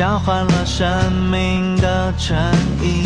[0.00, 2.34] 交换了生命的诚
[2.80, 3.04] 意。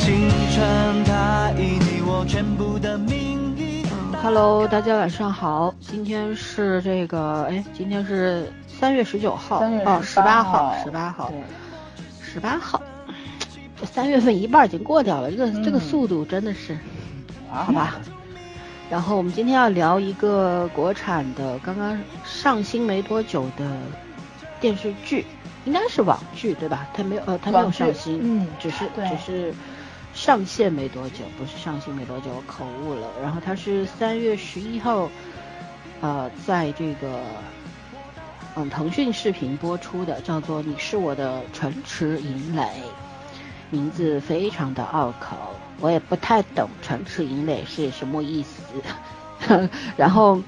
[0.00, 3.86] 青春它以你我全部的名义。
[4.20, 11.40] Hello，大家晚上好，今天是这个，哎，今天是三月十九号，三月哦，十八号，十十八号，对，
[12.20, 12.82] 十八号，
[13.80, 16.72] 这三月份一半已经过掉了，这个、这个嗯速度真的是，
[17.48, 17.62] 啊？
[17.62, 17.94] 好吧。
[18.90, 23.64] 然后我们今天要聊一个国产的刚刚上新没多久的
[24.62, 25.26] 电视剧，
[25.66, 26.88] 应该是网剧对吧？
[26.94, 29.52] 它没有呃，它没有上新，嗯只是只是
[30.14, 33.08] 上线没多久，不是上新没多久，我口误了。
[33.20, 35.10] 然后它是三月十一号，
[36.00, 37.20] 呃，在这个
[38.54, 42.62] 嗯腾讯视频播出的，叫做《你是我的城池营垒》，
[43.70, 45.36] 名字非常的拗口，
[45.80, 48.62] 我也不太懂城池营垒是什么意思。
[49.96, 50.40] 然后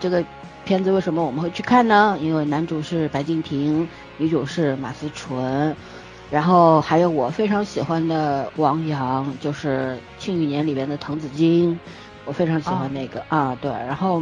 [0.00, 0.22] 这个
[0.66, 2.18] 片子为什么我们会去看呢？
[2.20, 5.76] 因为男主是白敬亭，女主是马思纯，
[6.28, 11.78] 然后还有我非常喜欢的王阳，就是《庆余年》里边的滕子京，
[12.24, 14.20] 我非常喜欢那个、啊，对，然后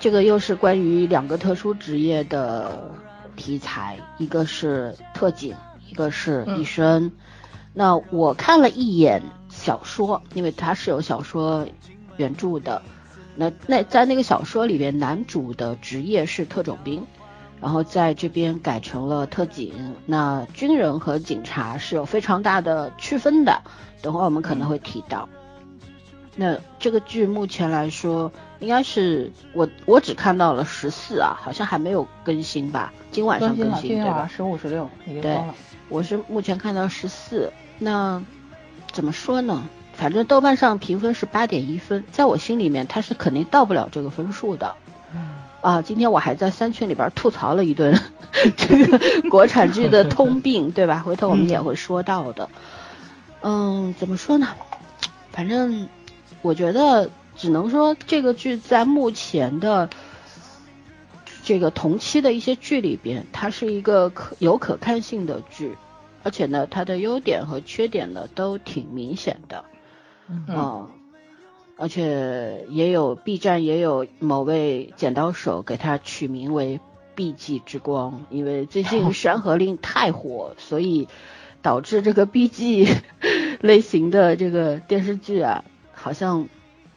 [0.00, 2.90] 这个又是关于两个特殊职业的
[3.36, 5.54] 题材，一个是特警，
[5.86, 7.12] 一个是医生。
[7.74, 11.66] 那我看了一眼小说，因为它是有小说
[12.16, 12.80] 原著的。
[13.36, 17.06] 那那在那个小说里边，男主的职业是特种兵，
[17.60, 19.94] 然后在这边改成了特警。
[20.06, 23.62] 那军人和警察是有非常大的区分的，
[24.00, 25.28] 等会儿我们可能会提到。
[26.34, 32.92] 那这个剧目前来说，应该是我我只看到了十四啊，好像还没有更新吧？
[33.10, 34.28] 今晚上更新，对吧？
[34.34, 35.54] 十五十六已经对更了。
[35.88, 38.22] 我是目前看到十四，那
[38.92, 39.66] 怎么说呢？
[39.96, 44.74] 反正豆瓣上评分是八点一分，在我心里面它是肯定到不了这个分数的。
[45.14, 47.98] 嗯啊，今天我还在三群里边吐槽了一顿
[48.56, 51.00] 这个 国产剧的通病，对吧？
[51.00, 52.48] 回头我们也会说到的。
[53.42, 54.48] 嗯，怎么说呢？
[55.32, 55.88] 反正
[56.42, 59.88] 我觉得只能说这个剧在目前的
[61.42, 65.76] 这个同期的一些剧里边，它是一个可有可看性的剧，
[66.22, 69.64] 而且呢，它的优点和缺点呢都挺明显的。
[70.28, 70.88] 嗯嗯，
[71.76, 76.80] 而且也有 B 站也有某位剪刀手给它取名为
[77.14, 81.08] “B G 之光”，因为最近《山河令》太火，所以
[81.62, 82.88] 导致这个 B G
[83.60, 86.48] 类型的这个电视剧啊，好像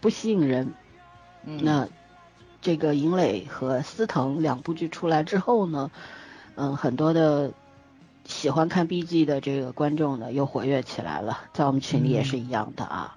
[0.02, 0.74] 不吸引人。
[1.46, 1.88] 嗯那
[2.62, 5.92] 这个尹磊和司藤两部剧出来之后呢，
[6.56, 7.54] 嗯，很多的
[8.26, 13.16] 喜欢看 BG 的这个观众呢又活跃起来了，在我们群里也是一样的啊。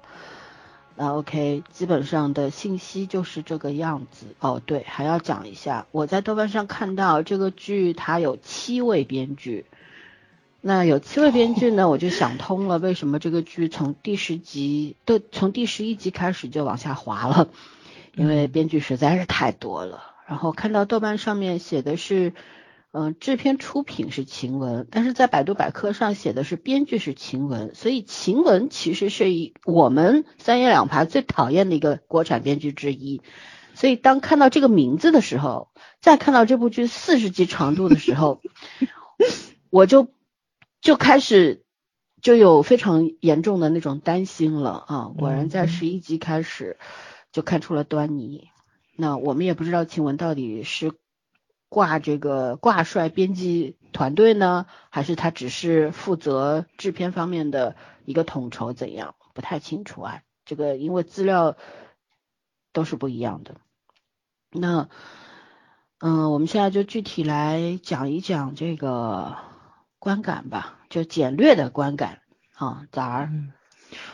[0.95, 4.27] 那 OK，基本上的信息就是这个样子。
[4.41, 9.65] 哦，对，还要讲一下，我在豆瓣上看到这个剧它有七位编剧。
[10.61, 17.49] 那有七位编剧呢，我就想通了，为什么这个剧从第十集都从第十一集开始就往下滑了，
[18.15, 20.05] 因为编剧实在是太多了。
[20.29, 22.33] 然后看到豆瓣上面写的是，
[22.93, 33.23] 嗯、制片出品是晴雯，但是在百度百科上写的是编剧是晴雯，所以晴雯其实是一我们三言两拍最讨厌的一个国产编剧之一。
[33.75, 35.71] 所以当看到这个名字的时候，
[36.03, 38.43] 再看到这部剧四十集长度的时候，
[39.71, 40.09] 我就
[40.83, 41.65] 就开始
[42.21, 45.11] 就有非常严重的那种担心了啊！
[45.17, 46.77] 果然在嗯十一集开始
[47.33, 48.51] 就看出了端倪。
[48.95, 50.93] 那我们也不知道晴雯到底是
[51.73, 60.21] 挂这个挂帅编辑团队呢，还是他只是负责制片方面的一个统筹，怎样不太清楚啊。
[60.45, 61.57] 这个因为资料
[62.75, 63.55] 都是不一样的。
[64.51, 64.91] 那
[65.99, 69.39] 嗯，我们现在就具体来讲一讲这个
[69.99, 72.21] 观感吧，就简略的观感
[72.55, 73.31] 啊，咋儿？
[73.33, 73.55] 嗯，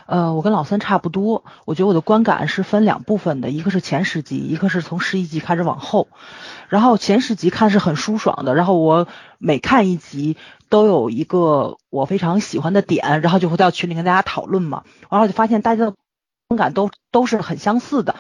[0.07, 6.09] 呃，我跟老三差不多，我觉得我的观感是分两部分的，一个是前十集，一个是从十一集开始往后。
[6.69, 9.09] 然后前十集看是很舒爽的，然后我
[9.39, 10.37] 每看一集
[10.69, 15.95] 都有一个我非常喜欢的点，然后就会到群里跟大家讨论嘛，然后就发现大家的
[16.49, 18.17] 观感都都是很相似的。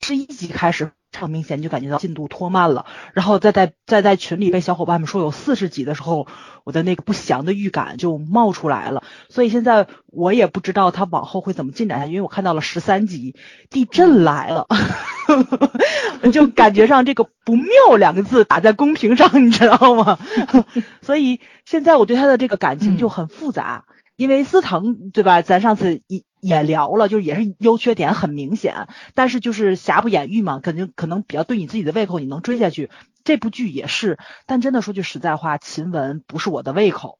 [0.00, 6.26] 十一集开始，很明显就感觉到进度拖慢了，然后再在再在群里被小伙伴们说有四十集的时候，
[6.64, 9.02] 我的那个不祥的预感就冒出来了。
[9.28, 13.34] 所以现在我也不知道它往后会怎么进展下去，因为我看到了十三集，
[13.70, 14.66] 地震来了，
[16.32, 20.18] 就感觉上这个“不妙”两个字打在公屏上，你知道吗？
[21.02, 23.84] 所以现在我对他的这个感情就很复杂。
[24.16, 25.42] 因为司藤对吧？
[25.42, 32.90] 咱上次一也聊了，就是也是优缺点很明显，但是就是瑕不掩瑜嘛，肯定可能比较对你自己的胃口，你能追下去。
[33.24, 37.18] 这部剧也是，但真的说句实在话，秦雯不是我的胃口。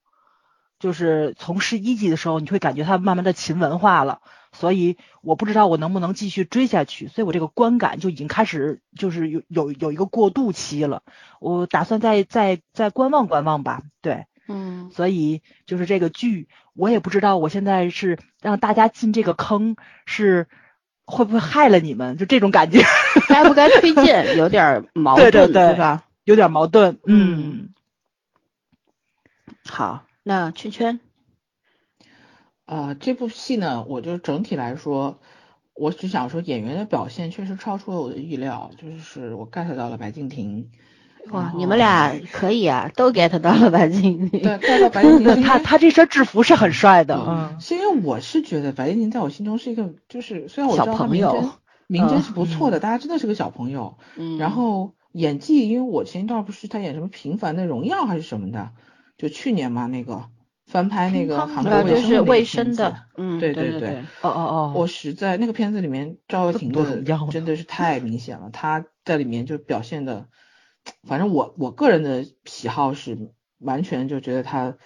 [0.78, 4.20] 就是从十一集的时候，你会感觉它慢慢的秦文化了，
[4.52, 11.02] 所以我不知道我能不能继续追下去，所以我这个观感就已经开始就是有有有一个过渡期了，
[11.40, 20.48] 我打算再再再观望观望吧，对，嗯，所以就是这个剧，我也不知道我现在是让大家进这个坑，是
[21.04, 22.80] 会不会害了你们，就这种感觉，
[23.28, 26.04] 该不该推荐， 有点矛对盾，对对吧？
[26.24, 27.68] 有点矛盾，嗯，
[29.64, 30.04] 好。
[30.24, 31.00] 那圈圈，
[32.66, 35.20] 呃，这部戏呢，我就整体来说，
[35.72, 40.70] 我只想说演员的表现确实超出了我的预料，就是我 get 到了白敬亭。
[41.30, 44.40] 哇，你们俩可以啊，都 get 到了白敬亭。
[44.40, 45.42] 对，get 到白敬 亭。
[45.42, 51.50] 他他这身制服是很帅的，嗯，是因为我是觉得白敬亭在我心中是一个，就是虽然我知道他名真
[51.86, 53.98] 名真是不错的，大家真的是个小朋友。
[54.16, 54.38] 嗯。
[54.38, 58.70] 然后演技，因为我前一段不是他演什么《平凡的荣耀》还是什么的。
[59.16, 60.26] 就去年嘛，那个
[60.66, 70.26] 翻拍那个韩国卫生的，嗯，对对对，哦哦哦，我实在那个片子里面赵又廷的真的是太明显了，他在里面就表现的，
[71.06, 74.76] 反正我我个人的喜好是完全就觉得他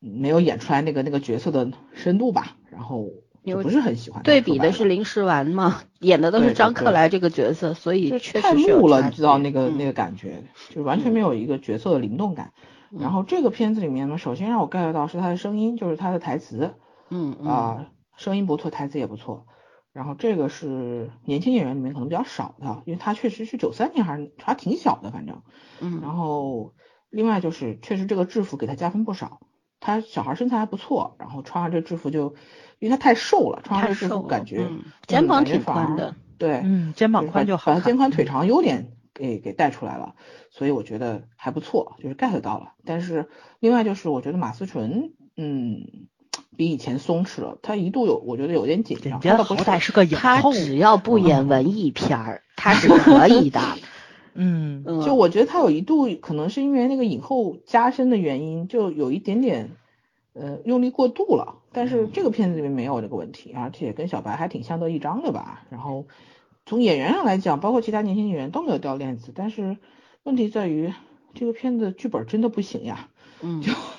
[0.00, 3.08] 没有演出来那个那个角色的深度吧，然后
[3.44, 4.22] 就不是很喜欢。
[4.22, 12.52] 对比的是林诗完嘛，演的都是张克莱这个角色，所以确实太木了，你知道那个那个感觉，就完全没有一个角色的灵动感。
[12.90, 16.74] 然后这个片子里面呢，首先让我 get 到是他的声音，就是他的台词，
[17.10, 19.46] 嗯啊，声音不错，台词也不错。
[19.98, 25.42] 然后这个是年轻演员里面可能比较少的，因为他确实是九三年还是还挺小的，反正，
[25.80, 26.00] 嗯。
[26.00, 26.72] 然后
[27.10, 29.40] 另外就是确实这个制服给他加分不少，
[29.80, 32.36] 他小孩身材还不错，然后穿上这制服就，
[32.78, 34.70] 因为他太瘦了，穿上这制服感觉
[35.08, 40.14] 肩膀挺宽的，对，嗯，肩膀宽就好，把肩宽腿长优点给给带出来了。
[40.50, 42.74] 所以我觉得还不错，就是 get 到了。
[42.84, 43.28] 但是
[43.58, 46.06] 另外就是我觉得马思纯，嗯，
[46.58, 47.56] 比以前松弛了。
[47.62, 49.18] 他一度有，我觉得有点紧张。
[49.20, 53.60] 他好歹是个影后，他只要不演文艺片儿，他是可以的。
[54.34, 59.70] 嗯，就我觉得他有一度可能是因为那个影后加深的原因，就有一点点
[60.34, 61.54] 呃用力过度了。
[61.72, 65.62] 但是这个片子里面没有这个问题，而且跟小白还挺相得益彰的吧。
[65.70, 66.06] 然后
[66.66, 69.78] 从演员上来讲，包括其他年轻演员都没有掉链子，但是。
[70.24, 70.92] 问题在于
[71.32, 73.08] 这个片子剧本真的不行呀，
[73.40, 73.72] 嗯，就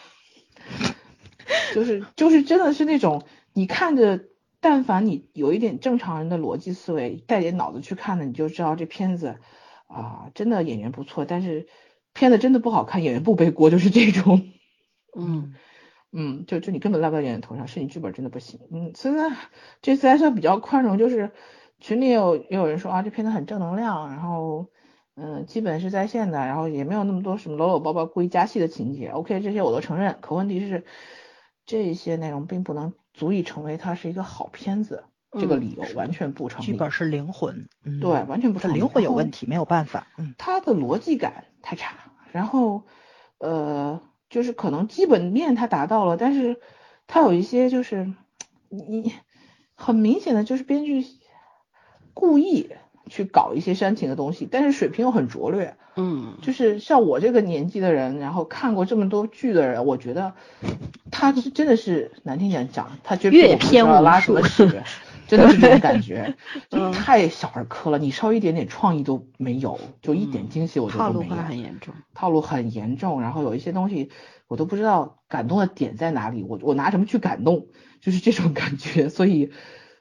[1.73, 3.23] 就是就是真的是那种
[3.53, 4.25] 你看着，
[4.59, 9.37] 但凡你有一点正常人的逻辑思维，带点脑子去看的，你就知道这片子
[9.87, 11.67] 啊，真的演员不错，但是
[12.13, 14.49] 片子真的不好看，演员不背锅，就是这种，
[15.17, 15.53] 嗯
[16.11, 19.29] 嗯，就就你根本赖不到演员头上，是你剧本真的不行，嗯，现在
[19.81, 21.31] 这次还算比较宽容，就是
[21.79, 24.67] 群里也有也有人说啊，这片子很正能量，然后。
[25.21, 29.09] 嗯，基本是在线的，然后也没有那么多什么搂搂抱抱、故意加戏的情节。
[29.09, 30.17] OK，这些我都承认。
[30.21, 30.85] 可问题是，
[31.69, 36.65] 这些内容并不能足以成为它是一个好片子，这个理由完全不成立。
[36.65, 37.69] 剧本是灵魂，
[38.01, 38.77] 对，完全不成立。
[38.79, 40.07] 灵魂有问题，没有办法。
[40.17, 41.93] 嗯，它的逻辑感太差，
[42.31, 42.81] 然后
[43.37, 46.59] 呃，就是可能基本面它达到了，但是
[47.05, 48.11] 它有一些就是
[48.69, 49.13] 你
[49.75, 51.05] 很明显的就是编剧
[52.15, 52.71] 故意。
[53.09, 55.75] 去搞一些煽情的东西，但是水平又很拙劣。
[55.95, 60.33] 嗯，就是像我这个年纪的人，然后看过这么多剧的人，我觉得
[61.11, 64.81] 他是真的是难听点讲，他觉得越偏我拉什么屎，
[65.27, 66.35] 真的是这种感觉，
[66.71, 67.97] 就太小儿科了。
[67.97, 71.35] 你稍微一点点创意都没有，就一点惊喜我觉得都没有。
[71.35, 74.09] 套路很严重，套路很严重，然后有一些东西
[74.47, 77.65] 我都不知道感动的点在哪里，我我拿什么去感动，
[77.99, 79.51] 就是这种感觉，所以。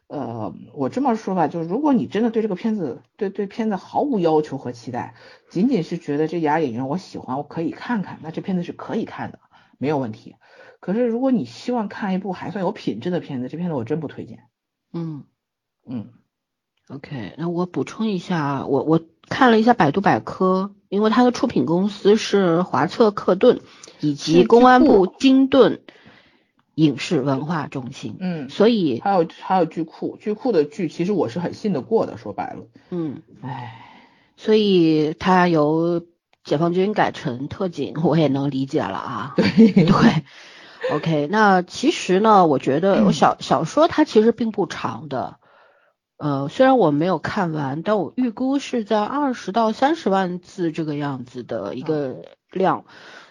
[0.08, 5.14] 呃，我这么说吧，就是如果你真的对这个片子，对对片子毫无要求和期待，
[5.50, 9.38] 仅仅是觉得这俩演员我喜欢，我可以看看，那这片子是可以看的，
[9.76, 10.36] 没有问题。
[10.80, 14.44] 可是如果你希望看一部还算有品质的片子，这片子我真不推荐。
[14.94, 15.24] 嗯
[15.86, 16.08] 嗯
[16.88, 23.60] ，OK，那我补充一下，我我看了一下百度百科，因为它的出品公司是华策克顿
[24.00, 25.82] 以及公安部金盾。
[26.78, 34.04] 影视文化中心，嗯，所以还有还有剧库，剧库的剧其实我是很信得过的，说白了，嗯，唉，
[34.37, 36.06] 所以它由
[36.44, 39.73] 解放军改成特警，我也能理解了啊， 对。
[39.73, 40.25] 对
[40.92, 45.40] ，OK，那其实呢，我觉得我小小说它其实并不长的，
[46.16, 52.85] 呃，虽然我没有看完，但我预估是在二十到三十万字这个样子的一个量。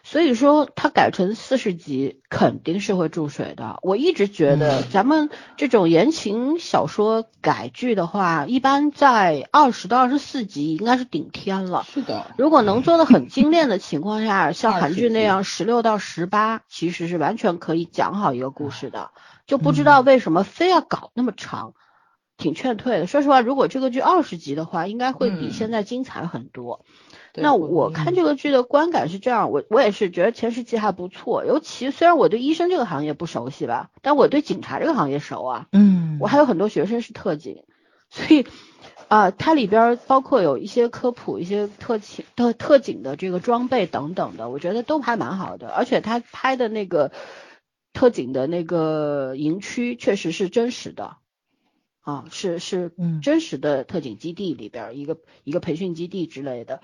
[0.10, 3.78] 所以说它改成四十集肯定是会注水的。
[3.82, 11.86] 我一直觉得咱们这种言情小说改剧的话，一般在二十到二十四集应该是顶天了。
[11.92, 19.12] 是的，如果能做的很精炼的情况下，像韩剧那样十六到十八，其实是完全可以讲好一个故事的。
[19.46, 21.74] 就不知道为什么非要搞那么长，
[22.38, 23.08] 挺劝退的。
[23.08, 26.86] 说实话，如果这个剧二十集的话，应该会比嗯现在精彩很多。
[27.07, 27.07] 对
[27.38, 35.68] 那我看这个剧的观感是这样，我我也是觉得前十集还不错，尤其虽然我对医生这个行业不熟悉吧，但我对警察这个行业熟啊。
[35.72, 37.64] 嗯，我还有很多学生是特警，
[38.10, 38.46] 所以
[39.10, 45.70] 啊、它里边儿包括有一些科普、一些特警特特警的这个装备等等的，我觉得都还蛮好的。
[45.70, 47.14] 而且他拍的那个
[47.94, 51.16] 特警的那个营区确实是真实的，
[52.02, 56.82] 啊，是是嗯真实的特警基地里边儿一个一个培训基地之类的，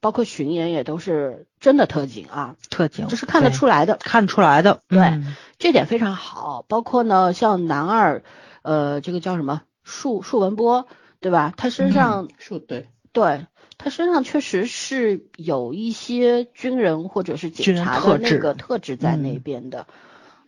[0.00, 3.96] 包括巡演也都是真的特警啊，特警，这是看得出来的。
[3.96, 6.64] 看得出来的，对嗯这点非常好。
[6.68, 8.22] 包括呢，像男二，
[8.62, 10.86] 呃，这个叫什么树树文波，
[11.20, 11.52] 对吧？
[11.56, 19.86] 他身上、是对，对他身上确实是有一些军人或者是警察的那个特质在那嗯边的。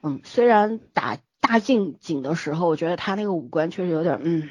[0.02, 4.48] 嗯虽然打大近景的时候，我觉得他那个五官确实有点嗯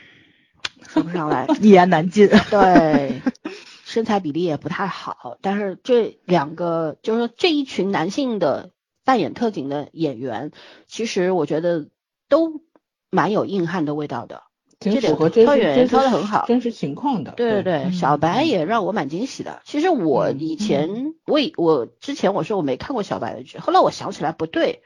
[0.87, 2.27] 说不上来， 一言难尽。
[2.49, 3.21] 对，
[3.91, 8.71] 身材比例也不太好，但是这两个就是说这一群男性的
[9.03, 10.51] 扮演特警的演员，
[10.87, 11.89] 其实我觉得
[12.29, 12.61] 都
[13.09, 14.43] 蛮有硬汉的味道的。
[14.79, 17.33] 挺符合真真实挑得很好真实情况的。
[17.33, 19.61] 对对对，嗯小白也让我蛮惊喜的。
[19.63, 24.81] 其实我嗯以前，我以我之前我说我没看过小白的剧，后来我想起来不对，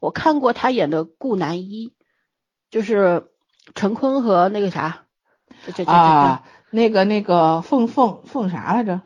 [0.00, 1.94] 我看过他演的顾南一，
[2.70, 3.30] 就是
[3.74, 5.06] 陈坤和那个啥，
[5.64, 9.00] 这这这这啊，那个那个凤凤凤啥来着？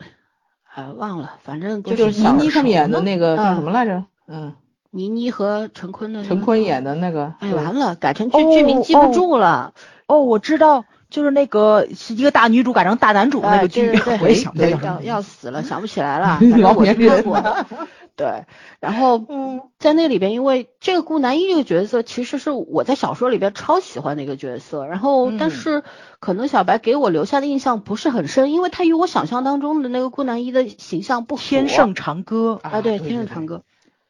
[0.75, 4.05] 哎忘了，反正就是倪妮他们演的那个叫嗯什么来着？
[4.27, 4.55] 嗯，
[4.91, 7.35] 倪妮和陈坤的陈坤演的那个。
[7.41, 9.75] 哎，完了，改成剧哦剧名记不住了。
[10.07, 13.91] 哦，我知道，就是那个是一个大女主改成大男主那哎，个剧，
[14.23, 16.39] 我也想不起对来要要死了，想不起来了。
[16.41, 17.67] 反正老我是年人看过的。
[18.23, 18.45] 对，
[18.79, 25.83] 然后嗯在那里边，因为这个顾南一这个角色其实是我在小说里边超喜欢的一个角色，然后但嗯是
[26.21, 31.43] 可能小白给我留下的印象不是很深，因为他与我想象当中的那个顾南一的形象不符。
[31.43, 33.65] 天盛长歌，啊，对，天盛长歌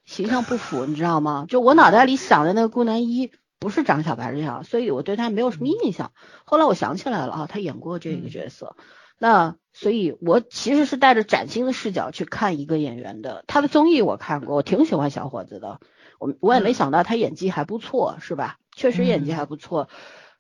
[0.04, 1.46] 形象不符，你知道吗？
[1.48, 6.12] 就我脑袋里想的那个顾南一不是长小白这样，所以我对他没有什么印象。
[6.44, 8.76] 后来我想起来了啊，他演过这个角色，
[9.18, 13.42] 那所以我其实是带着崭新的视角去看一个演员的。
[13.48, 15.80] 他的综艺我看过，我挺喜欢小伙子的，
[16.20, 18.58] 我我也没想到他演技还不错，是吧？
[18.76, 19.88] 确实演技还不错。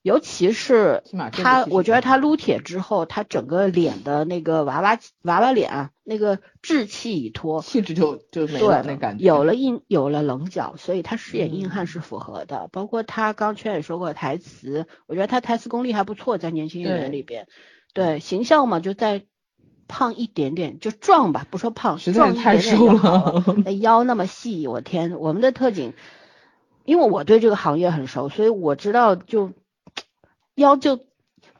[0.02, 9.24] 尤其是他，我觉得他撸铁之后，他整个脸的那个娃娃娃娃脸啊，那个稚气已脱，气质就就没了那对，感觉。
[9.24, 12.68] 有了硬有了棱角，所以他饰演硬汉嗯是符合的。
[12.72, 17.46] 包括他刚圈也说过台词，我觉得他台词功力还不错，在年轻演员里边，
[17.92, 19.24] 对形象嘛就再
[19.88, 23.56] 胖一点点，就壮吧，不说胖，实在太瘦了了。
[23.64, 25.92] 那腰那么细，我天，我们的特警，
[26.84, 29.52] 因为我对这个行业很熟，所以我知道就
[30.54, 31.00] 腰就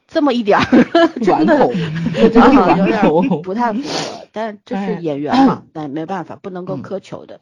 [0.07, 0.65] 这么一点儿，
[1.21, 1.69] 真的
[2.29, 3.21] 真是啊，有点口。
[3.41, 7.39] 不太符合，但这是哎演员嘛， 但没办法，不能够嗯苛求的。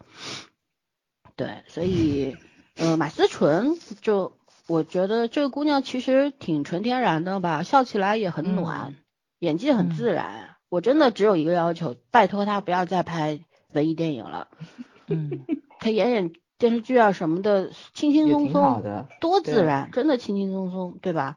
[1.36, 2.38] 对，所以
[2.78, 8.96] 呃，马思纯就我觉得这个姑娘其实挺纯天然的吧，笑起来也很暖，
[9.40, 10.51] 演技很自然。
[10.72, 13.42] 我真的只有一个要求，拜托他不要再拍
[13.74, 14.48] 文艺电影了，
[15.08, 15.46] 嗯，
[15.82, 21.36] 她演演电视剧啊什么的，轻轻松松，多自然，真的轻轻松松，对吧？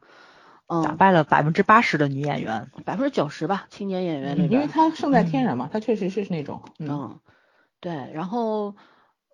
[0.67, 2.71] 嗯，打败了百分之八十的女演员。
[2.85, 7.19] 百分之九十吧，青年演员里因为他胜在天然嘛，他确实是那种，嗯，嗯，
[7.81, 8.77] 对，然后，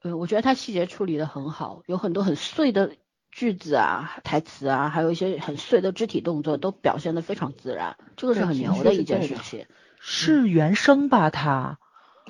[0.02, 2.96] 呃，我觉得他细节处理的很好，有很多很碎的
[3.30, 9.68] 句子啊、台词啊，还有一些很碎的肢体动作，都表现的非常自然，这个是很牛的一件事情。
[10.02, 11.30] 是原声吧？
[11.30, 11.78] 他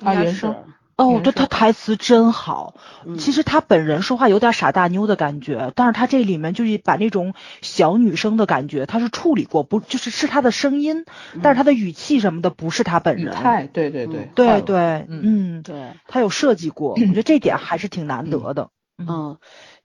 [0.04, 0.54] 啊原声
[0.96, 2.74] 哦，对，他台词真好。
[3.06, 11.04] 嗯其实他本人说话有点傻大妞的感觉，但是他这里面就是把那种小女生的感觉，他是处理过，不就是是他的声音，
[11.42, 13.34] 但是他的语气什么的不是他本人。
[13.72, 14.76] 对对对嗯，对对，
[15.08, 18.68] 嗯嗯，对，他有设计过，我觉得这点还是挺难得的。
[18.98, 19.38] 嗯，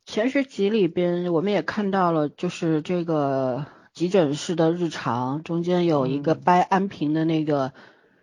[0.05, 3.65] 前十集里边我们也看到了，就是这个
[3.97, 7.73] 急诊室的日常，中间有一个嗯掰安瓶的那个、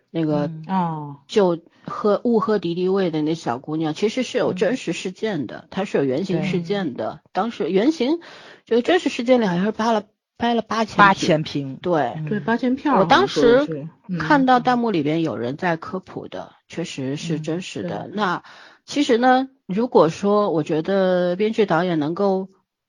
[0.09, 7.19] 那个嗯啊，就喝误喝敌敌畏的那小姑娘，其实是有嗯真实事件的，它是有原型事件的。
[7.33, 8.21] 当时原型
[8.65, 10.05] 这个真实事件里好像是扒了
[10.37, 12.13] 掰了八千八千瓶，对。
[12.15, 12.97] 嗯对，八千票。
[12.97, 18.09] 我当时嗯看到弹幕里边有人在科普的，确实是嗯真实的。
[18.13, 18.43] 那
[18.85, 22.47] 其实呢，如果说我觉得编剧导演能够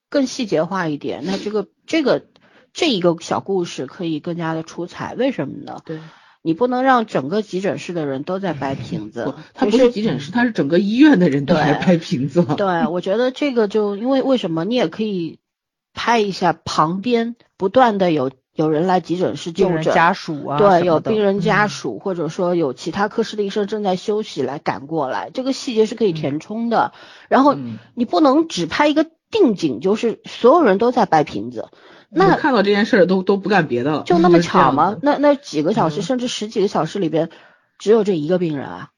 [0.08, 2.24] 更细节化一点，那这个这个
[2.76, 5.14] 这一个小故事可以更加的出彩。
[5.14, 5.80] 为什么呢？
[5.84, 5.98] 对，
[6.42, 9.24] 你不能让整个急诊室的人都在掰瓶子。
[9.34, 12.44] 不，，他不是急诊室，他是整个医院的人都对来拍瓶子。
[12.44, 14.66] 对，我觉得这个就因为为什么？
[14.66, 15.38] 你也可以
[15.94, 21.68] 拍一下旁边不断的有有人来急诊室就诊，家属啊，对，有病人家嗯。
[21.70, 26.92] 属，或者说有其他科室的医生正在休息来赶过来，这个细节是可以填充的。
[27.30, 31.70] 然后嗯你不能只拍一个定景，就是所有人都在掰瓶子，我
[32.08, 34.96] 那看到这件事儿都都不干别的了，就那么巧吗？
[35.02, 37.30] 那那几个小时，嗯甚至十几个小时里边，
[37.78, 38.90] 只有这一个病人啊，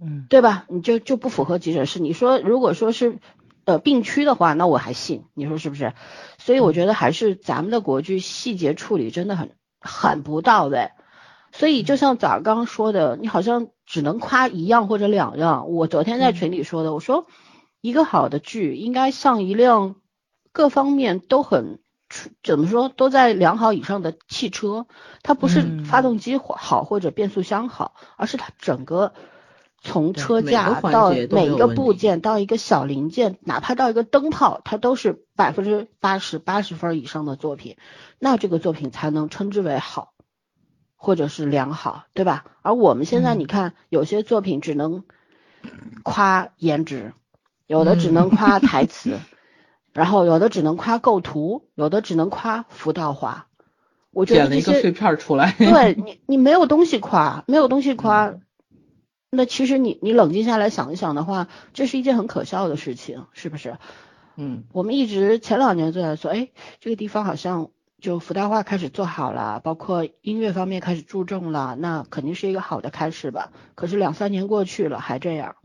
[0.00, 0.64] 嗯对吧？
[0.68, 1.98] 你就就不符合急诊室。
[2.00, 3.18] 你说如果说是
[3.64, 5.92] 呃病区的话，那我还信，你说是不是？
[6.38, 9.50] 所以我觉得还是咱们的国剧细节处理真的很
[9.80, 10.90] 很不到位。
[11.52, 15.70] 所以就像早刚刚说的，你好像只能夸一样或者两样。
[15.70, 17.26] 我昨天在群里说的，我说
[17.80, 19.96] 一个好的剧应该像一辆
[20.52, 21.85] 各方面都很出
[22.42, 24.86] 怎么说都在良好以上的汽车，
[25.22, 25.84] 它不是嗯。
[25.84, 29.12] 发动机好或者变速箱好，而是它整个
[29.80, 37.76] 从车架到每一个部件到一个小零件，哪怕到一个灯泡，它都是百分之八十八十分以上的作品，
[38.18, 40.12] 那这个作品才能称之为好，
[40.96, 42.44] 或者是良好，对吧？
[42.62, 43.38] 而我们现在嗯。
[43.38, 45.04] 你看，有些作品只能
[46.02, 47.12] 夸颜值，
[47.66, 49.20] 有的只能夸台词，
[49.96, 53.46] 然后有的只能夸构图，有的只能夸浮道化。
[54.12, 55.52] 我觉剪得这些了一个碎片出来。
[55.58, 58.34] 对你，你没有东西夸，没有东西夸，
[59.30, 63.78] 那其实你你冷静下来想一想的话，这是一件很可笑的事情，是不是？
[64.36, 73.50] 嗯，我们一直前两年就在说，哎，这个地方好像就福大化开始做好了，包括音乐方面开始注重了，那肯定是一个好的开始吧。
[73.74, 75.56] 可是两三年过去了，还这样，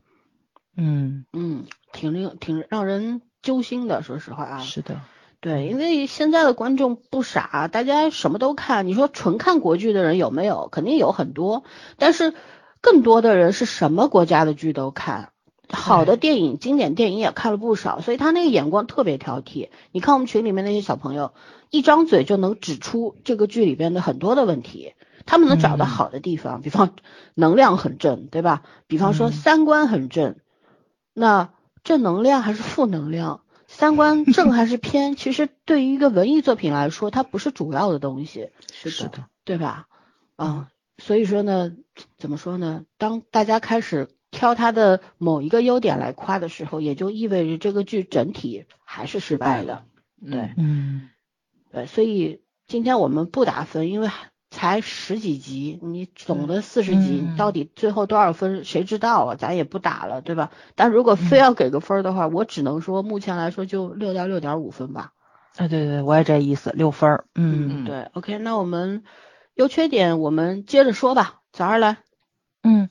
[0.77, 4.59] 嗯，嗯，挺令挺让人揪心的，说实话啊。
[4.59, 5.01] 是的，
[5.39, 8.87] 对，因为现在的观众不傻，大家什么都看。
[8.87, 10.69] 你说纯看国剧的人有没有？
[10.71, 11.63] 肯定有很多，
[11.97, 12.33] 但是
[12.79, 15.29] 更多的人是什么国家的剧都看，
[15.69, 19.69] 好的电影、经典电影也看了不少，所以他那个眼光特别挑剔。
[19.91, 21.33] 你看我们群里面那些小朋友，
[21.69, 24.93] 一张嘴就能指出这个剧里边的很多的问题，
[25.25, 26.93] 他们能找到嗯好的地方，比方
[27.33, 28.61] 能量很正，对吧？
[28.87, 30.35] 比方说嗯三观很正，
[31.13, 31.49] 那
[31.83, 33.41] 正能量还是负能量？
[33.67, 35.15] 三观正 还是偏？
[35.15, 39.87] 其实对于一个文艺作品来说，它不是主要的东西，是的，对吧？
[40.35, 41.71] 啊、所以说呢，
[42.17, 42.85] 怎么说呢？
[42.97, 49.83] 当大家开始挑它的某一个优点来夸的时候，也就意味着这个剧整体还是失败的。
[50.29, 51.09] 对嗯
[51.71, 54.09] 对，所以今天我们不打分，因为
[54.51, 59.35] 才十几集，你总的四十集，嗯到底最后多少分谁知道啊？
[59.35, 60.51] 咱也不打了，对吧？
[60.75, 65.13] 但如果非要给个分的话，我只能说目前来说就六到六点五分吧。
[65.55, 69.03] 啊，对对对，我也这意思，六分，嗯嗯对，OK，那我们
[69.55, 71.97] 优缺点我们接着说吧，早上来。
[72.63, 72.89] 嗯，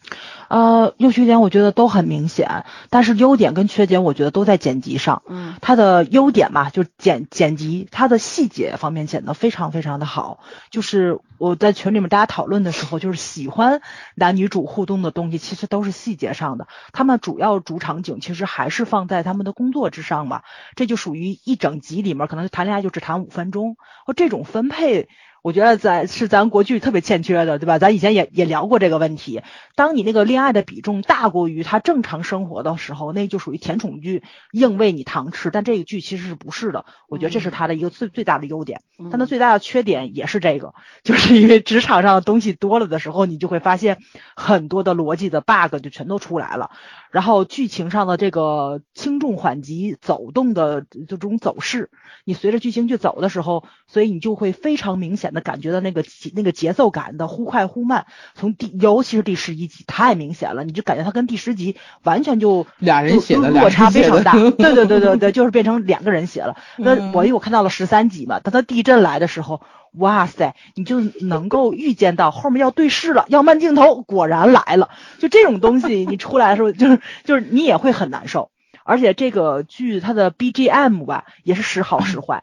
[0.48, 5.22] 呃，优缺点我觉得都很明显，但是优点跟缺点我觉得都在剪辑上。
[5.28, 10.40] 嗯它的优点嘛，就是剪剪辑，它的细节方面剪得非常非常的好。
[10.70, 13.80] 就是我在群里面大家讨论的时候，就是喜欢
[14.16, 16.66] 男女主互动的东西，其实都是细节上的。
[16.92, 20.42] 他们主要主场景其实还是放在他们的工作之上嘛，
[20.74, 25.08] 这就属于一整集里面可能谈恋爱就只谈五分钟，或这种分配。
[25.42, 27.78] 我觉得咱是咱国剧特别欠缺的，对吧？
[27.78, 29.42] 咱以前也也聊过这个问题。
[29.74, 34.22] 当你那个恋爱的比重大过于他正常生活的时候，那就属于甜宠剧，
[34.52, 35.50] 硬喂你糖吃。
[35.50, 36.84] 但这个剧其实是不是的？
[37.08, 38.82] 我觉得这是他的一个最最大的优点。
[38.98, 43.98] 嗯但他最大的缺点也是这个，就是因为职场上的东西多了的时候，你就会发现
[44.36, 46.70] 很多的逻辑的 bug 就全都出来了。
[47.10, 51.90] 然后剧情上的这个轻重缓急走动的这种走势，
[52.24, 58.06] 你随着剧情去走的时候，所以你就会非常明显的感觉到那个节那个节奏感的忽快忽慢。
[58.34, 64.32] 从第尤其是第十一集太明显了，你就感觉它跟第十集完全就俩人写的落差非常大。
[64.58, 66.56] 对对对对对，就是变成两个人写了。
[66.76, 69.60] 那嗯我因为我看到了十三集嘛，当它地震来的时候，
[69.92, 74.90] 哇塞，你就能够预见到后面要对视了，要慢镜头，果然来了。
[75.18, 78.50] 就这种东西，你出来的时候，就是就是你也会很难受。
[78.84, 82.42] 而且这个剧它的 BGM 吧，也是时好时坏。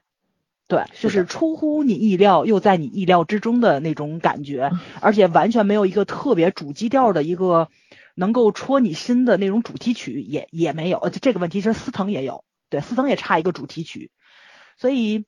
[0.68, 7.70] 对，就是是出乎你意料，又在你意料之中的那种感觉，而且完全没有一个特别主基调的一个
[8.16, 10.98] 能够戳你心的那种主题曲，也也没有。
[10.98, 14.12] 呃这个问题其实司藤也有，对，司藤也差一个主题曲，
[14.78, 15.26] 所以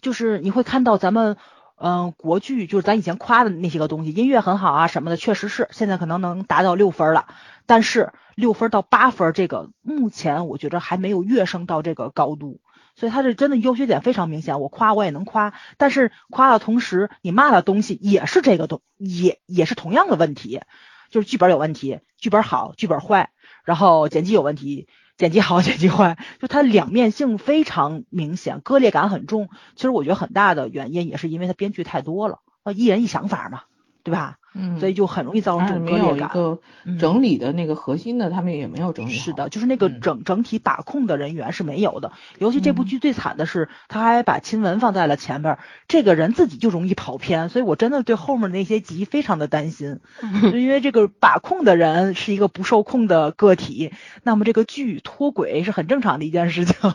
[0.00, 1.36] 就是你会看到咱们。
[1.78, 7.26] 嗯，国剧就是咱以前夸的那些个东西，音乐很好啊什么的，确实是现在可能能达到六分了。
[7.66, 12.60] 但是六分到八分这个，目前我觉得还没有跃升到这个高度，
[12.96, 14.60] 所以它是真的优缺点非常明显。
[14.60, 20.62] 我夸我也能夸，但是夸的同时，你骂的东西也是这个东，也也是同样的问题，
[21.10, 23.30] 就是剧本有问题，剧本好，剧本坏，
[23.64, 24.88] 然后剪辑有问题。
[25.18, 29.48] 剪辑好， 剪辑坏，就它两面性非常明显，割裂感很重。
[29.74, 33.62] 其实我觉得很大的原因也是因为它编剧太多了，呃，一人一想法嘛，
[34.06, 34.36] 对吧？
[34.54, 36.30] 嗯，所以就很容易造成这种割裂感。
[36.30, 36.60] 一个
[36.98, 39.10] 整理的那个核心的，他们也没有整理。
[39.10, 42.12] 是的，就是那个整整体把控的人员是没有的。
[42.38, 49.98] 尤其这部剧最惨的是，他还把亲文放在了前边，这个人自己就容易跑偏，所以我真的对后面那些集非常的担心，
[50.50, 53.92] 就因为这个把控的人是一个不受控的个体，
[54.22, 56.76] 那么这个剧脱轨是很正常的一件事情。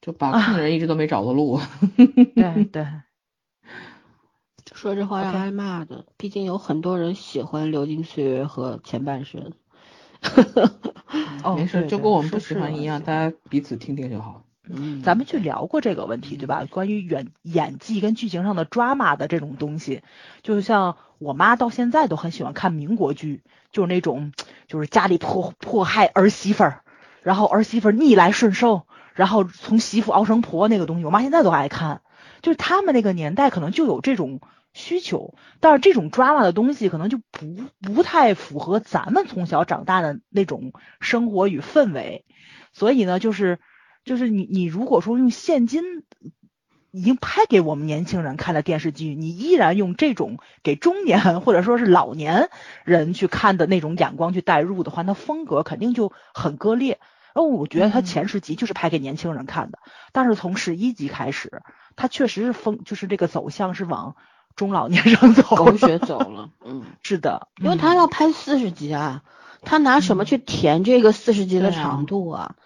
[0.00, 1.60] 就把控的人一直都没找到路。
[2.34, 2.86] 对 对。
[4.80, 9.52] 说这话让挨骂的，毕竟有很多人喜欢《流金岁月》和前半生。
[11.44, 14.42] 哦，没事，就跟我们不喜欢一样，大家彼此听听就好。
[14.66, 16.64] 嗯，咱们去聊过这个问题，对吧？
[16.64, 20.00] 关于演演技跟剧情上的 drama 的这种东西，
[20.42, 24.32] 就像我妈到现在都很喜欢看民国剧，就是那种
[24.66, 26.80] 就是家里迫迫害儿媳妇儿，
[27.22, 32.00] 然后儿媳妇儿逆来顺受，然后从媳妇熬成婆那个东西，我妈现在都爱看。
[32.40, 34.40] 就是他们那个年代可能就有这种。
[34.72, 42.24] 需求，但是这种 drama 的东西可能就不不太符合咱们从小长大的那种生活与氛围，
[42.72, 43.58] 所以呢，就是
[44.04, 45.82] 就是你你如果说用现今
[46.92, 52.48] 已经拍给我们年轻人看的电视剧，你依然用这种给中年或者说是老年
[52.84, 57.00] 人去看的那种眼光去代入的话，那风格肯定就很割裂。
[57.32, 59.78] 而我觉得他前十集就是拍给年轻人看的，
[60.12, 61.62] 但是从十一集开始，
[61.94, 64.16] 他确实是风就是这个走向是往。
[64.60, 69.22] 中老年人走，狗血走了， 嗯，是的，因为他要拍四十集啊，
[69.62, 72.56] 他拿什么去填这个四十集的长度啊？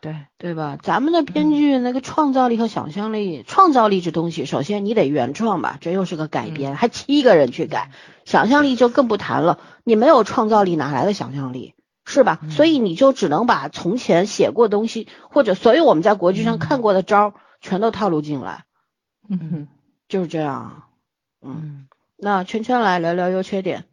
[0.00, 0.78] 对对吧？
[0.80, 7.90] 咱们的编剧那个创造力和想象力，创造力这东西，首先你得原创吧，这又是个改编，还七个人去改，
[8.24, 9.58] 想象力就更不谈了。
[9.82, 11.74] 你没有创造力，哪来的想象力？
[12.04, 12.38] 是吧？
[12.50, 18.66] 所以你就只能把从前写过东西，或者所有我们在国剧上看过的招，全都套路进来。
[19.28, 19.66] 嗯，
[20.08, 20.84] 就是这样。
[21.42, 23.84] 嗯，那圈圈来聊聊优缺点。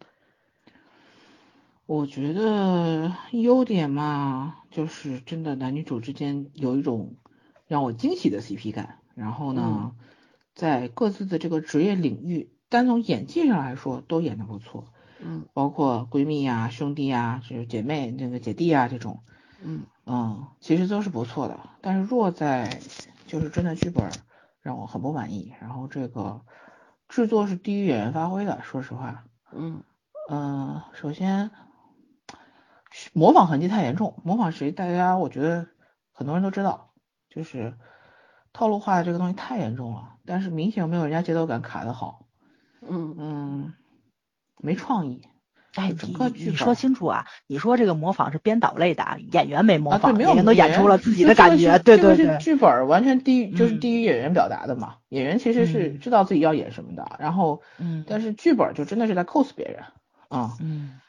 [1.85, 7.15] 我觉得优点嘛，就是真的男女主之间有一种
[7.65, 8.99] 让我惊喜的 CP 感。
[9.15, 9.93] 然后呢，
[10.53, 14.83] 在各自的这个职业领域，单从演技上来说都演得不错。
[15.21, 19.23] 嗯，包括闺蜜呀、兄弟呀、就是姐妹、那个姐弟啊这种。
[19.63, 21.57] 嗯嗯，其实都是不错的。
[21.81, 22.81] 但是弱在
[23.25, 24.11] 就是真的剧本
[24.61, 25.53] 让我很不满意。
[25.61, 26.41] 然后这个。
[27.07, 29.23] 制作是低于演员发挥的，说实话。
[29.53, 29.83] 嗯
[30.29, 31.51] 嗯，首先
[33.13, 34.71] 模仿痕迹太严重，模仿谁？
[34.71, 35.67] 大家我觉得
[36.11, 36.93] 很多人都知道，
[37.29, 37.77] 就是
[38.51, 42.27] 套路化的这个东西太严重了，但是明显没有人家节奏感卡的好。
[42.81, 43.73] 嗯嗯，
[44.57, 45.27] 没创意。
[45.77, 47.27] 哎，整个你说清楚啊！
[47.45, 51.77] 你说这个模仿是编导类的，演员没模仿，演员都演出了自己的感觉。
[51.77, 54.95] 对对对，剧本完全低于就是低于演员表达的嘛。
[55.09, 59.83] 演员其实是知道自己要演什么的，然后，嗯，但是剧本就真的是在 cos 别人
[60.29, 60.99] 啊，嗯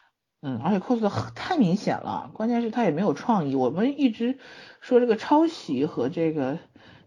[0.43, 3.55] 嗯，而且 cos 的太明显了，关键是他也没有创意。
[3.55, 4.39] 我们一直
[4.83, 6.59] 说这个抄袭和这个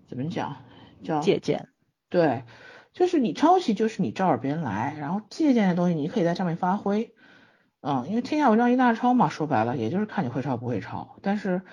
[0.07, 0.57] 怎么讲
[1.03, 1.67] 叫借鉴，
[2.09, 2.43] 对，
[2.91, 7.13] 就是你抄袭就是你照着别人来，然后借鉴的东西你可以在上面发挥。
[7.83, 11.17] 嗯，因为天下文章一大抄嘛，说白了也就是看你会抄不会抄。
[11.23, 11.63] 但是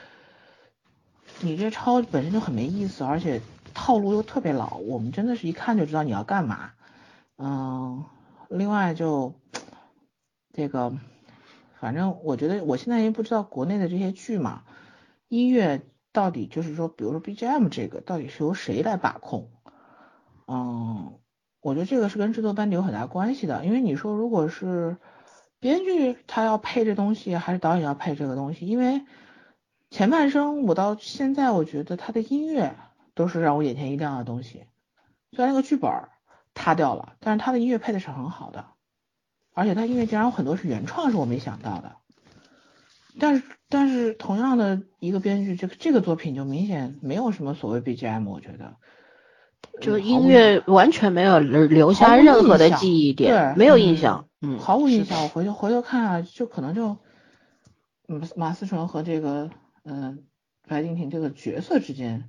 [1.43, 3.43] 你这抄本身就很没意思，而且
[3.75, 6.71] 套路又特别老，我们真的是一看就知道你要干嘛。
[7.37, 8.07] 嗯，
[8.49, 9.35] 另外就
[10.55, 10.95] 这个，
[11.79, 14.63] 反正我觉得我现在也不知道国内的这些剧嘛，
[15.29, 19.51] 音乐到底就是说，比如说 BGM 这个到底是由谁来把控？
[20.47, 21.19] 嗯，
[21.61, 24.97] 我觉得这个是跟制作班底有很大关系的，因为你说如果是。
[25.61, 28.67] 编剧他要配这东西，还是导演要配这个东西？
[28.67, 29.03] 因为
[29.91, 32.77] 前半生我到现在，我觉得他的音乐
[33.15, 34.65] 都是让我眼前一亮的东西。
[35.33, 35.91] 虽然那个剧本
[36.55, 38.67] 塌掉了，但是他的音乐配的是很好的，
[39.53, 41.97] 而且他音乐竟然有很多是原创，是我没想到的。
[43.19, 48.77] 但是但是同样的一个编剧，这个这个作品就明显没有什么所谓 BGM，我觉得。
[49.81, 55.23] 就音乐完全没有留下任何的记忆点，没有印象，嗯，毫无印象。
[55.23, 56.97] 我回去回头看啊，就可能就，
[58.09, 59.51] 嗯，马思纯和这个，
[59.85, 60.25] 嗯，
[60.67, 62.29] 白敬亭这个角色之间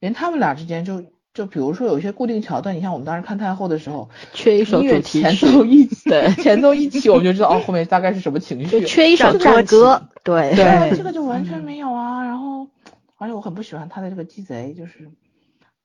[0.00, 8.86] 连他们俩之间就就比如说有一些固定桥段，你像我们当时看太后的时候，缺一首主题前，奏一起，对前奏一起，我们就知道哦后面大概是什么情就绪。
[8.86, 12.24] 缺一首战歌，对对，对这个就完全没有啊。
[12.24, 12.68] 然后，
[13.16, 15.10] 而且我很不喜欢他的这个鸡贼，就是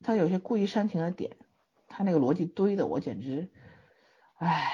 [0.04, 1.32] 他有些故意煽情的点，
[1.88, 3.50] 他那个逻辑堆的我简直，
[4.38, 4.72] 唉，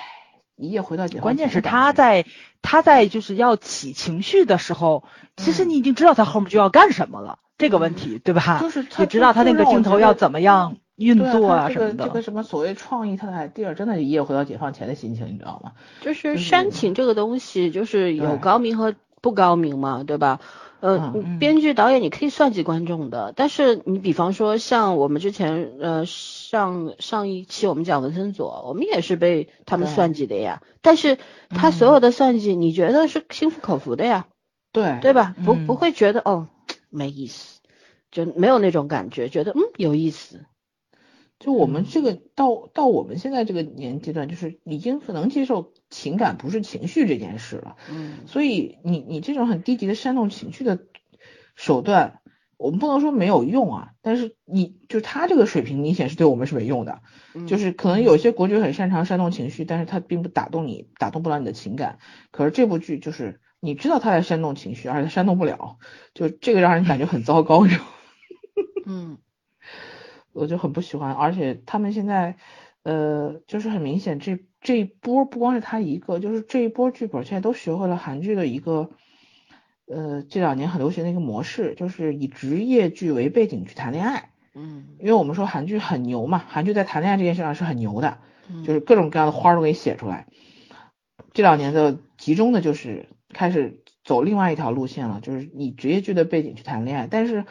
[0.58, 2.26] 一夜回到解放关键是他在
[2.62, 5.04] 他在就是要起情绪的时候，
[5.38, 8.60] 其实嗯你已经知道他后面就要干什么了，这个问题对吧？
[8.62, 12.06] 就是他也知道他那个镜头要怎么样运作他这个啊什么的。
[12.06, 15.74] 这个什么所谓创意，他的 idea 真的是一夜回到解放前的心情，你知道吗？
[16.02, 20.40] 就是是煽情这个东西，就是有高明和不高明嘛，对吧？
[20.86, 30.62] 呃，嗯编剧导演你可以算计观众的，但是你比方说像我们之前呃上上一期我们讲文森佐，我们也是被他们算计的呀。
[30.84, 31.18] 但是
[31.50, 34.28] 他所有的算计，你觉得是心服口服的呀，
[34.72, 35.36] 对对吧？
[35.44, 36.48] 不嗯不会觉得哦
[36.92, 37.62] 没意思，
[38.12, 40.46] 就没有那种感觉，觉得嗯有意思。
[41.38, 47.76] 就我们这个到到我们现在这个年阶段，就是已经很能接受情感不是情绪这件事了。
[47.92, 50.80] 嗯所以你你这种很低级的煽动情绪的
[51.56, 52.22] 手段，
[52.58, 57.02] 我们不能说没有用啊，但是你就他这个水平明显是对我们是没用的。
[57.34, 62.00] 嗯就是可能有些国剧很擅长煽动情绪，但是他并不打动你，打动不了你的情感。
[62.32, 65.78] 可是这部剧就是你知道他在煽动情绪，而且他煽动不了，
[66.14, 67.90] 就这个让人感觉很糟糕，你知道吗
[68.88, 69.18] 嗯
[70.36, 71.14] 我就很不喜欢。
[71.14, 72.38] 而且他们现在，
[72.84, 78.92] 呃，就是很明显这这一波不光是他一个，就是这一波剧本现在都学会了韩剧的一个，
[79.88, 84.30] 呃，这两年很流行的一个模式，就是以职业剧为背景去谈恋爱。
[84.54, 88.20] 嗯因为我们说韩剧很牛嘛，韩剧在谈恋爱这件事上是很牛的。
[88.48, 90.28] 嗯，就是各种各样的花都给你写出来。
[91.34, 97.08] 这两年的集中的就是开始走另外一条路线了，就是以职业剧的背景去谈恋爱。
[97.10, 97.44] 但是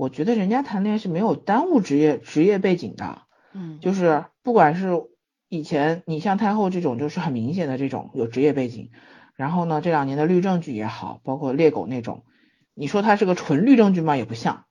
[0.00, 3.20] 我觉得人家谈恋爱是没有耽误职业职业背景的，
[3.52, 4.88] 嗯就是不管是
[5.50, 8.92] 以前你像太后这种就是很明显的这种有职业背景，
[9.36, 12.24] 然后呢这两年的律政剧也好，包括猎狗那种，
[12.72, 14.16] 你说它是个纯律政剧吗？
[14.16, 14.64] 也不像，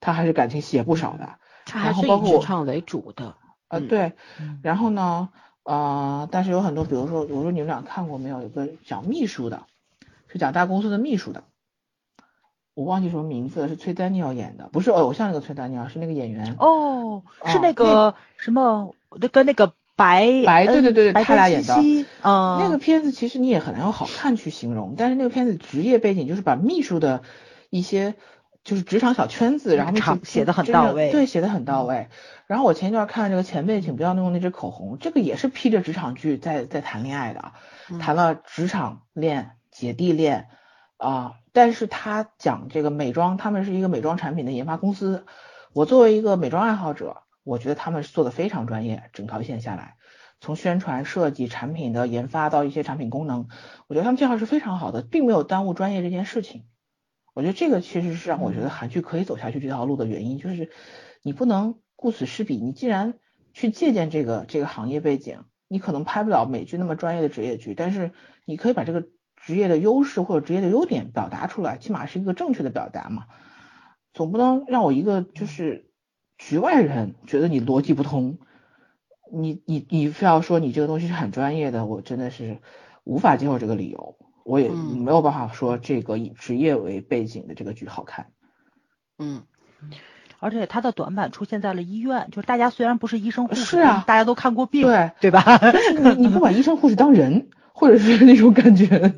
[0.00, 1.38] 它还是感情戏也不少的。
[1.64, 3.36] 他还然后是以包括职场为主的。
[3.68, 5.28] 呃，嗯对，嗯然后呢，
[5.62, 8.42] 呃，但是有很多，比如说，我说你们俩看过没有？
[8.42, 9.62] 有个讲秘书的，
[10.26, 11.44] 是讲大公司的秘书的，
[12.74, 16.56] 我忘记什么名字了，是崔丹尼尔演的，不是偶像那个崔丹尼尔，是那个演员。
[16.58, 21.74] 哦，是哦那个什么，那跟那个白白对对对对他俩演的
[22.22, 27.22] 嗯，那个片子其实你也很难用好看去形容，但是那个片子职业背景就是把秘书的
[27.68, 28.14] 一些
[28.64, 32.08] 就是职场小圈子，然后场去写的很到位对，写的很到位。
[32.46, 37.52] 然后我前一段看这个前辈，请不要用那支口红，这个也是披着职场剧在在谈恋爱的，
[37.90, 40.48] 嗯谈了职场恋、姐弟恋
[40.96, 45.26] 啊、但是他讲这个美妆，他们是一个美妆产品的研发公司。
[45.72, 49.96] 我作为一个美妆爱好者，我觉得他们是做的非常专业，整条线下来，
[50.40, 53.48] 从宣传、设计、产品的研发到一些产品功能，
[53.86, 56.64] 我觉得他们介绍是非常好的，并没有耽误专业这件事情。
[57.34, 60.70] 我觉得这个其实是让我觉得韩剧可以走下去这条路的原因，就是
[61.22, 62.56] 你不能顾此失彼。
[62.56, 63.14] 你既然
[63.54, 68.12] 去借鉴这个这个行业背景，你可能拍不了美剧那么专业的职业剧，但是
[68.44, 69.06] 你可以把这个
[69.44, 73.24] 职业的优势或者职业的优点表达出来，起码是一个正确的表达嘛。
[74.14, 75.90] 总不能让我一个就是
[76.38, 78.38] 局外人觉得你逻辑不通，
[79.32, 82.58] 你你你非要说你这个东西是很专业的，我真的是
[83.04, 88.26] 无法接受这个理由，我也嗯没有办法说这个以职业为背景的这个剧好看。
[89.18, 89.42] 嗯
[90.38, 95.60] 而且它的短板出现在了医院，就是大家虽然不是医生护士，是啊大家都看过病，对对吧？
[96.00, 99.14] 你你不把医生护士当人，或者是那种感觉，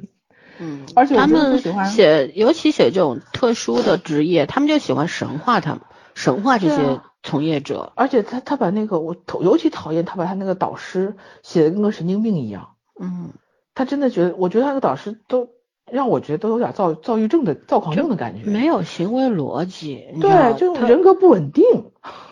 [0.64, 5.80] 嗯，而且他们写，尤其写这种特殊的职业，他们就喜欢神话他们，
[6.14, 7.92] 神话这些从业者。
[7.96, 13.30] 而且他他把那个我头尤其讨厌他把他那个导师写的跟个神经病一样，嗯，
[13.74, 15.50] 他真的觉得，我觉得他那个导师都
[15.90, 21.64] 让我觉得都有点躁躁郁症的躁狂症的感觉，没有行为逻辑，对，就他人格不稳定。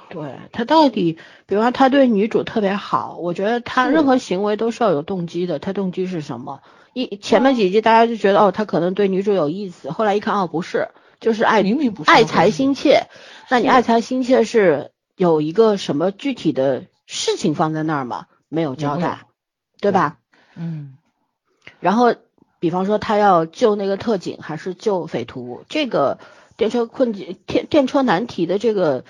[0.09, 1.17] 对他到底，
[1.47, 5.59] 比方他对女主特别好，我觉得他任何行为都是要有动机的。
[5.59, 6.61] 他动机是什么？
[6.93, 10.89] 一前面几集大家就觉得哦，他可能对女主有意思，后来一看哦，不是，
[11.21, 13.07] 就是爱明明不是爱财心切。
[13.49, 18.27] 那你爱财心切是有一个什么具体的事情放在那儿吗？
[18.49, 19.21] 没有交代，
[19.81, 20.19] 对吧？
[20.55, 20.99] 嗯，
[21.81, 22.15] 然后，
[22.59, 26.19] 比方说他要救那个特警还是救匪徒，这个
[26.59, 29.05] 电车困境、电电车难题的这个，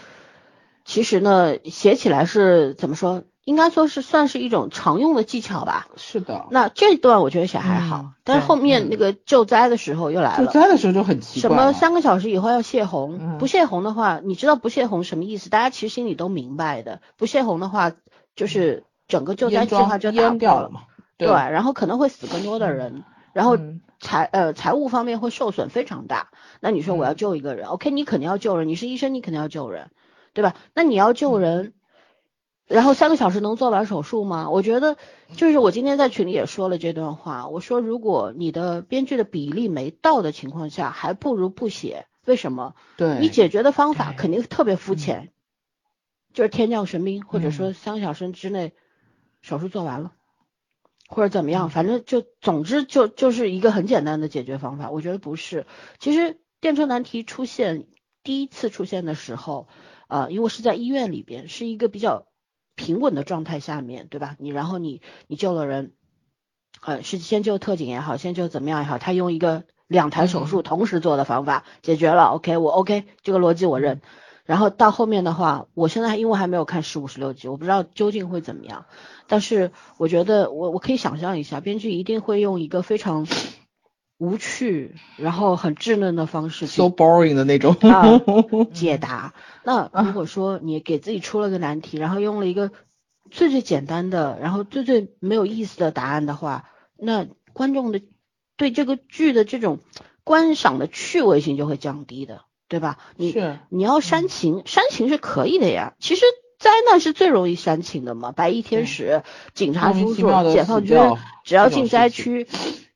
[0.84, 3.24] 其实呢写起来是怎么说？
[3.44, 5.88] 应该说是算是一种常用的技巧吧。
[5.96, 10.46] 是的，那这段我觉得写还好，嗯但是后面那个救灾的时候又来了。
[10.46, 10.52] 救。
[10.52, 11.54] 灾的时候就很奇怪什。
[11.56, 13.18] 么三个小时以后要泄洪？
[13.20, 15.50] 嗯不泄洪的话，你知道不泄洪什么意思？
[15.50, 17.00] 大家其实心里都明白的。
[17.16, 17.92] 不泄洪的话，
[18.36, 20.70] 就是整个救灾计划就打淹掉了。
[20.70, 20.82] 嘛？
[21.18, 26.28] 对，然后可能会死更多的人，然后嗯财呃财务方面会受损非常大。
[26.60, 29.90] 那你说我要嗯救一个人、o k 你肯定要救人，你是医生，你肯定要救人，
[30.32, 30.54] 对吧？
[30.74, 31.74] 那你要救人，
[32.66, 34.48] 然后三个小时能做完手术吗？
[34.48, 34.96] 我觉得
[35.36, 42.06] 就是我今天在群里也说了这段话，我说如果你的编剧的比例没到的情况下，还不如不写。
[42.24, 42.76] 为什么？
[42.96, 45.32] 对，你解决的方法肯定特别肤浅，
[46.32, 48.72] 就是天降神兵，或者嗯说三个小时之内
[49.40, 50.12] 手术做完了，
[51.08, 54.90] 或者怎么嗯样，反正就总之就就是一个很简单的解决方法。
[54.92, 55.66] 我觉得不是，
[55.98, 57.88] 其实电车难题出现
[58.22, 59.66] 第一次出现的时候，
[60.06, 62.28] 呃，因为是在医院里边，是一个比较
[62.82, 64.34] 平稳的状态下面，对吧？
[64.40, 65.92] 你然后你你救了人，
[66.80, 74.00] 呃，是先救特警也好，先救怎么样也好，他用一个两台手术同时做的方法解决了，OK，我 OK，这个逻辑我认。
[74.44, 78.86] 然后到后面的话，我现在因为还没有看十五十六集，我不知道究竟会怎么样。
[79.28, 83.24] 但是我觉得我我可以想象一下，编剧一定会用一个非常
[84.22, 87.74] 无趣，然后很稚嫩的方式 so boring 的那种。
[87.80, 88.20] 啊
[88.72, 89.34] 解答。
[89.66, 92.70] 那如果说你给自己出了个难题，然后用了一个
[93.32, 98.00] 最最简单的，然后最最没有意思的答案的话，那观众的
[98.56, 99.80] 对这个剧的这种
[100.22, 102.98] 观赏的趣味性就会降低的，对吧？
[103.16, 105.94] 你是你要煽情，煽情是可以的呀。
[105.98, 106.24] 其实
[106.60, 110.96] 灾难是最容易煽情的嘛，白衣天使、警察叔叔、解放军，
[111.42, 112.46] 只要进灾区，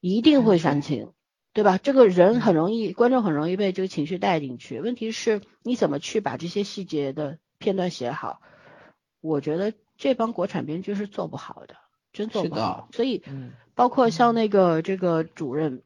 [0.01, 1.09] 一定会煽情，
[1.57, 1.79] 对吧？
[1.79, 4.79] 这个人很容易，观众很容易被这个情绪带进去。
[4.79, 8.43] 问题是你怎么去把这些细节的片段写好？
[9.23, 11.77] 我觉得这帮国产编剧是做不好的，
[12.13, 12.89] 真做不好。
[12.93, 15.83] 所以嗯包括像那个这个主任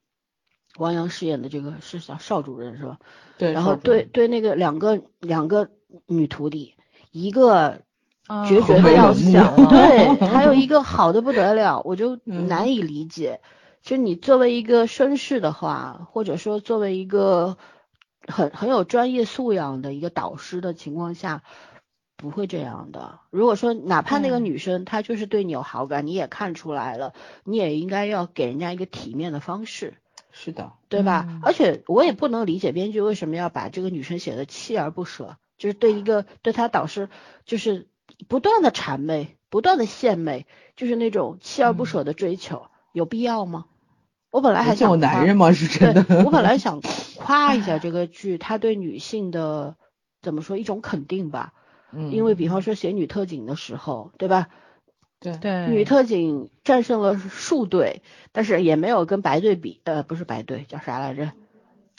[0.77, 2.99] 王阳饰演的这个是叫邵主任是吧？
[3.39, 5.71] 对，然后对对那个两个两个
[6.07, 6.75] 女徒弟，
[7.13, 7.83] 一个
[8.27, 13.41] 啊决绝的要冷想，漠 对，还有一个好的不得了，我就嗯难以理解。
[13.83, 17.57] 就你作为一个绅士的话，或者说作为一个
[18.27, 21.43] 很很有专业素养的一个导师的情况下，
[22.17, 23.21] 不会这样的。
[23.31, 27.15] 如果说哪怕那个嗯女生她就是对你有好感，你也看出来了，
[27.45, 29.95] 你也应该要给人家一个体面的方式。
[30.31, 31.27] 是的，对吧？
[31.29, 37.09] 嗯而且我也不能理解编剧为什么要把这个女生写的锲而不舍，就是对一个对她导师
[37.47, 37.89] 就是
[38.29, 43.65] 不断的谄媚，不断的献媚，就是那种锲而不舍的追求，有必要吗？
[44.31, 45.53] 我本来还想夸男人吗？
[45.53, 46.25] 是真的。
[46.25, 46.81] 我本来 想
[47.17, 49.77] 夸一下这个剧，它对女性的
[50.23, 51.53] 怎么说一种肯定吧，
[51.93, 54.49] 嗯因为比方说写女特警的时候，对吧？
[55.21, 61.33] 对对女特警战胜了数队，但是也没有跟白队比，呃，不是白队，叫啥来着？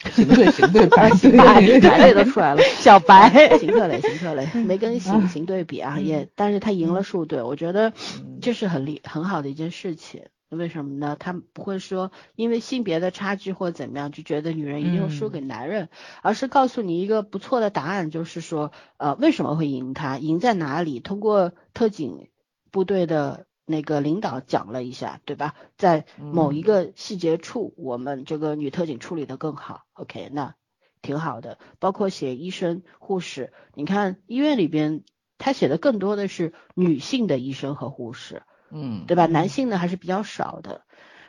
[0.11, 7.93] 行对行对白队白 白队都出来了，小白，行特雷，行特雷，没跟行行队比啊，也，但是他赢了数队，我觉得
[8.41, 10.23] 这是很厉很好的一件事情。
[10.51, 11.15] 为什么呢？
[11.17, 15.87] 他不会说因为性别的差距或怎么样就觉得女人一定会输给男人，
[16.21, 20.99] 而是告诉你一个不错的答案，就是说，呃，为什么会赢他，赢在哪里？
[20.99, 22.29] 通过特警
[22.69, 25.55] 部队的那个领导讲了一下，对吧？
[25.77, 29.83] 在某一个细节处，我们这个女特警处理的更好。
[29.93, 30.55] OK，那
[31.01, 31.59] 挺好的。
[31.79, 35.03] 包括写医生、护士，你看医院里边，
[35.37, 39.25] 他写的更多的是女性的医生和护士，嗯，对吧？
[39.25, 40.81] 男性呢还是比较少的。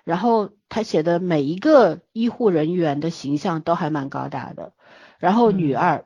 [0.04, 4.72] 然后他写的每一个医护人员的形象都还蛮高大的。
[5.18, 6.04] 然后女二，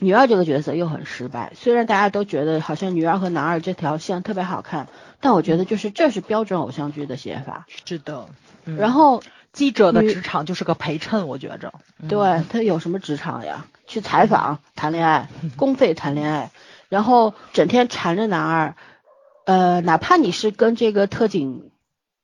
[0.00, 1.52] 女二这个角色又很失败。
[1.54, 4.88] 虽然大家都觉得好像女二和男二这条线特别好看，
[5.20, 7.66] 但我觉得就是这是标准偶像剧的写法。
[7.86, 8.26] 是的。
[8.66, 9.22] 嗯然后
[9.54, 11.72] 记者的职场就是个陪衬，我觉着。
[11.98, 13.64] 嗯对他有什么职场呀？
[13.86, 16.50] 去采访、谈恋爱、 公费谈恋爱，
[16.90, 18.76] 然后整天缠着男二，
[19.50, 21.70] 呃，哪怕你是跟这个特警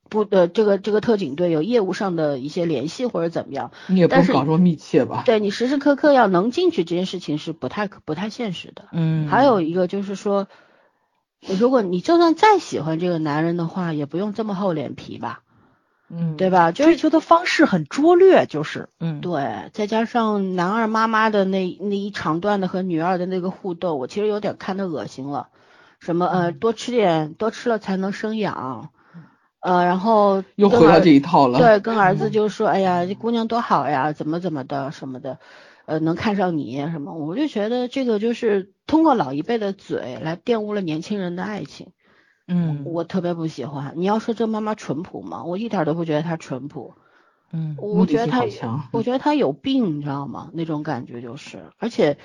[0.09, 5.23] 部的这个这个特警队有业务上的一些联系或者怎么样，你也不搞这么密切吧？
[5.25, 8.85] 对你时时刻刻要能进去这件事情是不太不太现实的。
[8.93, 10.47] 嗯，还有一个就是说，
[11.59, 15.41] 如果你就算再喜欢这个男人的话，也不用这么厚脸皮吧，
[16.09, 16.71] 嗯，对吧？
[16.71, 25.49] 就是追求的方式很拙劣，就是嗯，对，再加上男二妈妈的那那一长段的和女二的那个互动，我其实有点看得恶心了。
[25.99, 28.89] 什么呃，嗯多吃点，多吃了才能生养，
[29.61, 31.57] 呃，然后又回到这一套了。
[31.59, 35.39] 对，跟儿子就说，哎呀，这姑娘多好呀，怎么怎么的什么的，
[35.85, 41.91] 呃，能看上你什么，我就觉得这个就是通过老一辈的嘴来玷污了年轻人的爱情。
[42.49, 43.93] 嗯我特别不喜欢。
[43.97, 45.43] 你要说这妈妈淳朴吗？
[45.43, 46.93] 我一点都不觉得她淳朴，
[47.51, 48.45] 嗯我觉得她
[48.93, 50.49] 我觉得她有病，你知道吗？
[50.53, 52.17] 那种感觉就是，而且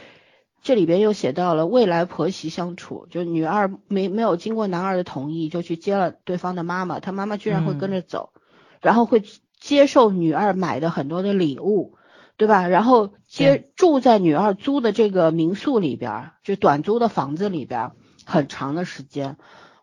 [0.62, 8.32] 这里边又写到了未来婆媳相处，就女二没没有经过男二的同意就去接了对方的妈妈，她妈妈居然会跟着走，
[8.80, 9.22] 然后会
[9.60, 11.96] 接受女二买的很多的礼物。
[12.38, 12.66] 对吧？
[12.66, 17.92] 然后接住在女二租的这个民宿里边儿，就短租的房子里边儿，
[18.24, 19.36] 很长的时间。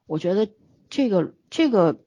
[0.07, 0.49] 我觉得
[0.89, 1.99] 这个这个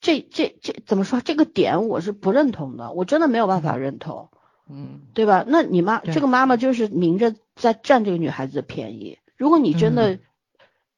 [0.00, 1.20] 这这这怎么说？
[1.20, 4.30] 这个点我是不认同的，我真的没有办法认同，
[4.70, 5.44] 嗯对吧？
[5.46, 9.18] 那你妈这个妈妈就是明着在占这个女孩子的便宜。
[9.36, 10.20] 如果你真的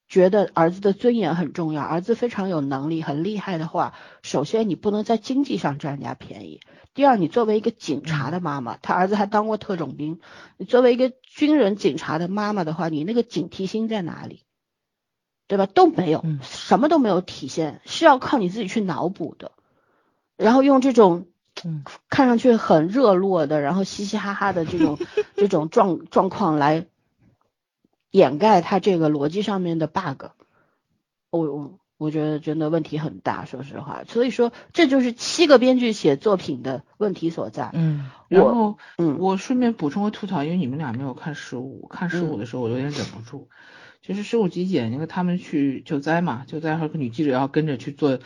[0.09, 6.61] 觉得儿子的尊严很重要，儿子非常有能力、很厉害的话，首先你不能在经济上占人家便宜。
[6.95, 10.21] 第二，你作为一个警察的妈妈，他儿子还当过特种兵，
[10.57, 14.45] 你作为一个军人警察的妈妈的话，你那个警惕心在哪里？
[15.47, 15.67] 对吧？
[15.67, 19.53] 都没有，嗯什么都没有体现，是要靠你自己去脑补的，
[20.37, 21.29] 然后用这种
[21.65, 24.99] 嗯看上去很热络的，然后嘻嘻哈哈的这种
[25.37, 26.87] 这种状状况来
[28.11, 30.27] 掩盖他这个逻辑上面的 bug。
[31.31, 34.05] 我我我觉得真的问题很大，说实话。
[34.05, 37.71] 所以说，这就是七个编剧写作品的问题所在。
[37.75, 43.49] 嗯然后嗯我顺便补充个吐槽，因为你们俩没有看十五，看十五嗯的时候我有点忍不住。
[44.01, 48.21] 就是十五集演那个他们去救灾嘛，救灾和女记者要跟着去做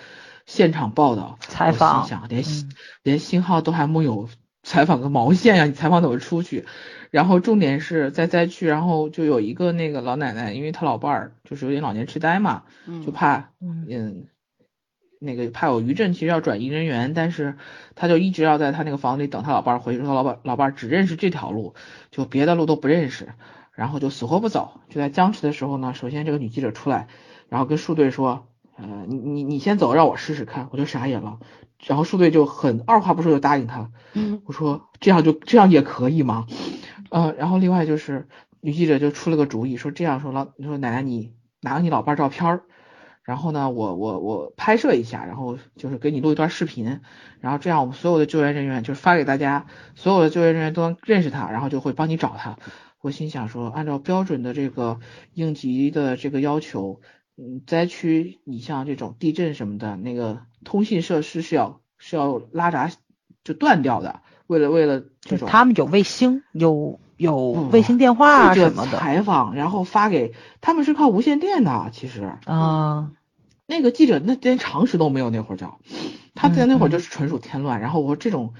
[0.46, 2.70] 现场报道采访心想连、嗯
[3.02, 4.28] 连信号都还没有，
[4.62, 6.66] 采访个毛线呀、你采访怎么出去？
[7.10, 14.26] 然后重点是在灾区，然后就有一个那个老奶奶，因为她老伴儿就是有点老年痴呆嘛，嗯就怕嗯嗯，
[15.20, 17.56] 那个怕有余震，其实要转移人员，但是
[17.94, 21.74] 他就一直要在他那个房子里等他老伴儿回去，他老伴老伴儿只认识这条路，
[22.10, 23.34] 就别的路都不认识，
[23.74, 24.80] 然后就死活不走。
[24.88, 27.08] 就在僵持的时候呢，首先这个女记者出来，
[27.48, 28.46] 然后跟树队说，
[28.82, 31.38] 呃，你你你先走，让我试试看，我就傻眼了。
[31.86, 36.46] 然后树队就很二话不说就答应他，嗯我说这样就这样也可以吗？
[37.10, 38.28] 呃，然后另外就是
[38.60, 42.62] 女记者就出了个主意，说这样说老你说奶奶你拿个你老伴儿照片儿，
[43.24, 47.00] 然后呢我我我拍摄一下，然后就是给你录一段视频，
[47.40, 52.58] 然后这样我们所有的救援人员就是发给大家，所有的救援人员都能认识他，然后就会帮你找他。
[53.00, 55.00] 我心想说，按照标准的这个
[55.34, 57.00] 应急的这个要求，
[57.38, 62.90] 嗯，灾区你像这种地震什么的，那个通信设施是要是要拉闸
[63.44, 68.98] 就断掉的，为了为了这就种他们有卫星，有有嗯卫星电话什么的。
[68.98, 73.12] 采访，然后发给他们是靠无线电的，其实啊，
[73.66, 75.80] 那个记者那连常识都没有，那会儿叫
[76.34, 76.90] 他在那会儿嗯。
[76.90, 77.80] 就是纯属添乱。
[77.80, 78.52] 然后我说这种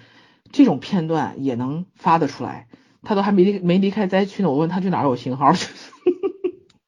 [0.51, 2.69] 这种片段也能发得出来，
[3.03, 5.53] 他都还没离没离开灾区呢，我问他去哪儿有信号，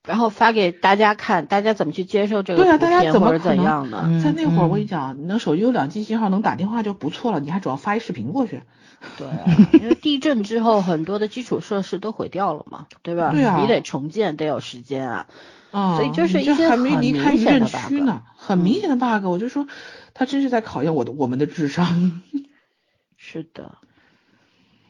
[0.07, 4.01] 然后发给大家看，大家怎么去接受这个对啊大家怎么怎样的？
[4.05, 8.63] 嗯在那会儿我跟你嗯讲，你能手机有两 G 信号能打电话就不错了，你还主要发一视频过去。
[9.19, 9.45] 对啊，
[9.81, 13.31] 因为地震之后很多的基础设施都毁掉了嘛，对吧？
[13.33, 15.27] 对啊你得重建，得有时间啊。
[15.71, 19.67] 啊，所以就是一些还没很离开余明显的震区 bug 呢，很明显的 bug，我就说
[20.15, 22.23] 他真是在考验我的我们的智商。
[23.17, 23.79] 是的，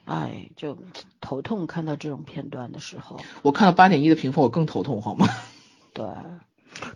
[0.04, 0.76] 哎，就
[1.20, 5.28] 头痛，看到这种片段的时候，我看到八点一的评分，我更头痛，好吗？
[5.94, 6.06] 对，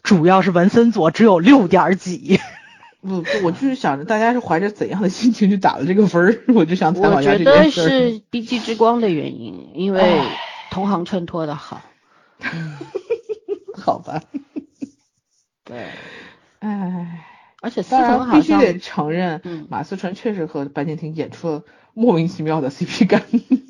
[0.02, 2.40] 主要是文森佐只有六点几，
[3.00, 7.88] 不不，我就是想着大家是怀着怎样的心情去打了这个分儿，我就想采我访一下觉得这件事儿。
[7.88, 10.20] 是 B G 之光的原因，因为
[10.70, 11.80] 同行衬托的好，
[13.74, 14.20] 好吧，
[15.64, 15.86] 对，
[16.58, 17.24] 唉，
[17.62, 21.62] 而且思当成好像然必须得承认，嗯马思纯确实和白敬亭演出了
[21.98, 23.22] 莫名其妙的 CP 感。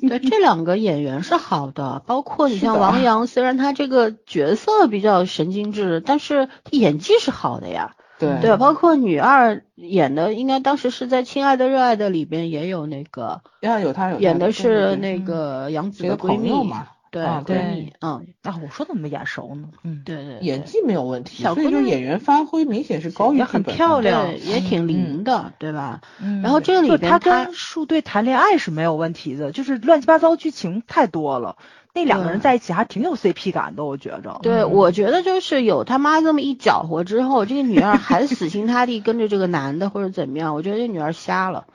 [0.07, 7.95] 对这两个演员是好的，包括你像王阳，虽然他这个角色比较神经质，但是他演技是好的呀。
[8.19, 8.57] 对对？
[8.57, 19.69] 包括女二演的，应该当时是在《亲爱的热爱的》里边也有那个呀，有他有演的是那个杨紫的闺蜜朋友嘛，对啊闺对蜜，嗯，啊，我说怎么眼熟呢？
[19.83, 26.01] 嗯，对对，对演技没有问题，小姑娘所以说演员发挥明显是高于也很剧本的漂亮对也挺灵的，对吧？
[26.21, 31.57] 嗯然后这里边他跟树队谈恋爱是没有问题的，就是乱七八糟剧情太多了，
[31.93, 34.39] 那两个人在一起还挺有 CP 感的，我觉着。
[34.43, 41.65] 对，嗯我觉得就是有他妈这么一搅和之后，这个女二还死心塌地跟着这个男的或者怎么样，我觉得这女二瞎了，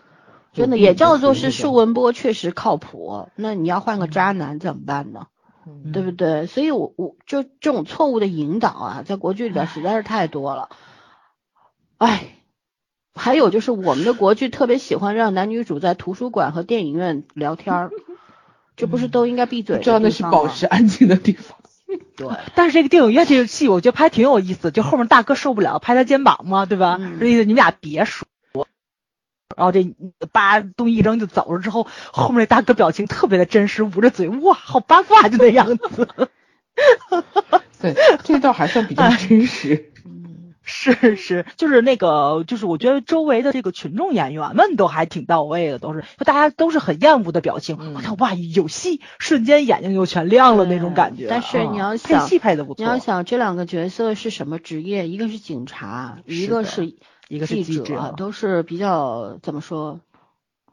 [0.55, 3.29] 真的也叫做是舒文波确实靠谱。
[3.37, 5.27] 那你要换个渣男怎么办呢？
[5.67, 6.47] 嗯对不对？
[6.47, 10.69] 所以我我就这种错误的引导啊，在国剧里边实在是太多了。
[11.97, 12.37] 哎，
[13.15, 17.91] 还有就是我们的国剧特别喜欢让男女主在图书馆和电影院聊天儿，
[18.77, 21.57] 这不是都应该闭嘴的知道那是保持安静的地方。
[22.17, 26.99] 对，但是这个电影院这个戏，我觉得拍挺有意思，就后面大哥受不了，拍他肩膀嘛，对吧？
[27.23, 28.29] 意思你们俩别说。
[29.57, 29.95] 然后这
[30.33, 36.09] 叭东西一扔就走了之后，后面那大哥表情特别的真实，捂着嘴，哇，好八卦就那样子。
[37.81, 39.93] 对，这倒还算比较真实。
[40.05, 47.77] 嗯， 是是，就是那个，就是我觉得周围的这个群众演员们都还挺到位的，都是就大家都是很厌恶的表情。
[47.79, 51.27] 嗯我看哇，有戏，瞬间眼睛就全亮了那种感觉。
[51.29, 55.07] 但是你要啊想配戏配的不错，你要想这两个角色是什么职业？
[55.07, 56.97] 一个是警察，一个是是
[57.35, 60.01] 一个是记者，者都是比较怎么说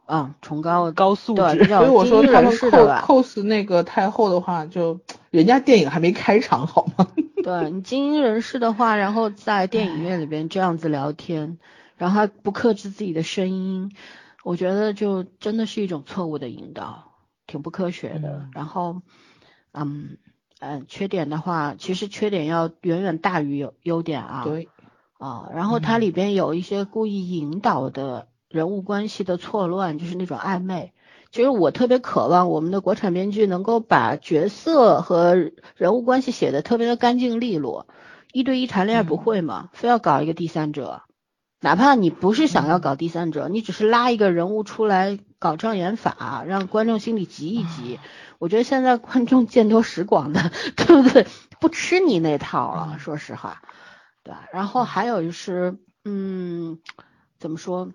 [0.06, 5.00] 啊，崇高高素对，质比较所以我说他们 cos 那个太后的话，就
[5.30, 7.08] 人家电影还没开场好吗？
[7.44, 11.58] 对你精英人士的话，然后在电影院里边这样子聊天，
[11.98, 13.92] 然后还不克制自己的声音，
[14.44, 17.12] 我觉得就真的是一种错误的引导，
[17.48, 18.30] 挺不科学的。
[18.30, 19.02] 嗯然后，
[19.72, 20.18] 嗯
[20.60, 24.44] 嗯，缺点的话，其实缺点要远远大于优优点啊。
[24.44, 24.70] 对，
[25.22, 30.94] 啊，然后它嗯里边有一些故意引导的人物关系的错乱，就是那种暧昧。
[31.32, 35.36] 其实我特别渴望我们的国产编剧能够把角色和
[35.76, 37.86] 人物关系写的特别的干净利落，
[38.34, 41.04] 一对一谈恋爱不嗯会嘛，非要搞一个第三者，
[41.62, 48.00] 哪怕你不是想要搞第三者，你只是拉一个人物出来搞障眼法，让观众心里急一急。
[48.40, 51.28] 我觉得现在观众见多识广的， 对不对？
[51.60, 53.62] 不吃你那套了，说实话。
[54.24, 56.80] 对吧，然后还有就是，嗯，
[57.40, 57.92] 怎么说？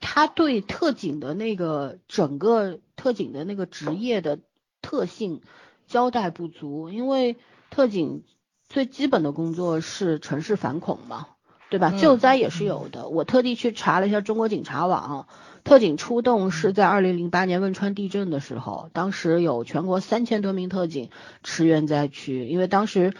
[0.00, 4.38] 他对特警的那个整个特警的那个职业的
[4.80, 5.42] 特性
[5.86, 7.36] 交代不足，因为
[7.70, 8.24] 特警
[8.68, 11.28] 最基本的工作是城市反恐嘛，
[11.70, 11.90] 对吧？
[11.92, 15.26] 嗯救灾也是有的，我特地去查了一下中国警察网，
[15.64, 21.10] 特警出动是在二零零八年汶川地震的时候，当时有全国三千多名特警
[21.42, 23.14] 驰援灾区，因为当时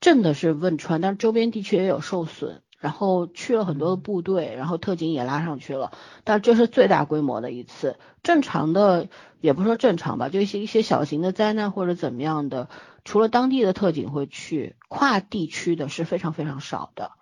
[0.00, 5.92] 震的是汶川，但是周边地区也有受损，然后去了很多的部队，然后特警也拉上去了，
[6.24, 7.96] 但这是最大规模的一次。
[8.22, 9.08] 正常的
[9.40, 12.68] 也不说正常吧，就一些一些小型的灾难或者怎么样的，
[13.04, 17.12] 除了当地的特警会去，跨地区的是非常非常少的。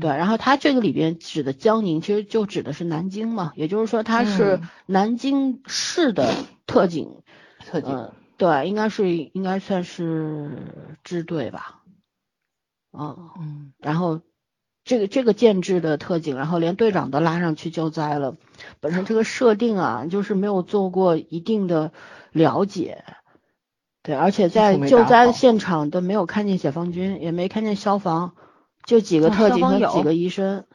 [0.00, 6.34] 对，然后它这个里边指的江宁，其实就指的是南京嘛，也就是说它是嗯南京市的
[6.66, 7.22] 特警，
[7.60, 7.94] 特警。
[7.94, 10.50] 嗯，对，应该是应该算是
[11.04, 11.82] 支队吧，
[12.92, 14.20] 嗯，嗯，然后
[14.84, 18.36] 这个这个建制的特警，然后连队长都拉上去救灾了，
[18.80, 21.92] 本身这个设定啊，就是没有做过一定的
[22.30, 23.04] 了解，
[24.02, 28.34] 对，而且在救灾现场都没有看见解放军，也没看见消防，
[28.84, 30.66] 就几个啊特警和几个医生，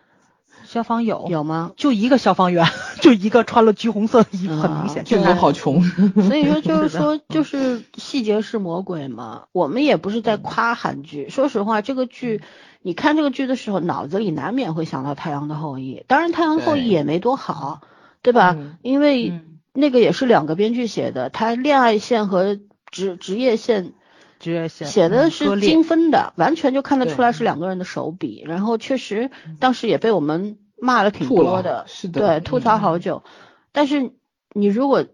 [0.72, 1.74] 消防有有吗？
[1.76, 2.66] 就一个消防员，
[3.02, 5.02] 就一个穿了橘红色的衣服，很明显。
[5.02, 5.84] 啊剧组好穷，
[6.30, 9.44] 所以说就是说， 就是细节是魔鬼嘛。
[9.52, 12.42] 我们也不是在夸韩剧，说实话，这个剧
[12.82, 15.98] 你看这个剧的时候，脑子里难免会想到《太阳的后裔》。
[16.08, 17.82] 当然，《太阳的后裔》也没多好，
[18.22, 18.56] 对吧？
[18.58, 19.42] 嗯因为嗯，
[19.74, 22.58] 那个也是两个编剧写的，他恋爱线和
[22.90, 23.92] 职职业线
[24.40, 28.42] 职业线写的是精分的，完全就看得出来是两个人的手笔。
[28.46, 33.24] 然后确实当时也被我们骂了挺多的，是的对，吐槽好久。
[33.72, 34.12] 但是
[34.54, 35.06] 你如果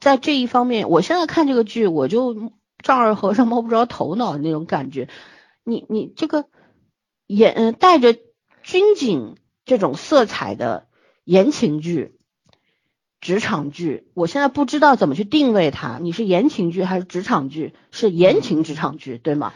[0.00, 2.52] 在这一方面，我现在看这个剧，我就
[2.82, 5.08] 丈二和尚摸不着头脑的那种感觉。
[5.64, 6.46] 你你这个
[7.26, 8.16] 言呃带着
[8.62, 10.86] 军警这种色彩的
[11.24, 12.16] 言情剧。
[13.20, 17.74] 职场剧，我现在不知道怎么去定位它，你是言情剧还是职场剧？
[17.90, 19.52] 是言情职场剧，对吗？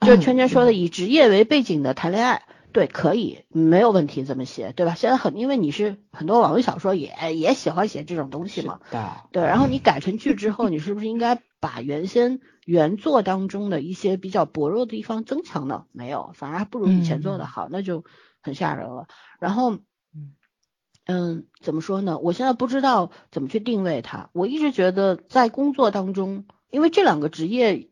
[0.00, 2.44] 就是圈圈说的以职业为背景的谈恋爱，
[2.78, 4.94] 对，可以，没有问题，这么写，对吧？
[4.94, 15.86] 现在很，因为你是很多网络小说也也喜欢写这种东西嘛，的，对，然后你改成剧之后，你是不是应该把原先原作当中的一些比较薄弱的地方增强呢？
[15.90, 18.04] 没有，反而还不如以前做的好，那就
[18.40, 19.08] 很吓人了。
[19.40, 19.78] 然后，
[21.06, 22.16] 嗯，怎么说呢？
[22.18, 24.30] 我现在不知道怎么去定位它。
[24.32, 27.88] 我一直觉得在工作当中，因为这两个职业，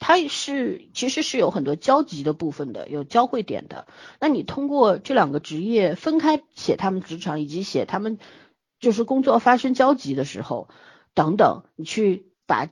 [0.00, 3.86] 它是其实是有很多交集的部分的，有交汇点的。
[4.18, 8.18] 那你通过这两个职业分开写他们职场，以及写他们
[8.80, 10.68] 就是工作发生交集的时候，
[11.12, 12.70] 等等，你去把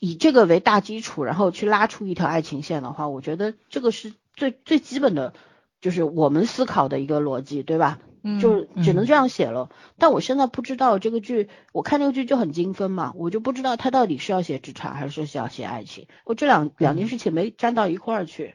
[0.00, 5.34] 以这个为大基础，然后去拉出一条爱情线的话，我觉得这个是最最基本的，
[5.82, 7.98] 就是我们思考的一个逻辑，对吧？
[8.40, 9.70] 就只能这样写了。
[9.98, 18.54] 但我现在不知道这个剧，我看这个剧就很精分嘛，我就不知道他到底是要写职场还是是要写爱情，我这两两件事情没沾到一块儿去。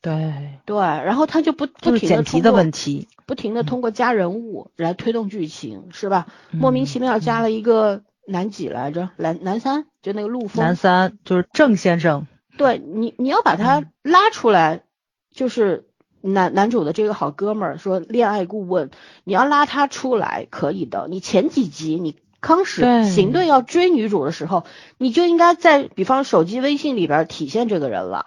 [0.00, 3.08] 对，对，然后他就不不停的剪辑的问题。
[3.26, 6.26] 不停的通过加人物来推动剧情，是吧？
[6.50, 6.60] 嗯？
[6.60, 12.26] 莫名其妙加了一个男几来着，男男三，就那个陆风男三就是郑先生，
[12.58, 13.86] 对你，你要把他嗯。
[14.02, 14.82] 拉出来，
[15.30, 15.88] 就是
[16.32, 18.90] 男男主的这个好哥们儿说恋爱顾问，
[19.24, 21.06] 你要拉他出来可以的。
[21.08, 24.64] 你前几集你康始对行队要追女主的时候，
[24.98, 28.26] 你就应该在比方手机微信里边体现这个人了，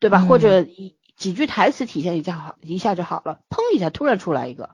[0.00, 0.20] 对吧？
[0.22, 4.70] 嗯或者一几句台词体现一下好一下就好了，砰一下突然出来一个，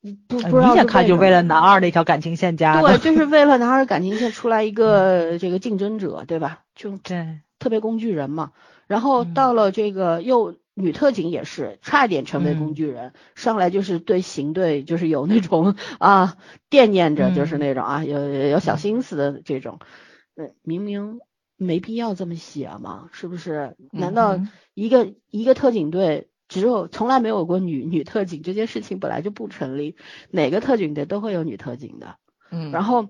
[0.00, 6.60] 你不不知道明显看就为了男二那条感情线加对，就是为了男二感情线出来一个 这个竞争者，对吧？
[6.76, 8.52] 就对，特别工具人嘛。
[8.86, 16.36] 然后嗯到了这个又女特警也是差点成为工嗯具人，上来就是对刑队就是有那种啊
[16.70, 19.80] 惦念着，就是嗯那种啊有有有小心思的这种。
[20.36, 21.18] 呃，明明
[21.56, 23.76] 没必要这么写嘛，是不是？
[23.90, 24.40] 难道
[24.72, 29.96] 一个一个特警队只有从来没有过女女特警这件事情本来就不成立，
[30.30, 32.16] 哪个特警队都会有女特警的。
[32.50, 33.08] 嗯，然后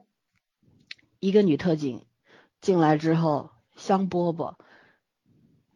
[1.20, 2.06] 一个女特警
[2.62, 4.54] 进来之后，香饽饽，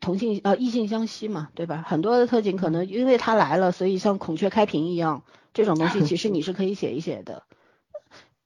[0.03, 1.83] 同性呃异性相吸嘛，对吧？
[1.87, 5.23] 很多的特警可能因为他来了，所以像孔雀开屏一样，
[5.55, 7.45] 这种东西 其实你是可以写一写的。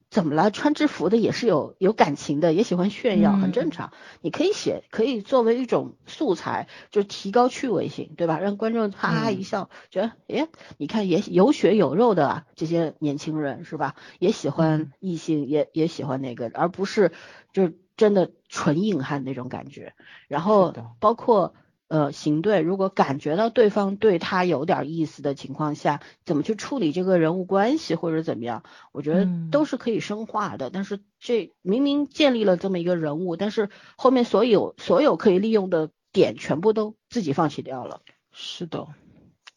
[0.09, 0.51] 怎么了？
[0.51, 3.93] 穿制服的也是有有感情的，也喜欢炫耀，很正嗯常。
[4.23, 8.39] 你可以写，可以作为一种素材，就提高趣味性，对吧？
[8.39, 10.49] 让观众哈哈一嗯笑，觉得诶，
[10.79, 13.95] 你看也有血有肉的啊，这些年轻人是吧？
[14.19, 17.13] 也喜欢嗯异性，也也喜欢那个，而不是
[17.53, 19.95] 就真的纯硬汉那种感觉。
[20.29, 21.55] 然后包括
[21.89, 30.71] 呃行队，如果感觉到对方对他有点意思的情况下，怎么去处理这个人物关系或者怎么样，我觉得嗯都是可以深化的。
[30.71, 38.01] 但是这明明建立了这么一个人物，但是后面所有所有可以利用的点全部都自己放弃掉了。
[38.33, 38.89] 是的，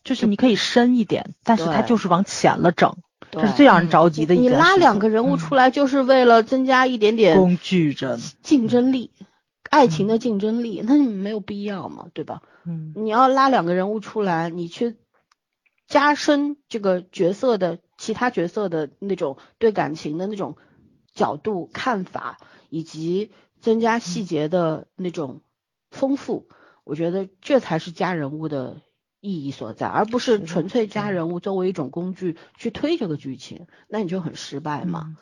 [0.03, 2.95] 就是你可以深一点，但是他就是往浅了整，
[3.31, 4.49] 这是最让人着急的一你。
[4.49, 9.11] 拉两个人物出来，就是为了增加一点点工具人，竞争力，
[9.69, 12.41] 爱情的竞争力，那你没有必要嘛，对吧？
[12.65, 14.97] 嗯你要拉两个人物出来，你去
[15.87, 20.57] 加深这个角色的其他角色的那种对感情的那种
[21.13, 22.37] 角度看法，
[22.69, 25.41] 以及增加细节的那种
[25.89, 26.47] 丰富，
[26.83, 28.81] 我觉得这才是加人物的
[29.21, 35.17] 意义所在，而不是纯粹加人物作为一种工具去推这个剧情，那你就很失败嘛，嗯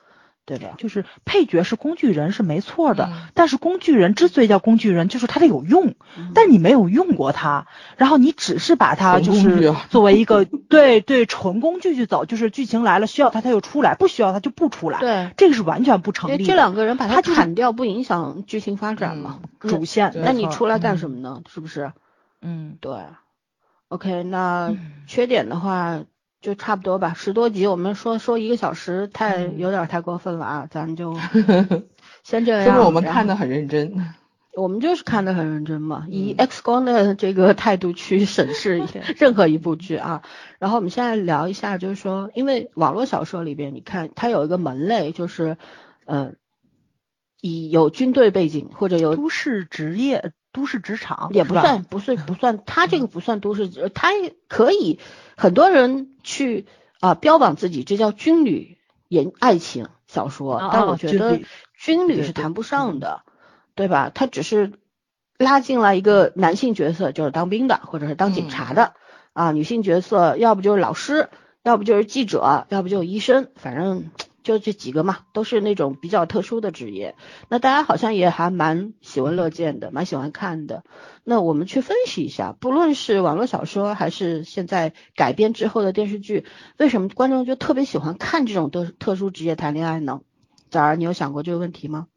[0.47, 0.75] 对吧？
[0.77, 7.67] 就是配角是工具人是没错的，嗯但是工具人之所以叫工具人，就是他得有用，嗯但你没有用过他，
[7.97, 16.45] 然后你只是把他就是 作为一个 对对纯工具去走，就是剧情来了需要他他就出来，不需要他就不出来，对，这个是完全不成立的。
[16.45, 19.41] 这两个人把他砍掉，不影响剧情发展嘛。
[19.61, 21.41] 那主线，那你出来干嗯什么呢？
[21.49, 21.91] 是不是？
[22.41, 22.95] 嗯，对
[23.89, 24.77] ，OK，那嗯
[25.07, 26.03] 缺点的话
[26.41, 31.17] 就差不多吧，十多集我们说说一个小时，太嗯有点太过分了啊，咱就
[32.23, 32.65] 先这样。
[32.65, 34.13] 说明我们看的很认真。
[34.55, 38.81] 我们就是看得很认真嘛，以嗯 X 光的这个态度去审视
[39.15, 40.23] 任何一部剧啊。
[40.57, 45.57] 然后我们现在聊一下，就是说，因为网络小说里边，你看它有一个门类，就是
[46.05, 46.31] 呃，
[47.39, 54.97] 以有军队背景或者有都市职业、都市职场也不算，不算不算，他这个不算都市，呃他也可以
[55.37, 56.65] 很多人去
[56.99, 61.39] 啊、标榜自己这叫军旅言爱情小说，啊但我觉得
[61.75, 63.21] 军旅是谈不上嗯的，
[63.75, 64.09] 对吧？
[64.11, 64.73] 他只是
[65.37, 68.93] 拉进来一个男性角色，就是当兵的或者是当警察的、
[69.33, 71.29] 啊，女性角色要不就是老师，
[71.61, 74.09] 要不就是记者，要不就是医生，反正。
[74.47, 77.15] 就这几个嘛，都是那种比较特殊的职业。
[77.49, 80.85] 那大家好像也还蛮喜闻乐见的，蛮喜欢看的。
[81.25, 86.45] 那我们去分析一下，不论是网络小说还是现在改编之后的电视剧，
[86.77, 90.21] 为什么观众就特别喜欢看这种特特殊职业谈恋爱呢？
[90.69, 92.07] 早儿，你有想过这个问题吗？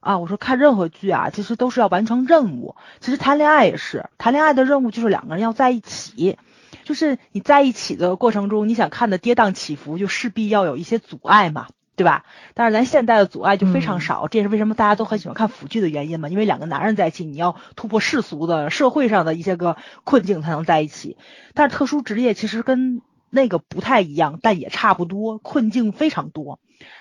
[0.00, 2.74] 啊，我说看任何剧啊，其实都是要完成任务。
[3.00, 6.38] 其实谈恋爱也是，谈恋爱的任务就是两个人要在一起，
[6.84, 12.24] 就是你在一起的过程中，你想看的跌宕起伏，就势必要有一些阻碍嘛，对吧？
[12.54, 21.16] 但是咱现代的阻碍就非常嗯少，这也是为什么大家都很喜欢看腐剧的原因嘛，因为两个男人在一起，你要突破世俗的社会上的一些个困境才能在一起。
[21.54, 26.60] 但是特殊职业其实跟那个不太一样，但也差不多，困境非常多。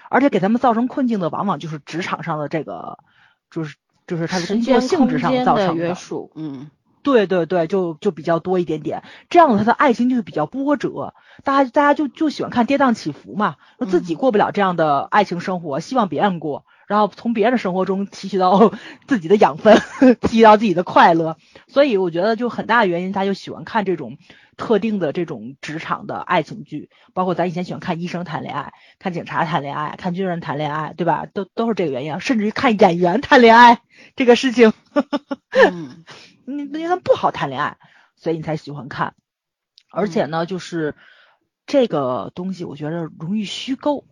[0.09, 2.99] 而且给他们造成困境的，往往就是职场上的这个，
[3.51, 3.75] 就是
[4.07, 5.87] 就是他的时工作性质上造成的。
[5.87, 6.69] 约束，嗯，
[7.05, 9.03] 对对对，就就比较多一点点。
[9.29, 18.73] 这样子他的爱情就比较波折，大家大家就就喜欢看跌宕起伏嘛，说自己嗯过不了这样的爱情生活，希望别人过，然后从别人的生活中提取到
[19.07, 19.79] 自己的养分，
[20.19, 21.37] 提取到自己的快乐。
[21.67, 24.17] 所以我觉得就很大的原因，他就喜欢看这种
[24.57, 31.27] 特定的这种职场的爱情剧，包括咱以前喜欢看医生谈恋爱、看警察谈恋爱、看军人谈恋爱，对吧？
[31.31, 33.79] 都都是这个原因，甚至于看演员谈恋爱
[34.15, 34.73] 这个事情，
[35.51, 37.77] 嗯，你因为他们不好谈恋爱，
[38.15, 39.13] 所以你才喜欢看。
[39.91, 40.95] 而且呢，就是
[41.65, 44.05] 这个东西，我觉得容易虚构。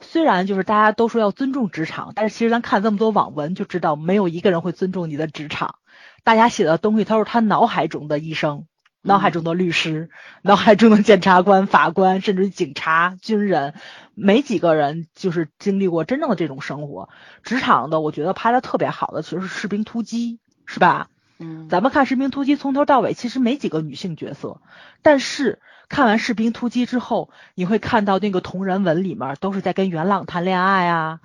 [0.00, 5.76] 虽然就是大家都说要尊重职场，但是其实咱看这么多网文就知道，没有一个人会尊重你的职场。
[6.22, 8.66] 大家写的东西都是他脑海中的医生、
[9.00, 10.10] 脑海中的律师、
[10.42, 13.72] 脑海中的检察官、法官，甚至警察、军人，
[14.14, 17.08] 没几个人就是经历过真正的这种生活。
[17.42, 20.34] 职场的，我觉得拍的特别好的其实是《士兵突击》，
[20.66, 21.08] 是吧？
[21.38, 24.60] 嗯，咱们看《士兵突击》从头到尾其实没几个女性角色，
[25.02, 31.20] 但是看完《士兵突击》之后，你会看到那个同人文里面都是在跟元朗谈恋爱啊，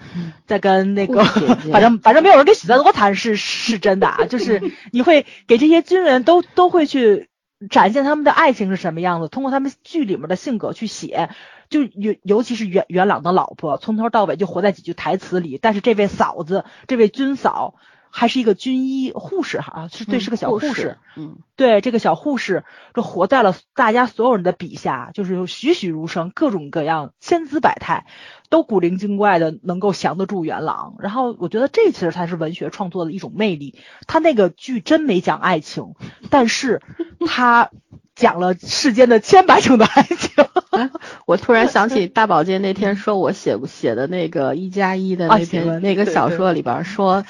[0.46, 1.24] 在跟那个
[1.72, 7.30] 反正反正没有人跟许三多谈是是真的啊，就是 你会给这些军人都都会去
[7.70, 11.30] 展现他们的爱情是什么样子，通过他们剧里面的性格去写。
[11.70, 15.58] 就尤尤其是元元朗的老婆，从头到尾就活在几句台词里。
[15.62, 17.76] 但是这位嫂子，这位军嫂，
[18.12, 20.98] 还是一个军医护士哈，是对，嗯是个小护士。
[21.16, 22.64] 嗯对这个小护士，
[22.96, 28.08] 就活在了大家所有人的笔下，就是栩栩如生，各种各样，千姿百态，
[28.50, 30.96] 都古灵精怪的，能够降得住元朗。
[31.00, 33.76] 然后我觉得这其实才是文学创作的一种魅力。
[34.08, 35.94] 他那个剧真没讲爱情，
[36.32, 36.82] 但是
[37.28, 37.70] 他
[38.16, 40.44] 讲了世间的千百种的爱情。
[41.28, 47.24] 我突然想起大宝剑那天说我写写的那个一加一的啊那篇、那个小说里边儿说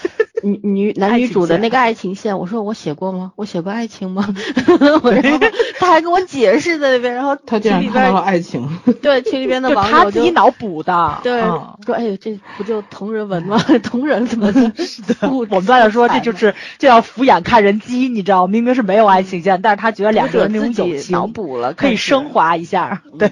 [0.43, 3.31] 女女男女主的那个爱情线，我说我写过吗？
[3.35, 4.27] 我写过爱情吗？
[5.03, 5.39] 我然后
[5.79, 8.67] 他还跟我解释在那边，然后他竟然看到了爱情，
[9.01, 13.57] 对群里边的就网友就他自己脑补的，对嗯说哎呦这不就同人文吗？
[13.83, 18.51] 同人怎么是的我们在这说，这就是这叫俯眼看人机，你知道吗？
[18.51, 23.29] 明明是没有爱情线，但是他觉得两个人那种友情脑补了，可以升华一下，对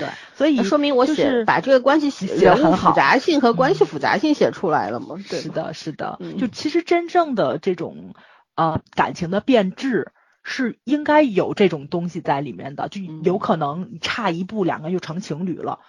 [0.00, 5.14] 对，所以说明我写、就是把这个关系写写得人物很好复杂性和关系复杂性写出来了嘛？
[5.28, 8.14] 对，是的，是的，嗯就其实真正的这种
[8.56, 10.10] 呃感情的变质。
[10.42, 15.80] 是应该有这种东西在里面的，就嗯有可能差一步两个就成情侣了，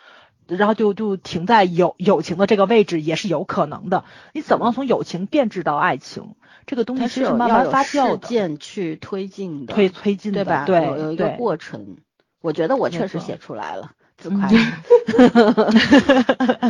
[0.46, 4.04] 然后就就停在友友情的这个位置也是有可能的。
[4.34, 6.36] 你怎么从友情变质到爱情？
[6.66, 10.66] 这个东西是慢慢发酵事的，件去推进的，推推进的，对吧？
[10.66, 11.96] 对，有有一个过程。
[12.42, 14.48] 我觉得我确实写出来了，自嗯夸。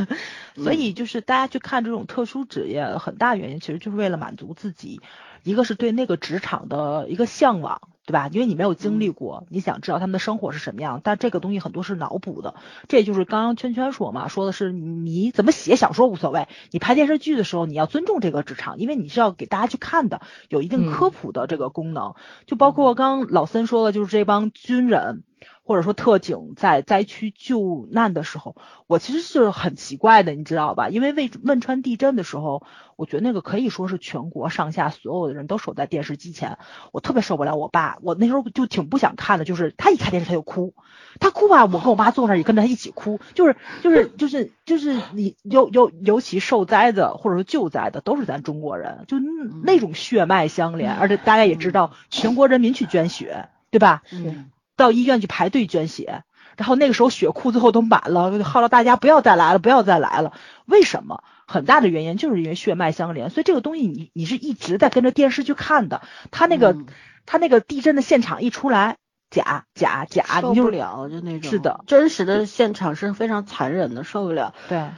[0.55, 5.01] 所以就是大家去看这种特殊职业，很大原因其实就是为了满足自己，
[5.43, 8.29] 一个是对那个职场的一个向往，对吧？
[8.31, 12.55] 因为你没有经历过，你想知道他们的生活是什么样，但这个东西很多是脑补的。
[12.89, 22.15] 这也就是刚刚圈圈说嘛，说的是你怎么写小说无所谓，你拍电视剧的时候你要尊重这个职场，因为你是要给大家去看的，有一定科普的这个功能。
[22.45, 25.23] 就包括刚刚老森说的，就是这帮军人。
[25.71, 28.57] 或者说特警在灾区救难的时候，
[28.87, 30.89] 我其实是很奇怪的，你知道吧？
[30.89, 32.61] 因为汶汶川地震的时候，
[32.97, 36.57] 我觉得那个可以说是全国上下所有的人都守在电视机前，
[36.91, 40.73] 我特别受不了我爸，我那时候就挺不想看的，就是他一看电视他就哭，
[41.21, 49.19] 他哭吧，我跟我妈坐那儿也跟着他一起哭，就是就是就是就是你尤尤尤其受灾的或者说救灾的都是咱中国人，就
[49.63, 54.03] 那种血脉相连，而且大家也知道全国人民去捐血，对吧？
[54.11, 56.23] 嗯到医院去排队捐血，
[56.57, 60.33] 然后那个时候血库最后都满了，号召大家不要再来了，不要再来了。
[60.65, 61.23] 为什么？
[61.47, 66.01] 很大的原因就是因为血脉相连，所以这个东西你你是一直在跟着电视去看的。
[66.31, 66.85] 他那个、嗯
[67.25, 68.97] 他那个地震的现场一出来，
[69.29, 74.55] 假假假，受你就不了，就那种是的，真实的现场是非常残忍的，受不了。
[74.67, 74.89] 对。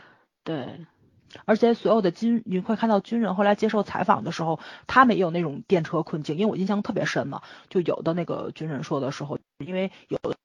[0.46, 0.86] 对，
[1.46, 10.36] 而且所有的军，你会看到军人后来接受采访的时候，他们也有那种电车困境，因为我印象特别深嘛，就有的那个军人说的时候，因为有的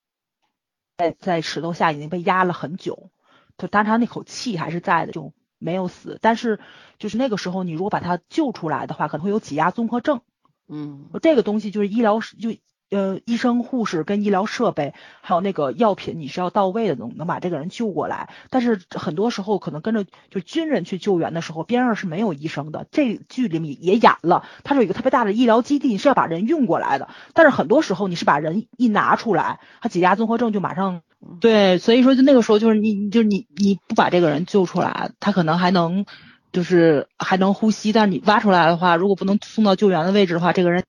[0.96, 3.10] 在在石头下已经被压了很久，
[3.56, 6.60] 就当然他那口气还是在的，就没有死，但是
[6.98, 10.22] 就是那个时候你如果把他救出来的话，可能会有挤压综合症，
[10.68, 11.08] 嗯。
[11.22, 12.50] 这个东西就是医疗就
[12.90, 18.30] 呃医生护士跟医疗设备还有那个药品你是要到位的，能能把这个人救过来。
[18.50, 22.86] 但是很多时候可能跟着就军人去救援的时候，边上是没有医生的。
[22.90, 27.08] 这剧里面也演了，它是有一个特别大的医疗基地，你是要把人运过来的。
[27.34, 31.02] 但是很多时候你是把人一拿出来，他挤压综合症就马上。
[31.40, 36.06] 对，所以说就那个时候就是你，你就是你，你不把这个人救出来，他可能还能，
[36.52, 40.84] 就是还能呼吸，但是你挖出来的话，如果不能送到救援的位置的话，这个人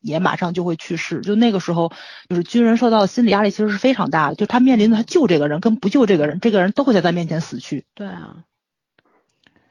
[0.00, 1.20] 也马上就会去世。
[1.20, 1.92] 就那个时候，
[2.28, 7.84] 就是军人受到的心理压力其实是非常大的，就他面临的他救这个人跟不救这个人，这个人都会在他面前死去。
[7.94, 8.44] 对啊，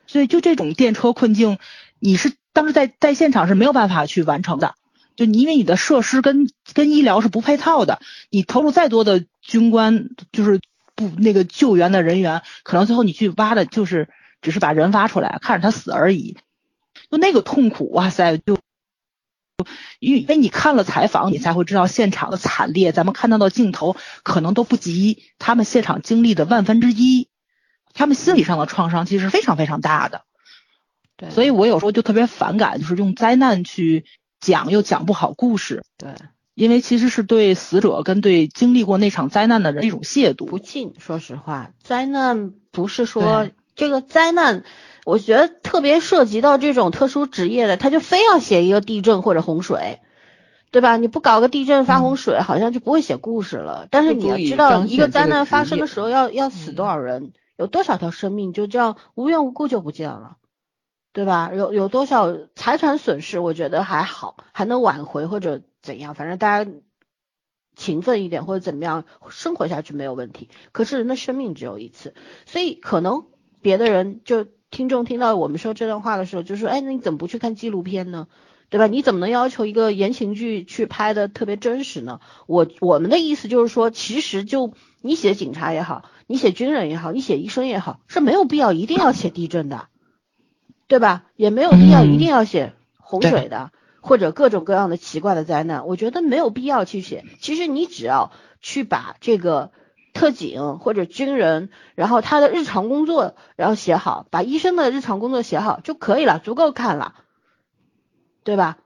[0.07, 1.57] 所以就这种电车困境，
[1.99, 4.75] 你是当时在在现场是没有办法去完成的。
[5.15, 7.99] 就你因为你的设施跟跟医疗是不配套的，
[8.29, 10.61] 你投入再多的军官，就是
[10.95, 14.07] 不那个救援的人员，可能最后你去挖的就是
[14.41, 16.37] 只是把人挖出来，看着他死而已。
[17.11, 18.57] 就那个痛苦，哇塞，就
[19.99, 22.91] 因为你看了采访，你才会知道现场的惨烈。
[22.91, 27.27] 咱们看到的镜头可能都不及他们现场经历的万分之一，
[27.93, 30.21] 他们心理上的创伤其实非常非常大的。
[31.17, 34.05] 对，所以我有时候就特别反感，就是用灾难去
[34.39, 35.83] 讲又讲不好故事。
[35.97, 36.13] 对，
[36.53, 40.45] 因为其实是对死者跟对经历过那场灾难的人一种亵渎。
[40.45, 40.93] 不敬。
[40.97, 44.63] 说实话，灾难不是说这个灾难，
[45.09, 49.99] 我觉得特别涉及到这种特殊职业的，他就非要写一个地震或者洪水，
[50.71, 50.97] 对吧？
[50.97, 53.87] 你不搞个地震发洪水，好像就不会写故事了。
[53.89, 60.37] 但是你要知道，一个灾难发生的时候要要死多少人，有多少条生命就这样无缘无故就不见了。
[61.11, 61.51] 对吧？
[61.55, 63.39] 有有多少财产损失？
[63.39, 66.71] 我觉得还好，还能挽回或者怎样，反正大家
[67.75, 70.49] 勤奋一点或者怎么样，生活下去没有问题。
[70.71, 72.13] 可是人的生命只有一次，
[72.45, 73.25] 所以可能
[73.59, 78.27] 别的人就听众听到我们说这段话的时候，就说：“哎，那你怎么不去看纪录片呢？
[78.69, 78.87] 对吧？
[78.87, 89.87] 你怎么能要求一个言情剧去拍的特别真实呢？”我我们的意思就是说，其实就你写警察也好，你写军人也好，你写医生也好，是没有必要一定要写地震的。
[90.87, 91.25] 对吧？
[91.35, 97.25] 也没有必要一定要写洪水的，或者各种各样的奇怪的灾难，我觉得没有必要去写。
[97.39, 99.71] 其实你只要去把这个
[100.19, 107.15] 特警或者军人，然后他的日常工作，然后写好，把医生的日常工作写好就可以了，足够看了，
[108.43, 108.77] 对吧？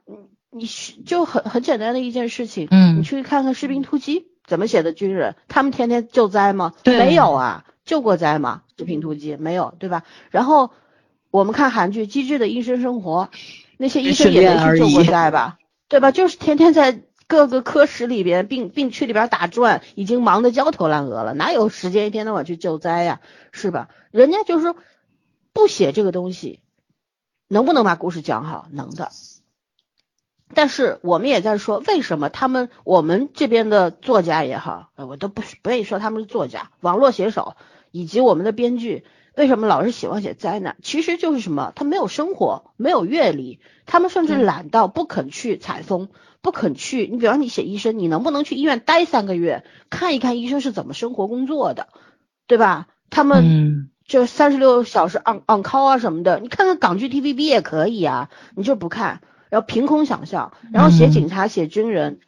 [0.50, 6.72] 你就很很简单的一件事情，嗯，你去看看《士兵突击》怎么写的军人，他们天天救灾吗？
[6.84, 8.62] 没有啊，救过灾吗？
[8.78, 10.04] 《士兵突击》没有，对吧？
[10.30, 10.70] 然后。
[11.30, 13.28] 我们看韩剧《机智的医生生活》，
[13.76, 15.58] 那些医生也没去救过灾吧，
[15.88, 16.12] 对吧？
[16.12, 23.20] 就是天天在各个科室里边、病病区里边打转，已经忙得焦头烂额了，哪有时间一天到晚去救灾呀？
[23.52, 23.88] 是吧？
[24.10, 24.76] 人家就是说
[25.52, 26.60] 不写这个东西，
[27.48, 28.68] 能不能把故事讲好？
[28.70, 29.10] 能的。
[30.52, 37.56] 但是我们也在说，为什么他们我们这边的作家也好，我都不不愿意说他们是作家，网络写手
[37.90, 39.04] 以及我们的编剧。
[39.36, 40.76] 为什么老是喜欢写灾难？
[40.82, 46.08] 其实就是什么，他没有生活，没有阅历，他们甚至懒到不肯去采风，
[46.40, 47.08] 不肯去。
[47.08, 51.88] 你比方你写医生，你能不能去医院待三个月，看一看医生是怎么生活工作的，
[52.46, 52.86] 对吧？
[53.10, 59.20] 他们就三十六小时 on on call 啊什么的，你看看港剧 TVB 也可以啊，你就不看，
[59.50, 62.20] 然后凭空想象，然后写警察、写军人，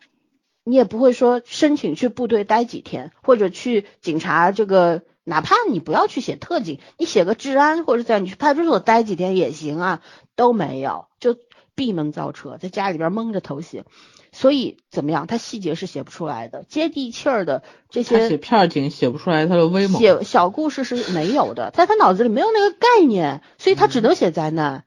[0.64, 5.02] 你也不会说申请去部队待几天，或者去警察这个。
[5.28, 10.00] 哪怕你不要去写特警，你写个治安或者在你去派出所待几天也行啊，
[10.36, 11.36] 都没有，就
[11.74, 13.84] 闭门造车，在家里边蒙着头写。
[14.30, 24.84] 所以怎么样，他细节是写不出来的，接地气儿的这些写片警写不出来他的威猛，写小故事是没有的，在他脑子里没有那个概念，所以他只能写灾难，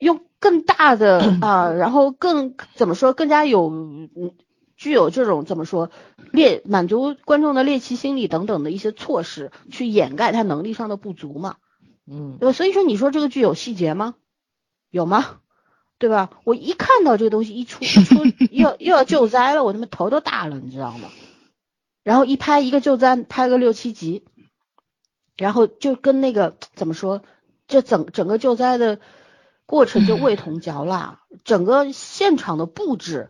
[0.00, 4.34] 用更大的 啊，然后更怎么说，更加有嗯。
[4.80, 5.90] 具有这种怎么说
[6.32, 11.56] 猎满足观众的猎奇心理等等的一些措施，去掩盖他能力上的不足嘛？
[12.10, 12.52] 嗯，对吧？
[12.54, 14.14] 所以说你说这个剧有细节吗？
[14.88, 15.36] 有吗？
[15.98, 16.30] 对吧？
[16.44, 21.10] 我一看到这个东西一出出又又要救灾了，我他妈头都大了，你知道吗？
[22.02, 24.24] 然后一拍一个救灾，拍个六七集，
[25.36, 27.22] 然后就跟那个怎么说，
[27.68, 28.98] 这整整个救灾的
[29.66, 33.28] 过程就味同嚼蜡，整个现场的布置。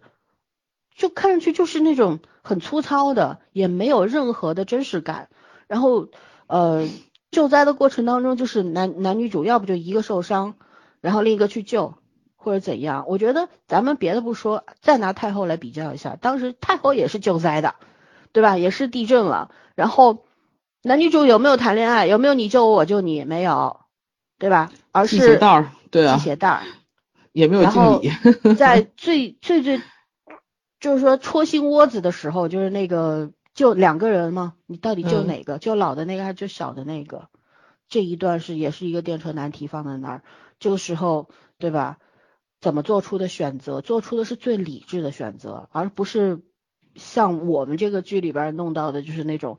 [1.00, 5.30] 就看上去就是那种很粗糙的，也没有任何的真实感。
[5.66, 6.08] 然后，
[6.46, 6.86] 呃，
[7.30, 10.56] 救灾的过程当中，就是男男女主要不就一个受伤，
[11.00, 11.94] 然后另一个去救
[12.36, 13.06] 或者怎样。
[13.08, 17.76] 我觉得咱们别的不说，再拿太后来比较一下，当时太后也是救灾的，
[18.32, 18.58] 对吧？
[18.58, 20.26] 也是地震了，然后
[20.82, 22.06] 男女主有没有谈恋爱？
[22.06, 23.24] 有没有你救我，我救你？
[23.24, 23.80] 没有，
[24.38, 24.70] 对吧？
[24.92, 26.60] 而是系鞋带儿，对啊，系鞋带儿
[27.32, 28.12] 也没有敬礼，
[28.54, 29.80] 在最最最。
[30.80, 34.54] 就是说戳心窝子的时候，就是那个救两个人吗？
[34.66, 35.58] 你到底救哪个？
[35.58, 37.28] 救老的那个还是救小的那个？
[37.88, 40.22] 这一段是也是一个电车难题放在那儿。
[40.58, 41.28] 这个时候，
[41.58, 41.98] 对吧？
[42.60, 43.80] 怎么做出的选择？
[43.80, 46.40] 做出的是最理智的选择，而不是
[46.94, 49.58] 像我们这个剧里边弄到的，就是那种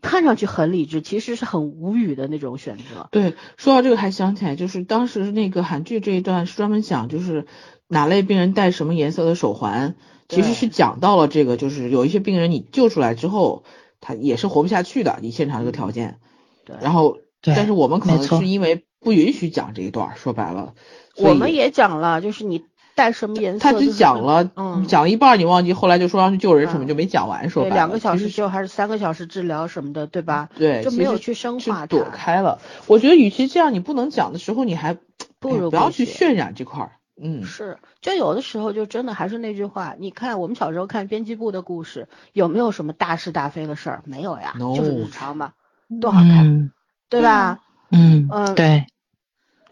[0.00, 3.08] 看上去很理智，其实是很无语的那种选择。
[3.10, 7.46] 对，说到这个还想起来，就是当时那个韩剧这一段是专门讲，就是
[7.88, 9.96] 哪类病人戴什么颜色的手环。
[10.28, 13.64] 其实是讲到了这个，就是有一些病人你救出来之后，
[14.00, 16.18] 他也是活不下去的，你现场这个条件。
[16.64, 16.76] 对。
[16.80, 20.74] 然后，但是我们可能是因为不允许讲这一段，说白了。
[21.16, 22.64] 我们也讲了，就是你
[22.94, 23.72] 带什么颜色？
[23.72, 27.50] 他只讲了，嗯，讲一半你忘记，后来就说要去救人什么，嗯就没讲完。
[27.50, 30.48] 说对，白了两个小时救还是三个小时治疗什么的，对吧？
[30.56, 32.60] 对，就没有去深是化它躲开了。
[32.86, 34.98] 我觉得与其这样，你不能讲的时候，你还哎
[35.38, 36.92] 不如不要去渲染这块儿。
[37.16, 44.02] 嗯，是，就有的时候就真的还是那句话，你看我们小时候看编辑部的故事，有没有什么大是大非的事儿？
[44.04, 45.52] 没有呀 No 就是日常嘛，
[46.00, 46.72] 多好看，嗯
[47.08, 47.60] 对吧？
[47.90, 48.86] 嗯嗯对，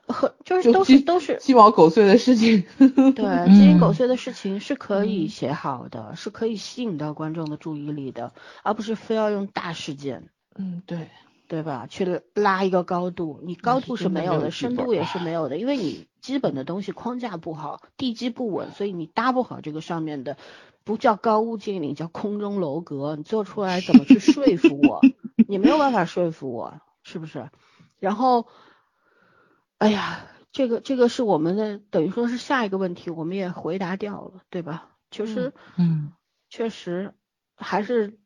[0.06, 2.64] 和就是都是都是鸡毛狗碎的事情。
[2.78, 8.32] 对鸡零狗嗯碎的事情是可以嗯写好的，是可以吸引到观众的注意力的，
[8.62, 10.28] 而不是非要用大事件。
[10.54, 11.08] 嗯，对，
[11.48, 11.86] 对吧？
[11.88, 20.38] 去拉一个高度，你高度是没有的，深度也是没有的，因为你基本的东西框架不好，地基不稳，所以你搭不好这个上面的，
[20.84, 23.16] 不叫高屋建瓴，叫空中楼阁。
[23.16, 25.00] 你做出来怎么去说服我？
[25.46, 27.50] 你没有办法说服我，是不是？
[27.98, 28.46] 然后，
[29.76, 34.88] 哎呀，这个这个是我们的，等于说是下一个问题，我们也回答掉了，对吧？
[35.10, 35.52] 就是。
[35.76, 36.12] 嗯
[36.54, 37.14] 确实
[37.56, 38.18] 还是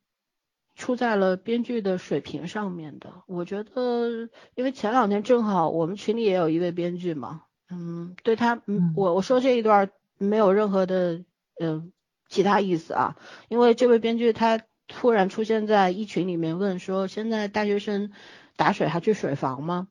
[0.75, 3.23] 出在了编剧的水平上面的。
[3.29, 11.25] 我觉得，因为前两天正好我们群里也有一位编剧嘛，嗯，对他，嗯嗯，我我说这一段没有任何的
[11.61, 11.93] 嗯
[12.29, 13.17] 其他意思啊，
[13.49, 18.13] 因为这位编剧他突然出现在一群里面问说，现在大学生
[18.57, 19.89] 打水还去水房吗？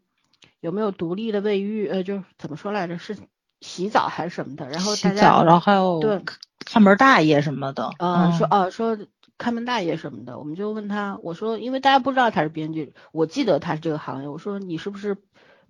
[0.60, 1.88] 有没有独立的卫浴？
[1.88, 2.98] 呃，就怎么说来着？
[2.98, 3.18] 是
[3.62, 4.68] 洗澡还是什么的？
[4.70, 6.22] 然后大家洗澡，然后还有对
[6.66, 8.98] 看门大爷什么的，呃，嗯说呃说
[9.38, 15.18] 看门大爷什么的，我们就问他，我说因为大家不知道他是编剧，我记得他是这个行业，我说你是不是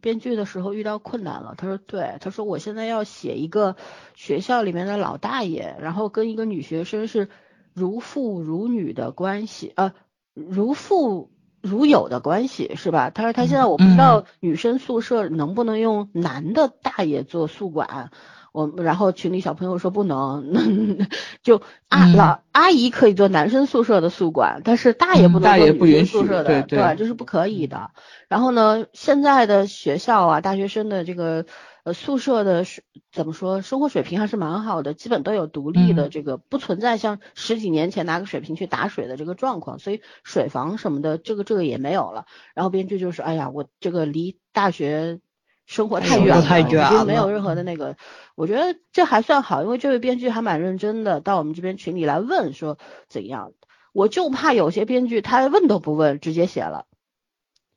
[0.02, 1.56] 编剧的时候遇到困难了？
[1.58, 3.76] 他说对，他说我现在要写一个
[4.16, 7.30] 学校里面的老大爷，然后跟一个女学生是
[7.74, 9.94] 如父如女的关系，呃，
[10.34, 11.32] 如父。
[11.68, 13.10] 如友的关系是吧？
[13.10, 18.12] 他说他现在我不知道女生宿舍能不能用男的大爷做宿管，
[18.56, 20.98] 我然后群里小朋友说不能，
[21.44, 21.58] 就
[21.90, 27.92] 啊、嗯老阿姨可以做男生宿舍的宿管，但是大爷嗯不能大做女生爷不允许宿舍的，对对这是不可以的。
[28.30, 31.46] 然后呢，现在的学校啊，大学生的这个
[31.84, 42.26] 呃宿舍的水怎么说，生活水平还是蛮好的，基本都有独立的嗯这个，不存在像十几年前拿个水瓶去打水的这个状况，所以水房什么的，这个这个也没有了。
[42.54, 45.20] 然后编剧就说，哎呀，我这个离大学
[45.66, 47.98] 生活太远了，太远了没有任何的那个。
[48.36, 53.54] 我觉得这还算好，因为这位编剧还蛮认真的，到我们这边群里来问说怎样。
[53.94, 56.86] 我就怕有些编剧他问都不问，直接写了。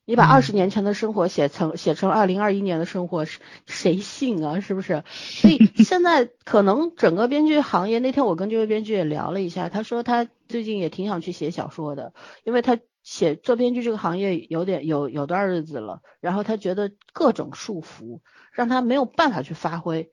[0.05, 3.25] 你把嗯二十年前的生活写成写成二零二一年的生活，
[3.67, 4.59] 谁信啊？
[4.59, 5.03] 是不是？
[5.13, 12.11] 所以现在可能整个编剧行业，那天我跟这位编剧也聊了一下，他说他最近也挺想去写小说的，
[12.43, 12.79] 因为他
[13.09, 18.19] 写做编剧这个行业有点有有段日子了，然后他觉得各种束缚
[18.51, 20.11] 让他没有办法去发挥。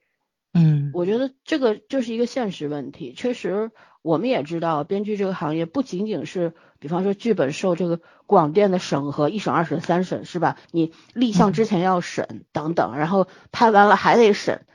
[0.55, 3.13] 嗯我觉得这个就是一个现实问题。
[3.13, 3.69] 确实，
[4.01, 10.57] 我们也知道，编剧这个行业不仅仅是，比方说剧本受这个广电的审核，一审、二审、三审，是吧？
[10.71, 14.65] 你立项之前要审等等，然后拍完了还得审，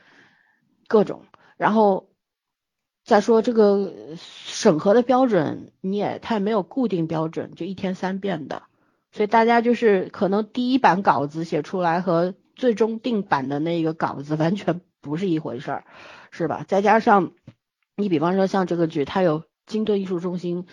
[0.87, 1.25] 各种，
[1.57, 2.07] 然后
[3.13, 8.63] 再说这个审核的标准，你也太没有固定标准，就一天三遍的，
[9.11, 15.83] 所以大家就是可能第一版稿子写出来和最终定版的那个稿子完全不是一回事儿，
[16.31, 16.65] 是吧？
[16.67, 17.33] 再加上
[17.95, 20.65] 你比方说像这个剧，它有金盾艺术中心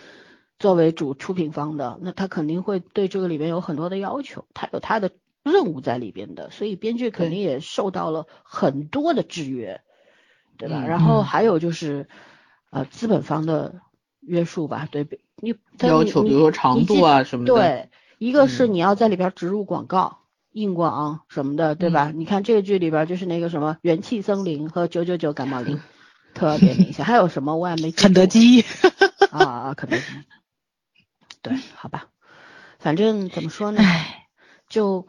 [0.57, 5.11] 作为主出品方的，那他肯定会对这个里边有很多的要求，他有他的
[5.43, 9.81] 任务在里边的，所以编剧肯定也受到了很多的制约，
[10.57, 10.81] 对吧？
[10.83, 12.07] 嗯然后嗯还有就是
[12.71, 13.81] 呃资本方的
[14.19, 17.53] 约束吧，对你他要求，比如说长度啊什么的。
[17.53, 20.19] 对，一个是嗯你要在里边植入广告、
[20.51, 22.11] 硬广什么的，对吧？
[22.13, 25.79] 你看这个剧里边就是那个什么元气森林和九九九感冒灵，
[26.33, 27.05] 特别明显。
[27.05, 28.61] 还有什么我也没肯德基，
[29.31, 30.03] 啊啊，肯德基。
[31.41, 32.07] 对，好吧，
[32.79, 33.81] 反正怎么说呢，
[34.69, 35.07] 就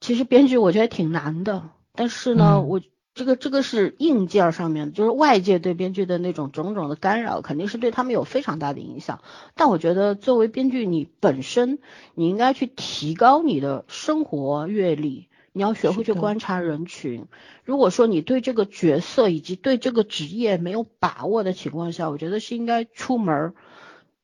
[0.00, 2.80] 其实编剧我觉得挺难的，但是呢，嗯我
[3.20, 9.20] 这个这个是硬件上面，就是外界对编剧的那种种种的干扰，肯定是对他们有非常大的影响。
[9.54, 11.80] 但我觉得作为编剧，你本身
[12.14, 17.26] 你应该去提高你的生活阅历，你要学会去观察人群。
[17.62, 23.54] 如果说你对这个角色以及对这个职业没有把握的情况下，我觉得是应该出门儿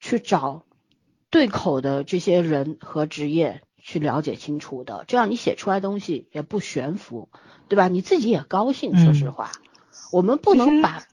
[0.00, 0.64] 去找
[1.28, 7.28] 对口的这些人和职业去了解清楚的，这样你写出来东西也不悬浮，
[7.68, 7.86] 对吧？
[7.86, 8.96] 你自己也高兴。
[8.96, 9.52] 说实嗯话，
[10.10, 11.04] 我们不能把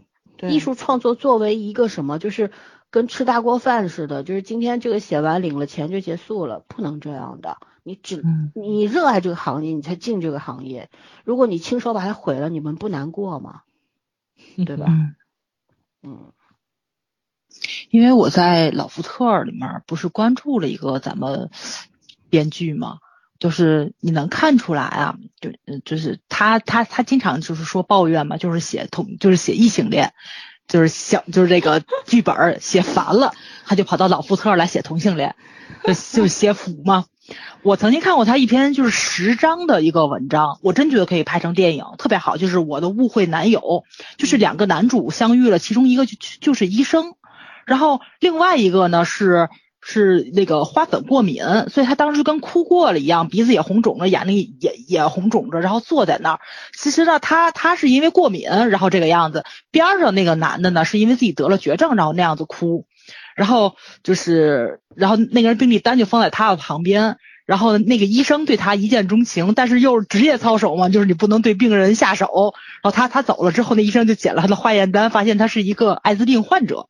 [0.42, 2.50] 艺术创作作为一个什么，就是
[2.90, 7.60] 跟吃大锅饭似的，就是今天这个写完领了钱就结束了，不能这样的。
[7.84, 10.90] 你只嗯你热爱这个行业，你才进这个行业。
[11.24, 13.62] 如果你亲手把它毁了，你们不难过吗？
[14.66, 14.88] 对吧？
[14.88, 15.16] 嗯，
[16.02, 16.34] 嗯
[17.92, 21.52] 因为我在老福特里面不是关注了一个咱们
[22.34, 22.98] 编剧嘛，
[23.38, 25.52] 就是你能看出来啊，就
[25.86, 30.14] 就是他他他经常就是说抱怨嘛，就是写同就是写异性恋，
[30.68, 33.36] 就是想就是这个剧本写烦了，
[33.68, 35.36] 他就跑到老福特来写同性恋，
[35.86, 37.06] 就就写腐嘛。
[37.62, 42.36] 我曾经看过他一篇就是十章的一个文章，我真觉得可以拍成电影，特别好。
[42.36, 43.84] 就是我的误会男友，
[44.18, 47.14] 就是两个男主相遇了，其中一个就就是医生，
[47.68, 49.50] 然后另外一个呢是
[49.86, 56.40] 是那个花粉过敏，所以他当时就跟哭过了一样，鼻子也红肿着，眼睛也也红肿着，然后坐在那儿。
[56.78, 59.44] 其实呢，他他是因为过敏，然后这个样子。
[59.72, 62.86] 边上那个男的呢，是因为自己得了绝症，然后那样子哭。
[63.36, 72.54] 然后就是，然后那个人病历单就放在他的旁边，然后那个医生对他一见钟情，但是又是职业操守嘛，就是你不能对病人下手。
[72.84, 76.88] 然后他他走了之后，那医生就捡了他的化验单，发现他是一个艾滋病患者，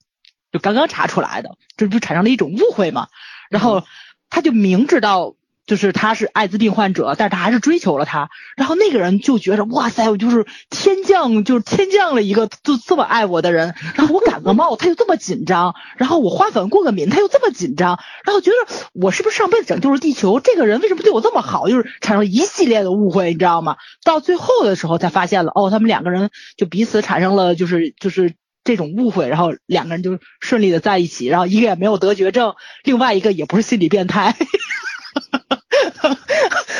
[0.54, 3.10] 就刚刚查出来的，这不产生了一种误会嘛？
[3.49, 3.84] 然后
[4.30, 5.36] 他就明知道。
[5.66, 8.30] 就是他是艾滋病患者，但是他还是追求了他。
[8.58, 13.74] 然后那个人就觉得，哇塞，我就是天降，就是天降了一个就这么爱我的人。
[13.95, 15.74] 然后我感个冒，他就这么紧张。
[15.95, 17.97] 然后我花粉过个敏，他又这么紧张。
[18.26, 20.41] 然后觉得我是不是上辈子拯救了地球？
[20.41, 21.70] 这个人为什么对我这么好？
[21.70, 23.78] 就是产生一系列的误会，你知道吗？
[24.04, 28.34] 到最后的时候才发现了，哦，他们两个人就彼此产生了就是就是
[28.64, 31.28] 这种误会，然后两个人就顺利的在一起。
[31.28, 34.36] 然后一个也没有得绝症，另外一个也不是心理变态。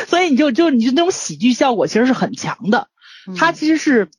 [0.08, 2.88] 所以你就就你就那种喜剧效果其实是很强的，
[3.38, 4.10] 他其实是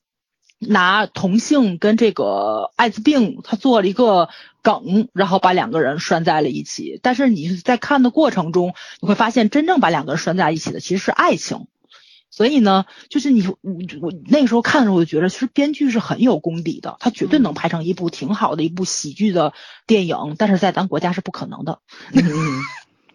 [0.59, 4.29] 拿同性跟这个艾滋病，他做了一个
[4.63, 6.99] 梗，然后把两个人拴在了一起。
[7.03, 11.67] 但是你在看的过程中，你会发现真正把两个人拴在一起的其实是爱情。
[12.37, 13.57] 所以呢，就是你我
[14.01, 19.53] 我那个时候看的时候，我就觉得其实编剧是很有功底的，他绝对能拍成一部挺好的一部喜剧的
[19.87, 21.79] 电影，但是在咱国家是不可能的。
[22.13, 22.23] 嗯，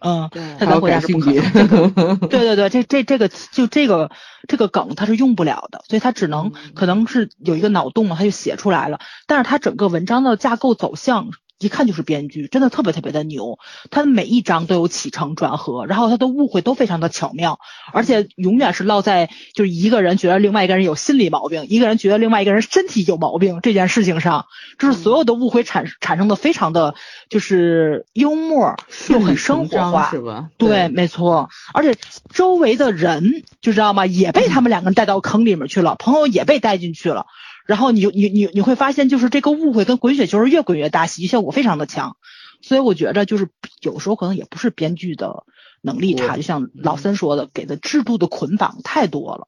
[0.00, 1.44] 嗯，对在咱国家是不可能。
[1.50, 4.10] 这个对对对，这这这个就这个
[4.48, 9.00] 这个梗他是用不了的，所以他只能可能是有一个脑洞嘛，他就写出来了。
[9.26, 11.30] 但是他整个文章的架构走向。
[11.60, 13.58] 一看就是编剧，真的特别特别的牛。
[13.90, 17.60] 他的每一章都有起承转合，然后他的误会都非常的巧妙，
[17.92, 24.46] 而且永远是落在就是一个人觉得另外一个人有心理毛病，一个人觉得另外一个人身体有毛病这件事情上，
[24.78, 26.94] 就是所有的误会产产生的非常的
[27.28, 28.74] 就是幽默
[29.10, 30.48] 又很生活化，是吧？
[30.56, 31.50] 对，没错。
[31.74, 31.94] 而且
[32.32, 34.06] 周围的人就知道吗？
[34.06, 37.26] 也被他们两个人带到坑里面去了，朋友也被带进去了。
[37.66, 42.16] 然后你你你你会发现，就是这个误会跟滚雪球是越滚越大，喜剧效果非常的强。
[42.62, 43.48] 所以我觉着就是
[43.80, 45.44] 有时候可能也不是编剧的
[45.82, 49.46] 能力差，就像老森说的，给的制度的捆绑太多了，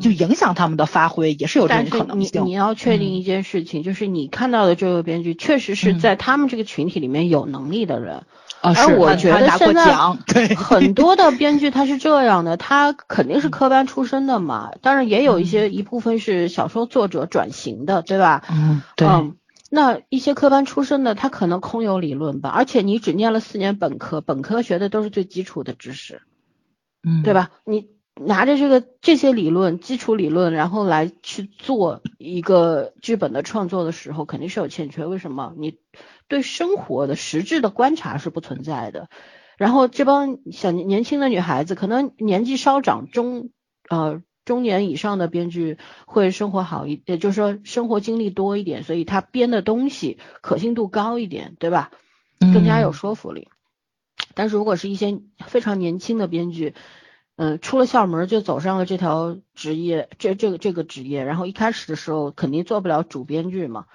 [0.00, 2.42] 就影响他们的发挥，也是有这种可能性。
[2.42, 8.24] 你你要确定一件事情，就是你看到的这个编剧确实是在他们这个群体里面有能力的人。
[8.60, 9.92] 啊，而我觉得现在
[10.24, 18.44] 对很多的编剧他是这样的，他肯定是科班出身的嘛，当然也有一些一部分是小说作者转型的，对吧？
[18.48, 19.08] 嗯，对。
[19.08, 19.34] 嗯，
[19.74, 26.20] 那一些科班出身的，他可能空有理论吧，而且你只念了四年本科，本科学的都是最基础的知识，
[27.02, 27.52] 嗯，对吧？
[27.64, 27.88] 你
[28.20, 35.06] 拿着这个这些理论、基础理论，然后来去做一个剧本的创作的时候，肯定是有欠缺。
[35.06, 35.54] 为什么？
[35.56, 35.78] 你
[36.28, 39.08] 对生活的实质的观察是不存在的，
[39.56, 43.48] 然后这帮小年轻的女孩子，可能年纪稍长中
[43.88, 51.90] 呃中年以上的编剧会生活好一，也就是说生活经历多一点，所以他编的东西可信度高一点，对吧？
[52.40, 53.48] 更加有说服力。
[53.50, 56.74] 嗯、但是如果是一些非常年轻的编剧，
[57.36, 63.86] 嗯、呃，出了校门就走上了这条职业，这这个这个职业，然后一开始的时候肯定做不了主编剧嘛。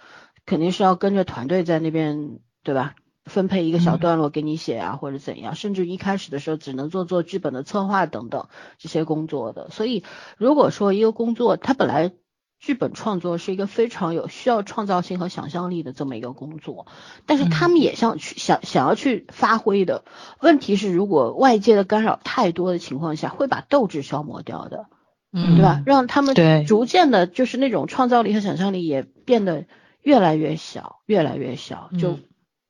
[0.45, 2.95] 肯定是要跟着团队在那边，对吧？
[3.28, 8.48] 分配一个小段落给你写啊，嗯、或者怎样，甚至一开始的时候只能做做剧本的策划等等
[8.78, 9.70] 这些工作的。
[9.70, 10.04] 所以，
[10.38, 12.12] 如果说一个工作它本来
[12.60, 16.88] 剧本创作是一个非常有需要创造性和想象力的这么一个工作，
[17.26, 20.04] 但是他们也想去、嗯、想想要去发挥的。
[20.40, 24.88] 问题是，如果外界的干扰太多的情况下，会把斗志消磨掉的，
[25.32, 25.84] 嗯，对吧？
[25.86, 26.36] 让他们
[26.66, 29.66] 逐渐的，就是那种创造力和想象力也变得。
[30.04, 32.24] 越来越小，越来越小，就、嗯、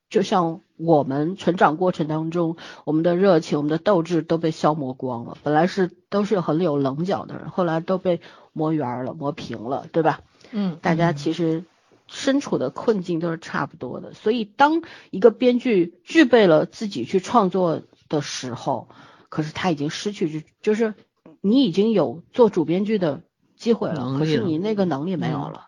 [0.09, 2.55] 就像我们成长过程当中，
[2.85, 5.37] 我们的热情、我们的斗志都被消磨光了。
[5.43, 8.21] 本来是都是很有棱角的人，后来都被
[8.53, 10.21] 磨圆了、磨平了，对吧？
[10.51, 11.65] 嗯，大家其实
[12.07, 14.13] 身处的困境都是差不多的。
[14.13, 14.81] 所以，当
[15.11, 18.87] 一个编剧具备了自己去创作的时候，
[19.27, 20.93] 可是他已经失去，就是
[21.41, 23.23] 你已经有做主编剧的
[23.57, 25.67] 机会了，可是你那个能力没有了。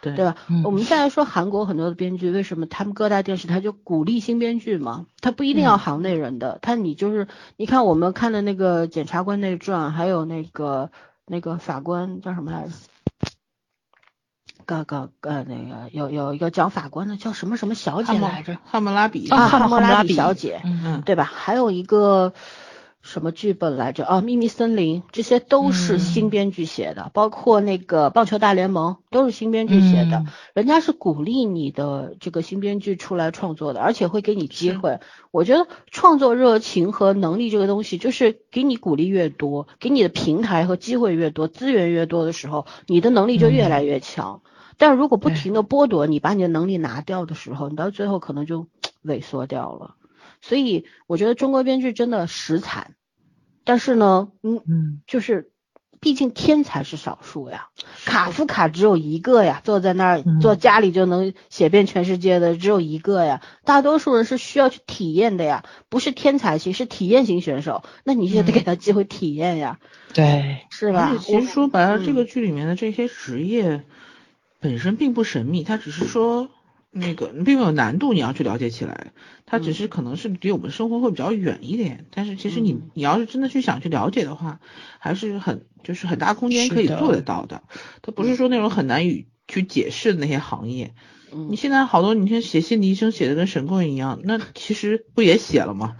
[0.00, 0.36] 对对吧？
[0.48, 5.06] 嗯我们现在说韩国很多的编剧，为什么他们各大电视台就鼓励新编剧嘛？
[5.20, 10.90] 他不一定要行内人的，他你就是你看我们看的那个《检察官内传》，还有那个
[11.26, 12.72] 那个法官叫什么来着？
[14.66, 18.56] 个个呃那个有有一个讲法官的叫什么什么小姐来着？
[18.64, 21.24] 汉谟拉比啊，汉谟拉比谟拉比小姐，嗯对吧？
[21.24, 22.32] 还有一个
[23.02, 24.04] 什么剧本来着？
[24.04, 30.18] 啊，《秘密森林》，这些都是新嗯编剧写的，包括那个《棒球大联盟》都是新编剧写的。
[30.18, 35.00] 嗯人家是鼓励你的这个新编剧出来创作的，而且会给你机会。
[35.30, 44.42] 我觉得创作热情和能力这个东西，就是给你鼓励越多，给你的平台和机会越多，资源越多的时候，你的能力就越来越强。
[44.76, 48.66] 但如果不停的剥夺你，把你的能力拿掉的时候，你到最后可能就
[49.04, 49.94] 萎缩掉了。
[50.40, 52.94] 所以我觉得中国编剧真的实惨，
[53.64, 55.50] 但是呢，嗯，嗯就是
[56.00, 57.68] 毕竟天才是少数呀，
[58.06, 69.78] 卡夫卡只有一个呀，坐在那儿嗯坐家里就能写遍全世界的只有一个呀，大多数人是需要去体验的呀，不是天才型，是体验型选手，那你就得给他机会体验呀，
[70.14, 71.14] 对，是吧？
[71.20, 73.84] 其实说白了，嗯这个剧里面的这些职业
[74.58, 76.48] 本身并不神秘，它只是说
[76.90, 79.12] 那个并没有难度，你要去了解起来，
[79.46, 82.06] 它只是可能是离我们生活会比较远一点。
[82.10, 84.60] 但是其实你嗯你要是真的去想去了解的话，
[84.98, 87.62] 还是很就是很大空间可以做得到的。
[88.02, 90.94] 它不是说那种很难以去解释的那些行业。
[91.32, 95.96] 嗯你现在好多你看写心理医生写的跟神棍一样，那其实不也写了吗？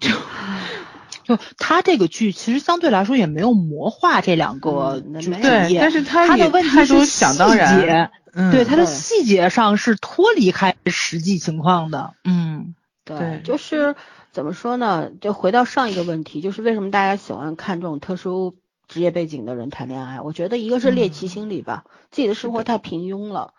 [0.00, 0.08] 就
[1.28, 12.74] 就他这个剧其实相对来说也没有魔化这两个职嗯那业，但是他的问题是想当细节然，嗯，对他的细节上是脱离开实际情况的，嗯。
[13.04, 13.96] 对对，就是
[14.32, 15.08] 怎么说呢？
[15.22, 18.56] 就回到上一个问题，就是为什么大家喜欢看这种特殊
[18.86, 20.20] 职业背景的人谈恋爱？
[20.20, 23.54] 我觉得一个是猎奇心理吧，自己的生活太平庸了，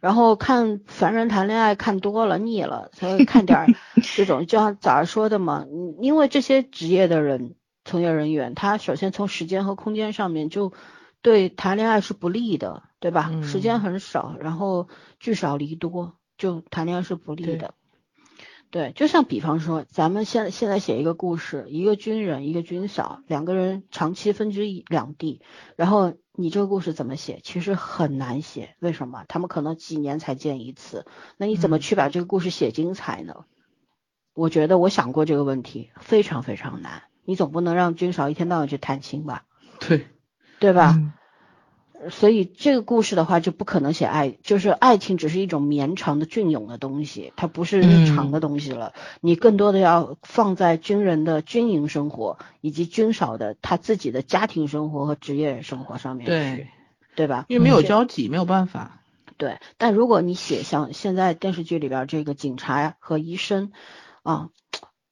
[0.00, 3.66] 然后看凡人谈恋爱看多了腻了，才会看点儿
[4.16, 7.54] 这种，就像早上说的嘛，嗯因为这些职业的人，
[7.84, 10.72] 从业人员，他首先从时间和空间上面就
[11.22, 13.30] 对谈恋爱是不利的，对吧？
[13.32, 17.74] 嗯时间很少，然后聚少离多，就谈恋爱是不利的。
[18.70, 25.40] 对，就像比方说，咱们现在现在写一个故事，一个军人，一个军嫂，两个人长期分居两地，
[25.76, 27.40] 然后你这个故事怎么写？
[27.42, 29.24] 其实很难写，为什么？
[29.28, 31.06] 他们可能几年才见一次，
[31.38, 33.44] 那你怎么嗯去把这个故事写精彩呢？
[34.34, 37.04] 我觉得我想过这个问题，非常非常难。
[37.24, 39.44] 你总不能让军嫂一天到晚去探亲吧，
[39.80, 40.06] 对，
[40.60, 40.94] 对吧？
[40.96, 41.12] 嗯
[42.10, 48.92] 所以这个故事的话就不可能写爱，就是爱情只是一种绵长的隽永的东西，它不是日常的东西了。
[49.20, 56.68] 你更多的要放在军人的军营生活以及军嫂的他自己的家庭生活和职业生活上面去，对，
[57.14, 57.46] 对吧？
[57.48, 59.00] 因为没有交集，没有办法。
[59.38, 63.72] 对，但如果你写像现在电视剧里边这个警察和医生
[64.22, 64.48] 啊，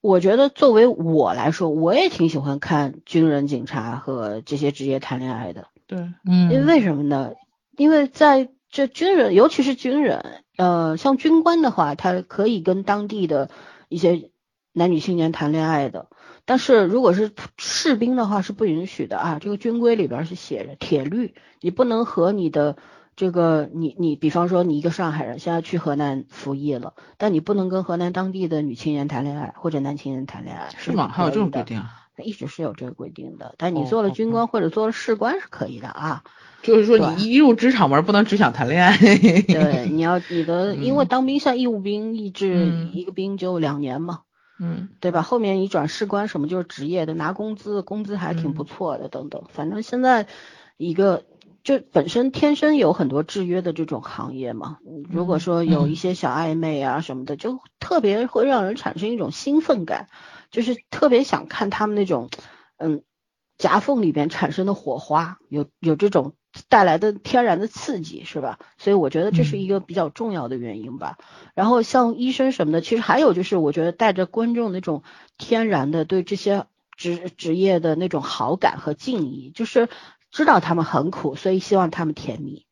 [0.01, 5.69] 我觉得作为我来说，我也挺喜欢看军人、警察和这些职业谈恋爱的。
[5.87, 7.33] 对，嗯，因为为什么呢？
[7.77, 13.51] 因为在这军人，尤其是军人，呃，像军官的话，他可以跟当地的
[13.89, 14.31] 一些
[14.73, 16.09] 男女青年谈恋爱的。
[16.47, 19.39] 但是如果是士兵的话，是不允许的啊。
[19.41, 22.77] 这个军规里边是写着铁律，你不能和你的
[23.17, 31.09] 这个你你，比方说你一个上海人现在去河南服役了，但你不能跟河南当地的女青年谈恋爱或者男青年谈恋爱，是吗？
[31.09, 32.04] 还有这种规定啊？
[32.23, 36.23] 一直是有这个规定的，但你哦做了军官或者做了士官是可以的啊。
[36.63, 38.97] 就是说你一入职场门，不能只想谈恋爱。
[38.97, 44.21] 对，你要 你的，因为嗯当兵像义务兵一制，嗯一个兵就两年嘛，
[44.59, 45.21] 嗯，对吧？
[45.21, 49.43] 后面你转士官什么就是职业的，拿工资，工资还挺不嗯错的，等等。
[49.51, 50.27] 反正现在
[50.79, 51.25] 一个
[51.63, 54.79] 就本身天生有很多制约的这种行业嘛，
[55.11, 60.09] 如果嗯说有一嗯些小暧昧啊什么的，就特别会让人产生一种兴奋感，
[60.55, 62.31] 就是特别想看他们那种，
[62.77, 63.03] 嗯，
[63.59, 66.35] 夹缝里边产生的火花，有有这种
[66.69, 68.61] 带来的天然的刺激，是吧？
[68.79, 71.19] 所以我觉得这是一个比较重要的原因吧。
[71.57, 75.03] 然后像医生什么的，其实还有就是，我觉得带着观众那种
[75.39, 76.67] 天然的对这些
[76.97, 79.89] 职职业的那种好感和敬意，就是
[80.31, 82.64] 知道他们很苦，所以希望他们甜蜜。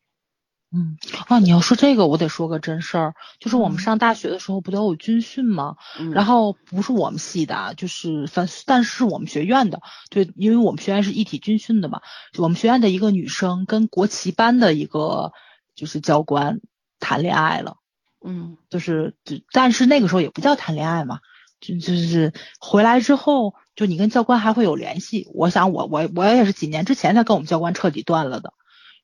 [0.75, 0.97] 嗯，
[1.27, 5.75] 啊，你要说这个，我得说个真事儿，就是我们嗯上大学的时候不都有军训吗？
[5.99, 12.01] 嗯，然后不是我们系的啊，就是反但是我们学院的，对，因为我们学院是一体军训的嘛，
[12.39, 15.31] 我们学院的一个女生跟国旗班的一个
[15.75, 16.59] 就是教官
[16.99, 17.77] 谈恋爱了，
[18.25, 21.19] 嗯就是就但是那个时候也不叫谈恋爱嘛，
[21.61, 25.27] 就就是回来之后，就你跟教官还会有联系。
[25.35, 28.53] 我想我我我也是几年之前才跟我们教官彻底断了的。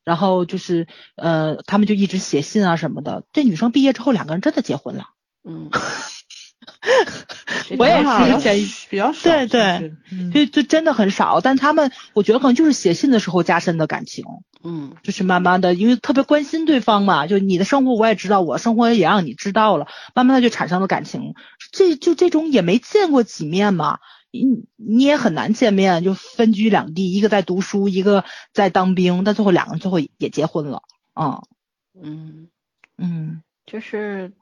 [0.04, 0.86] 然后就是
[1.16, 3.24] 呃，他们就一直写信啊什么的。
[3.32, 5.06] 这女生毕业之后，两个人真的结婚了。
[5.42, 5.70] 嗯，
[7.78, 8.58] 我也比较是前
[8.90, 9.92] 比较少，对对
[10.32, 14.24] 就就真的很少，但他们我觉得可能就是写信的时候加深的感情，
[14.62, 21.34] 嗯就是慢慢的，因为特别关心对方嘛，就你的生活我也知道，我生活也让你知道了，慢慢的就产生了感情。
[21.72, 23.98] 这就这种也没见过几面嘛，
[24.30, 30.82] 你你也很难见面，就分居两地，一个在读书，一个在当兵，但最后两个人最后也结婚了。
[31.14, 31.42] 嗯
[31.94, 32.48] 嗯，
[32.96, 34.32] 嗯就是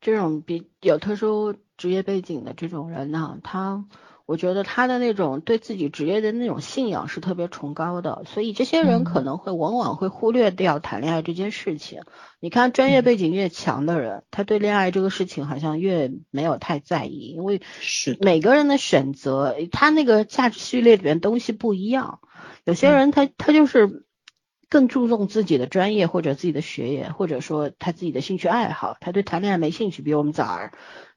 [0.00, 3.84] 这种比有特殊职业背景的这种人呢，他
[4.26, 12.02] 我觉得他的那种对自己职业的那种信仰是特别崇高的，所以这些人可嗯能会往往会忽略掉谈恋爱这件事情。
[12.40, 22.20] 你看，专业背景越强的人，他对恋爱这个事情好像越没有太在意，因为是，每个人的选择，他那个价值序列里面东西不一样。
[22.64, 24.04] 有些人他他就是
[24.68, 30.72] 更注重自己的专业或者自己的学业，或者说他自己的兴趣爱好，他对谈恋爱没兴趣，比我们早儿，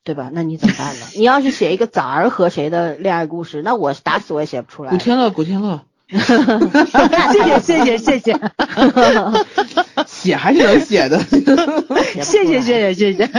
[0.05, 0.29] 对吧？
[0.31, 1.05] 那你怎么办呢？
[1.15, 4.97] 你要是写一个枣儿和谁的恋爱故事，那我打死我也写不出来古。
[4.97, 6.19] 天乐，古天乐， 谢
[7.43, 8.39] 谢谢谢谢谢
[10.05, 11.19] 写还是能写的。
[12.21, 13.29] 谢谢谢谢谢谢，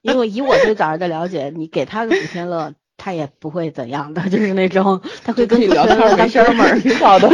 [0.00, 2.72] 因为以我对枣儿的了解，你给他个古天乐，
[3.02, 6.80] 他也不会怎样的，就是那种他会跟可以古天乐聊天儿没当哥们儿事儿，。
[6.80, 7.28] 挺好的。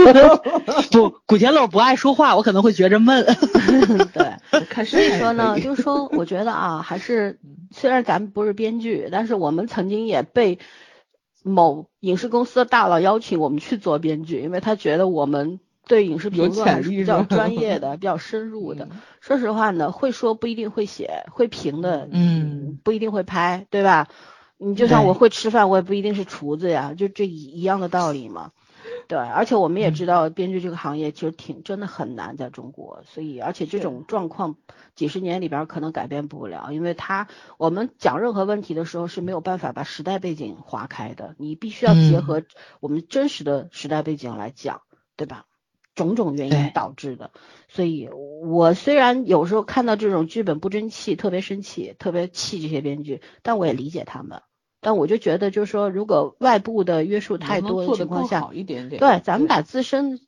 [0.93, 3.27] 不，古天乐不爱说话，我可能会觉着闷。
[4.15, 7.41] 对，看所以说呢，就就是说，我觉得啊，还是
[7.73, 10.61] 虽然咱们不是编剧，但是我们曾经也被
[11.43, 18.87] 某影视公司的大佬邀请我们去做编剧，因为他觉得我们对影视评论还是比较专业的、比较深入的。
[19.21, 24.07] 说实话呢，会说不一定会写，会评的，嗯，不一定会拍，对吧？
[24.59, 28.53] 你就像我会吃饭，我也不一定是厨子呀，就这一一样的道理嘛。
[29.09, 34.57] 对，而且我们也知道，编剧这个行业其实挺真的很难，在中国，所以而且这种状况
[34.95, 37.29] 几十年里边可能改变不了，因为它
[37.59, 42.43] 我们讲任何问题的时候是没有办法把时代背景划开的，你必须要结嗯合
[42.81, 44.83] 我们真实的时代背景来讲，
[45.17, 45.45] 对吧？
[45.97, 47.33] 种种原因导致的，
[47.69, 48.09] 所以
[48.45, 54.43] 我虽然有时候看到这种剧本不争气，特别生气，特别气这些编剧，但我也理解他们。
[54.81, 59.01] 但我就觉得，就是说，如果外部的约束太多的情况下，好一点点。
[59.01, 60.21] 对，咱们把自身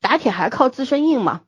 [0.00, 1.40] 打铁还靠自身硬嘛，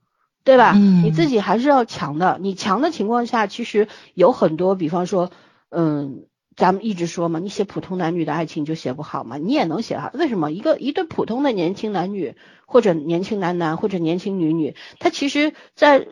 [0.42, 0.72] 对吧？
[1.04, 2.38] 你自嗯己还是要强的。
[2.40, 5.30] 你强的情况下，其实有很多，比方说，
[5.68, 6.24] 嗯，
[6.56, 10.10] 咱们一直说嘛，你写普通男女的爱情就写不好嘛，你也能写好。
[10.14, 10.50] 为什么？
[10.50, 12.34] 一个一对普通的年轻男女，
[12.64, 16.08] 或者年轻男男，或者年轻女女，他其实在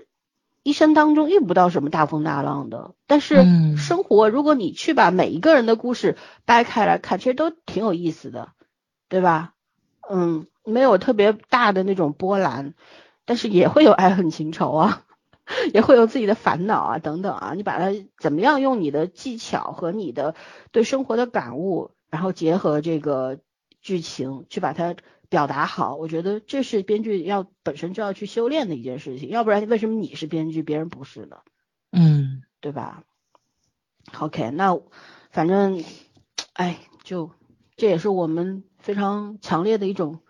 [0.62, 8.52] 一生当中遇不到什么大风大浪的，但是嗯生活，如果你去把每一个人的故事掰开来看，其实都挺有意思的，
[9.08, 9.54] 对吧？
[10.10, 12.74] 嗯，没有特别大的那种波澜，
[13.24, 15.02] 但是也会有爱恨情仇啊，
[15.72, 17.54] 也会有自己的烦恼啊等等啊。
[17.54, 20.34] 你把它怎么样用你的技巧和你的
[20.72, 23.38] 对生活的感悟，然后结合这个
[23.80, 24.94] 剧情去把它
[25.28, 31.38] 表达好，我觉得这是编剧要本身就要去修炼的一件事情，要不然为什么你是编剧，别人不是呢？
[31.92, 33.04] 嗯对吧
[34.18, 34.80] ？OK，那
[35.30, 35.84] 反正，
[36.52, 37.30] 哎，就
[37.76, 40.20] 这也是我们非常强烈的一种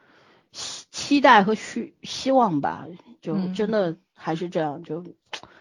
[0.52, 2.86] 期期待和希希望吧。
[3.20, 5.04] 就嗯真的还是这样，就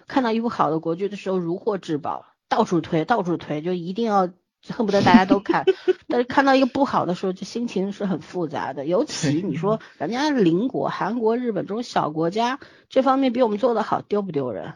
[0.07, 4.29] 看到一部好的国剧的时候如获至宝，到处推，到处推，就一定要
[4.69, 5.65] 恨不得大家都看。
[6.07, 8.85] 但是看到一个不好的时候，就心情是很复杂的。
[8.85, 14.75] 尤其你说 人家邻国韩国、日本这种小国家，这方面比我们做得好，丢不丢人？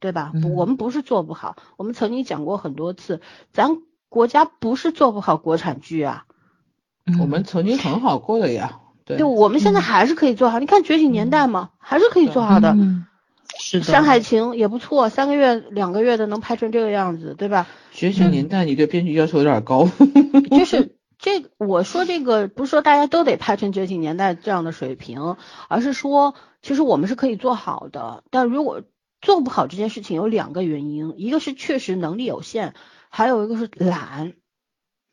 [0.00, 0.30] 对吧？
[0.32, 3.20] 嗯我们不是做不好，我们曾经讲过很多次，
[3.52, 3.76] 咱
[4.08, 6.24] 国家不是做不好国产剧啊，
[7.04, 8.80] 嗯我们曾经很好过的呀。
[9.04, 10.58] 对对，，我们现在还是可以做好。
[10.58, 12.76] 你看《觉醒年代》嘛，还是可以做好的。
[13.58, 17.66] 嗯是的，山海情》也不错，三个月、两个月的能拍成这个样子，对吧？
[17.92, 19.88] 觉醒年代，你对编剧要求有点高。
[20.50, 25.36] 就是这个，我说这个不是说大家都得拍成《觉醒年代》这样的水平，
[25.68, 28.22] 而是说其实我们是可以做好的。
[28.30, 28.82] 但如果
[29.20, 32.74] 做不好这件事情，有两个原因，一个是确实能力有限，
[33.10, 34.34] 还有一个是懒。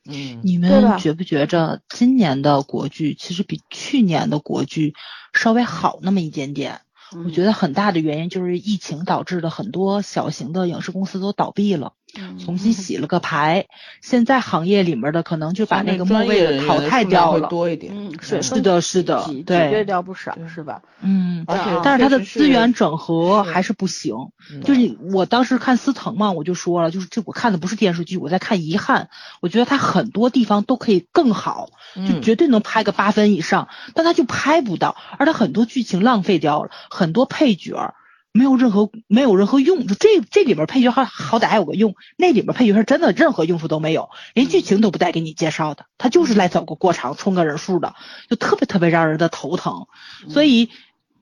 [0.08, 4.94] 嗯，你们觉不觉着今年的国剧其实比去年的国剧
[5.34, 6.82] 稍微好那么一点点？
[7.24, 11.94] 我觉得很大的原因就是疫情导致的很多小型的影视公司都倒闭了。
[12.18, 13.66] 嗯重新洗了个牌。
[14.02, 17.48] 现在行业里面的可能就把那个末位的淘汰掉了。
[17.48, 17.94] 多一点。
[17.96, 20.82] 嗯，水是的是的对挤对兑掉不少是吧？
[21.02, 24.16] 嗯，而且啊但是它的资源整合还是不行。
[24.52, 29.10] 嗯就是我当时看司藤嘛，我就说了，就是这我看的不是电视剧，我在看遗憾。
[29.42, 37.94] 我觉得它很多地方都可以更好，就嗯绝对能拍个八分以上，但它就拍不到，而它很多剧情浪费掉了，很多配角儿
[38.36, 47.96] 没有任何没有任何用，就这这里边配角还好歹还有个用，那里边配角是真的任何用处都没有，连剧情都不带给你介绍的，他就是来走个过场冲个人数的，
[48.30, 49.88] 就特别特别让人的头疼，
[50.30, 50.70] 所以。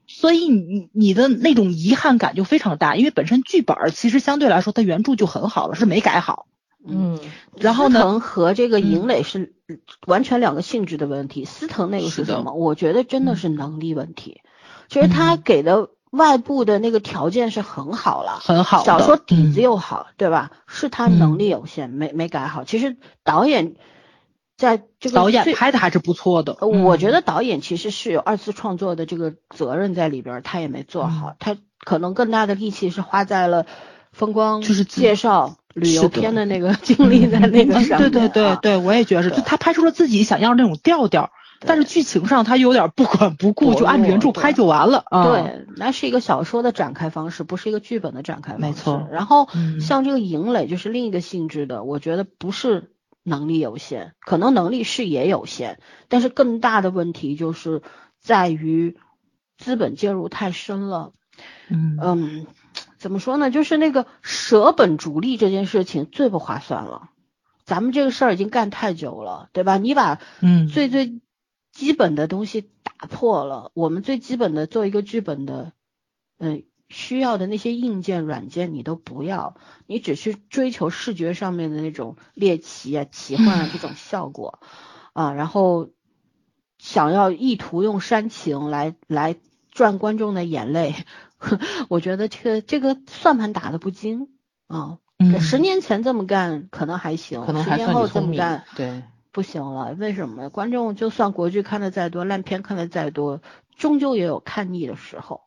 [0.06, 6.46] 所以你你的那种遗憾感就非常大，因为本身剧本其实相对来说它原著就很好了，是没改好。
[6.86, 7.18] 嗯
[7.58, 9.54] 然后呢，和这个嗯尹磊是
[10.06, 11.46] 完全两个性质的问题。
[11.46, 12.54] 司藤那个是什么？
[12.54, 14.42] 我觉得真的嗯是能力问题。
[14.90, 18.86] 其实他嗯给的外部的那个条件是很好了，很好的。
[18.86, 20.52] 小说底子嗯又好，对吧？
[20.68, 22.64] 是他能力有限，没没改好。
[22.64, 23.74] 其实导演
[24.56, 26.56] 在这个导演拍的还是不错的。
[26.60, 31.12] 呃我觉得得导演其实是有二次创作的这个责任在里边儿，他也没做嗯。
[31.12, 33.66] 好，他可能更大的力气是花在了
[34.12, 38.28] 风光就是介绍旅游片的那个 经历在那个上面、对啊。
[38.28, 41.32] 对对对，我也觉得是，就他拍出了自己想要那种调调，
[41.66, 45.04] 但是剧情上他有点不管不顾，就按弱原著拍就完了。
[45.10, 48.66] 啊，对，那是一个小说的展开方式，不是一个剧本的展开方式。
[48.66, 52.92] 没错然后嗯像这个营垒就是另一个性质的，我觉得不是
[53.24, 55.80] 能力有限，可能能力是也有限，
[56.10, 57.82] 但是更大的问题就是
[58.22, 58.98] 在于
[59.58, 61.12] 资本介入太深了。
[61.70, 62.46] 嗯嗯，
[62.98, 63.50] 怎么说呢？
[63.50, 67.10] 就是那个舍本逐利这件事情最不划算了。
[67.66, 69.78] 咱们这个事儿已经干太久了，对吧？
[69.78, 71.22] 你把嗯最最
[71.74, 75.74] 基本的东西打破了，我们最基本的做一个剧本的，
[76.38, 84.60] 嗯、需要的那些硬件软件你都不要，你只去追求视觉上面的那种猎奇啊、奇幻啊这种效果
[85.14, 85.90] 啊，然后
[86.78, 89.36] 想要意图用煽情来来
[89.72, 90.96] 赚观众的眼泪，
[91.90, 94.30] 我觉得这个这个算盘打得不精
[94.68, 95.00] 啊。
[95.20, 98.66] 嗯十年前这么干可能还行，可能还十年后这么干。
[98.76, 99.04] 对，
[99.34, 100.50] 不行了，为什么？
[100.50, 103.42] 观众就算国剧看的再多，烂片看的再多，
[103.76, 105.42] 终究也有看腻的时候，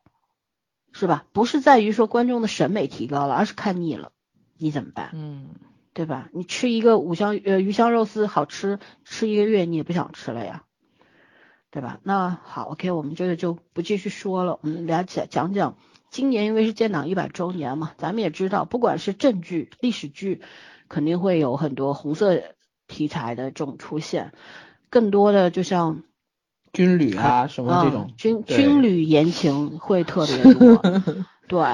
[0.91, 1.25] 是吧？
[1.31, 4.11] 不是在于说观众的审美提高了，而是看腻了，
[4.57, 5.09] 你怎么办？
[5.13, 5.55] 嗯
[5.93, 6.29] 对吧？
[6.31, 10.61] 你吃一个五香呃鱼香肉丝好吃，吃一个月你也不想吃了呀，
[11.71, 11.99] 对吧？
[12.03, 15.75] 那好，OK，我们这个就不继续说了，我们来讲讲讲
[16.11, 20.43] 今年因为是建党一百周年嘛，咱们也知道，不管是正剧、历史剧，
[20.87, 22.43] 肯定会有很多红色
[22.87, 24.31] 题材的这种出现，
[24.89, 26.03] 更多的就像
[26.73, 30.81] 军旅啊什么这嗯种，军军旅言情会特别多，
[31.47, 31.65] 对，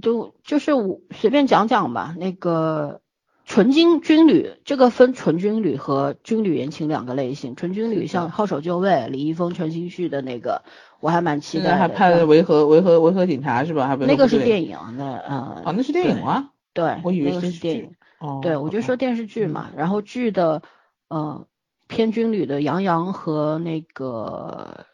[0.00, 2.14] 就就是我随便讲讲吧。
[2.18, 3.00] 那个
[3.44, 7.56] 纯军军旅，这个分纯军旅和军旅言情两个类型。
[7.56, 10.62] 纯军旅像号手就位、李易峰、陈星旭的那个，
[11.00, 11.76] 我还蛮期待的。
[11.76, 13.88] 还拍了维和维和维和警察是吧？
[13.88, 16.50] 还那个是电影，影的，嗯，哦，那是电影啊？
[16.72, 17.92] 对，我以为那个是电影。
[18.20, 20.62] 哦，对，我就说电视剧嘛，然后剧的
[21.08, 21.46] 呃
[21.88, 24.86] 偏军旅的杨洋和那个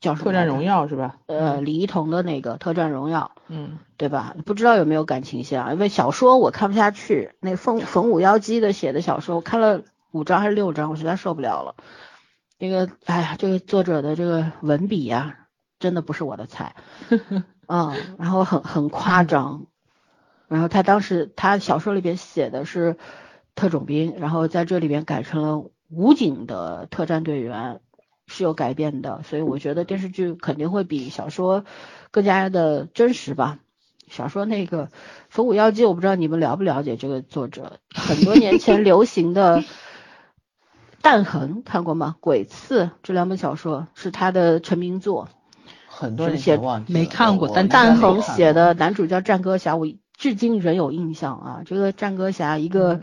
[0.00, 1.16] 叫什么特战荣耀是吧？
[1.26, 4.36] 呃，李一桐的那个《特战荣耀》，嗯，对吧？
[4.46, 5.72] 不知道有没有感情线啊？
[5.72, 11.74] 因为小说我看不下去，那冯冯五妖姬的写的小说，我看了五章还是六章，我实在受不了了。
[12.58, 15.48] 这个，哎呀，这个作者的这个文笔呀、
[15.80, 16.76] 真的不是我的菜，
[17.66, 19.66] 嗯，然后很很夸张，
[20.52, 22.98] 然后他当时他小说里边写的是
[23.54, 27.80] 特种兵，然后在这里边改成了武警的特战队员，
[28.26, 31.64] 是有改变的，所以我觉得电视剧肯定会比小说
[32.10, 33.60] 更加的真实吧。
[34.08, 34.86] 小说那个
[35.30, 39.60] 《冯武妖姬》，我不知道你们了不了解这个作者，很多年前流行的
[41.00, 42.16] 《弹痕》看过吗？
[42.20, 45.30] 《鬼刺》这两本小说是他的成名作。
[45.86, 46.58] 很多人写
[46.88, 49.86] 没看过我但弹痕写的男主叫战歌侠，我
[50.16, 51.62] 至今仍有印象啊。
[51.64, 53.00] 这个战歌侠一个、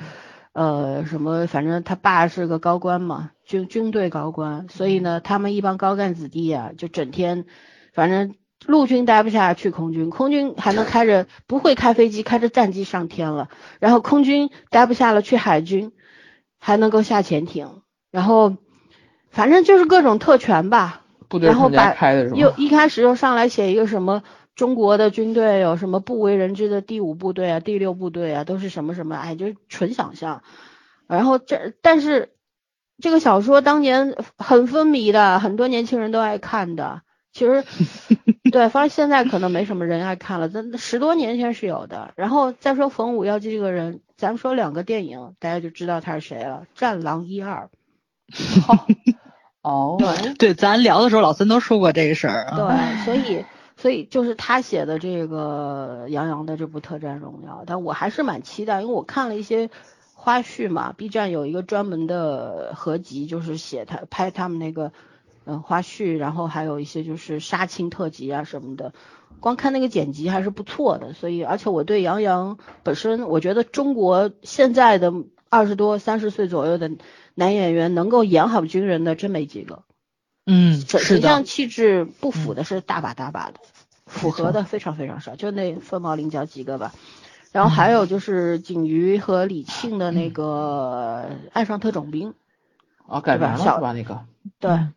[0.54, 7.46] 呃什么，反正他爸是个高官嘛，军军队高官，所以呢，他们一帮高干子弟啊，就整天
[7.94, 13.50] 反正陆军待不下去，空军空军还能开着不会开飞机，开着战机上天了，
[13.80, 15.92] 然后空军待不下了，去海军
[16.58, 17.82] 还能够下潜艇，
[18.12, 18.58] 然后
[19.30, 21.02] 反正就是各种特权吧。
[21.30, 21.96] 部队然后把？
[22.34, 24.24] 又一开始又上来写一个什么
[24.60, 30.44] 中国的军队有什么不为人知的第五部队啊、第六部队啊，都是什么什么，哎，就是纯想象。
[31.08, 32.34] 然后这但是
[33.02, 37.04] 这个小说当年很风靡的，很多年轻人都爱看的。
[37.32, 37.64] 其实
[38.52, 42.12] 对，反正现在可能没什么人爱看了，但十多年前是有的。
[42.18, 47.70] 然后再说冯五耀基这个人，咱们说两个电影，大家就知道他是谁了，《战狼》一二。
[49.64, 52.58] 哦，对对，咱聊的时候老孙都说过这个事儿啊。
[52.58, 53.46] 对，所以
[53.82, 59.70] 所以就是他写的这个杨洋的这部《特战荣耀》，但我还是蛮期待，因为我看了一些
[60.14, 64.92] 花絮嘛，B 站有一个专门的合集，就是写他拍他们那个
[65.46, 68.92] 嗯花絮，然后还有一些就是杀青特辑啊什么的，
[69.40, 75.14] 光看那个剪辑还是不错的，所以而且我对杨洋本身，我觉得中国现在的
[75.48, 76.92] 二十多三十岁左右的
[77.34, 79.84] 男演员能够演好军人的真没几个。
[80.52, 83.60] 嗯，形是的，形象气质不符的是大把大把的，
[84.08, 86.92] 符合的非常非常少，就那凤毛麟角几个吧。
[87.52, 92.30] 然后还有就是景瑜和李沁的那个《爱上特种兵》，
[93.06, 93.94] 哦，改编了是吧？
[93.94, 94.22] 那个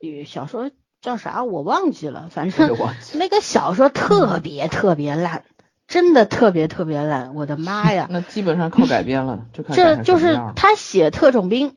[0.00, 0.70] 对，小说
[1.02, 2.76] 叫啥我忘记了，反正。
[3.14, 5.44] 那个小说特别特别烂，
[5.86, 8.06] 真的特别特别烂，我的妈呀！
[8.12, 11.76] 那基本上靠改编了， 就看这就是他写特种兵，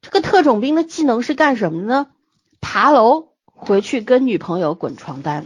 [0.00, 2.06] 这个特种兵的技能是干什么呢？
[2.62, 5.44] 爬楼回去跟女朋友滚床单。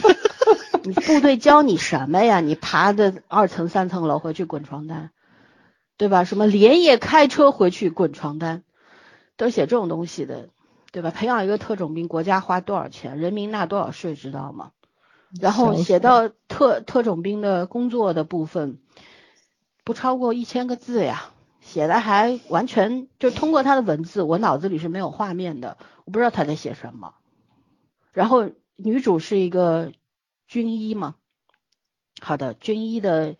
[0.82, 2.40] 你部队教你什么呀？
[2.40, 5.10] 你爬的二层三层楼回去滚床单，
[5.98, 6.24] 对吧？
[6.24, 8.62] 什么连夜开车回去滚床单，
[9.36, 10.48] 都写这种东西的，
[10.90, 11.10] 对吧？
[11.10, 14.70] 培养一个特种兵，国家花多少钱，人民纳多少税，知道吗？
[15.38, 18.78] 然后写到特特种兵的工作的部分，
[19.84, 21.30] 不超过一千个字呀，
[21.72, 27.14] 写的还完全就通过他的文字，我脑子里是没有画面的，我不知道他在写什么。
[28.12, 29.92] 然后女主是一个
[30.48, 31.14] 军医嘛，
[32.20, 33.36] 好的，军医的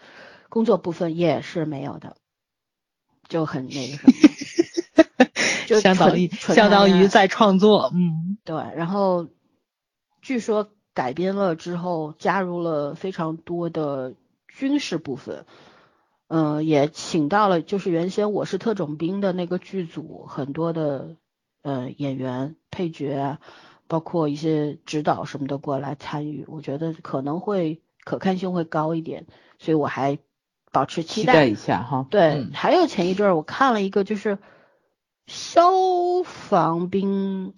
[0.48, 2.16] 工作部分也是没有的，
[3.28, 5.26] 就很那个什么，
[5.66, 9.26] 就相当于相当于在创作，嗯对，然后
[10.22, 14.14] 据说改编了之后，加入了非常多的
[14.46, 15.46] 军事部分，
[16.32, 21.16] 嗯、也请到了就是原先我是特种兵的那个剧组很多的
[21.62, 23.38] 呃演员、配角啊，
[23.88, 29.26] 包括一些指导什么的过来参与，我觉得可能会可看性会高一点，
[29.58, 30.18] 所以我还
[30.70, 31.32] 保持期待。
[31.32, 32.06] 期待一下哈。
[32.08, 34.38] 对，嗯还有前一阵儿我看了一个，就是
[35.26, 35.72] 消
[36.24, 37.54] 防兵，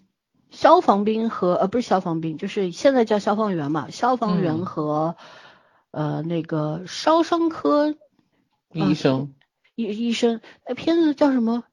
[0.51, 5.16] 消防兵和呃不是消防兵，就是现在叫消防员嘛，消防员嗯和、
[5.90, 7.94] 呃那个烧伤科
[8.73, 9.32] 医生
[9.74, 11.65] 医医生，那片子叫什么？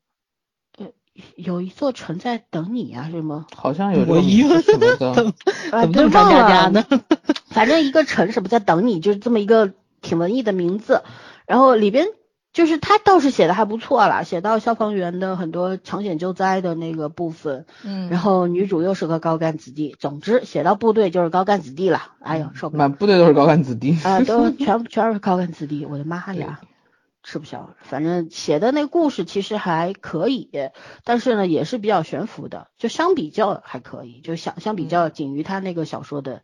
[0.77, 0.87] 呃，
[1.35, 3.47] 有一座城在等你啊，是吗？
[3.55, 5.33] 好像有这个名一个字什么 怎么
[5.93, 6.85] 这么张忘了嘉佳呢？
[7.51, 11.01] 反正一个城什么在等你，就是这么一个挺文艺的名字。
[11.45, 12.07] 然后里边
[12.53, 17.65] 就是他倒是写的还不错啦，写到消防员的很多抢险救灾的那个部分。
[17.83, 22.13] 嗯然后女主又是个高干子弟，总之写到部队就是高干子弟了。
[22.21, 23.97] 哎呦，受不了满部队都是高干子弟。
[24.03, 26.61] 啊，都 全全是高干子弟，我的妈呀！
[27.23, 30.49] 吃不消，反正写的那个故事其实还可以，
[31.03, 36.43] 但是呢也是比较悬浮的，就相比较还可以，就相相比较仅于他那个小说的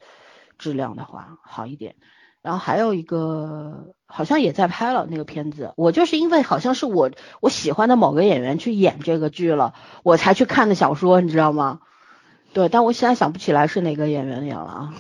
[0.58, 1.96] 质量的话好一点。
[2.42, 7.10] 然后还有一个好像也在拍了那个片子，我就是因为好像是我
[7.42, 9.74] 我喜欢的某个演员去演这个剧了，
[10.04, 11.80] 我才去看的小说，你知道吗？
[12.54, 14.94] 对，但我现在想不起来是哪个演员演了啊，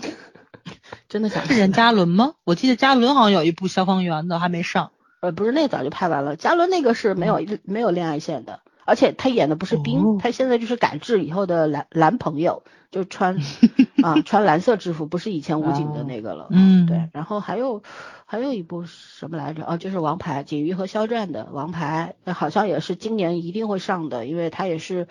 [1.07, 2.33] 真的想是任嘉伦吗？
[2.45, 4.91] 我记得嘉伦好像有一部消防员的还没上。
[5.25, 6.35] 呃，不是，那早就拍完了。
[6.35, 12.61] 嘉伦那个是没有、没有恋爱线的，而且他演的不是兵，哦他现在就是改制以后的男男朋友，
[12.91, 13.39] 就穿
[14.03, 16.47] 啊穿蓝色制服，不是以前武警的那个了。
[16.51, 17.09] 嗯对。
[17.11, 17.81] 然后还有
[18.25, 19.63] 还有一部什么来着？
[19.65, 25.07] 哦，就是《王牌》，锦瑜和肖战的《王牌》，那好像也是今年一定会上的，因为他也是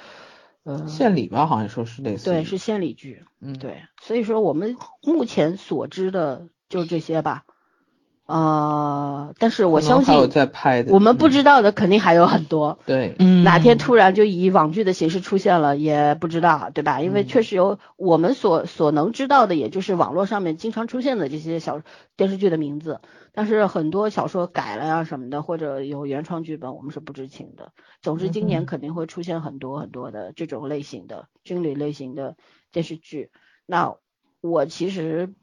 [0.63, 2.27] 呃献礼吧，好像说是类似。
[2.27, 3.25] 对是献礼剧。
[3.41, 7.45] 嗯，对，所以说我们目前所知的就这些吧。
[8.27, 17.03] 呃，但是我相信还有在拍的，我们不嗯知道的肯定还有很多，对，嗯，哪天突然就以网剧的形式出现了，也不知道，对吧？
[17.03, 21.83] 因为嗯确实有我们所所能知道的，也就是网络上面经常出现的这些小
[22.17, 23.01] 电视剧的名字，
[23.35, 27.73] 但是很多小说改了呀什么的，或者有原创剧本，我们是不知情的。
[28.01, 32.37] 总之，今年嗯肯定会出现很多很多的这种类型的军旅类型的
[32.73, 33.31] 电视剧。
[33.67, 33.97] 那
[34.41, 35.35] 我其实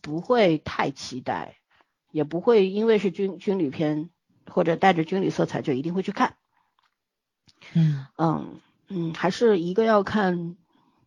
[0.00, 1.57] 不会太期待。
[2.10, 4.10] 也不会因为是军军旅片
[4.50, 6.34] 或者带着军旅色彩就一定会去看。
[7.74, 10.56] 嗯嗯嗯，还是一个要看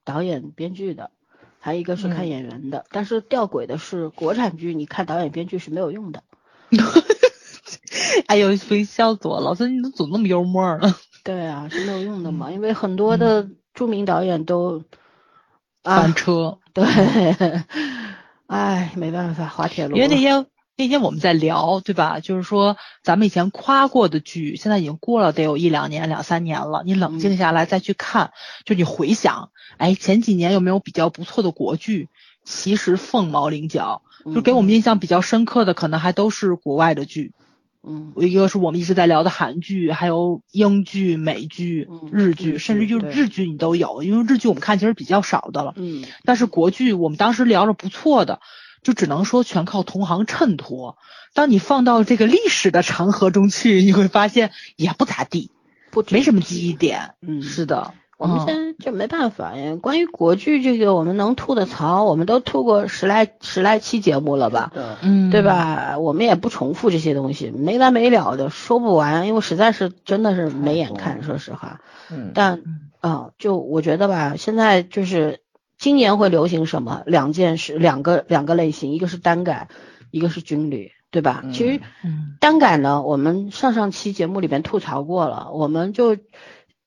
[0.03, 1.11] 导演编剧的，
[1.59, 2.85] 还有一个是看嗯演员的。
[2.91, 6.23] 但是吊诡的是，国产剧你看导演编剧是没有用的。
[8.27, 9.45] 哎呦，非笑死我了！
[9.45, 10.95] 老孙，你怎么总那么幽默呢？
[11.23, 14.83] 对啊，是没有用的嘛，嗯因为很多的著名导演都
[15.83, 16.83] 啊翻，车， 对，
[18.47, 19.95] 哎，没办法，滑铁卢。
[19.95, 20.45] 因为那天
[20.81, 22.19] 那天我们在聊，对吧？
[22.19, 26.81] 就是说咱们以前夸过的剧，现在已经过了得有一两年、两三年了。
[26.83, 28.31] 你冷静下来再去看，
[28.65, 32.09] 就你回想，哎，前几年有没有比较不错的国剧？
[32.43, 34.01] 其实凤毛麟角，
[34.33, 37.31] 就给我们印象比较深刻的，可能还都是国外的剧。
[37.83, 45.73] 嗯，一个是我们一直在聊的韩剧，还有英剧、美剧、日剧，甚至就是日剧你都有，因为日剧我们看其实比较少的了。
[45.75, 48.39] 嗯，但是国剧我们当时聊着不错的，
[48.81, 50.97] 就只能说全靠同行衬托。
[51.33, 55.51] 当你放到这个历史的长河中去，你会发现也不咋地，
[55.91, 57.15] 不没什么记忆点。
[57.21, 57.93] 嗯，是的。
[58.17, 59.75] 我们现在就没办法呀。
[59.81, 64.71] 关于国剧这个，我们能吐的槽，我们都吐过十来十来期节目了吧？
[65.01, 65.97] 嗯，对吧？
[65.97, 71.81] 我们也不重复这些东西，没完没了的说不完，因为实在是真的是没眼看，说实话。
[72.11, 72.29] 嗯。
[72.35, 72.61] 但
[72.99, 75.40] 啊，就我觉得吧，现在就是
[75.81, 77.03] 今年会流行什么？
[77.05, 79.67] 两件事，两个两个类型，一个是单改，
[80.11, 81.43] 一个是军旅，对吧？
[81.51, 81.81] 其实
[82.39, 86.15] 单改呢，我们上上期节目里边吐槽过了，我们就。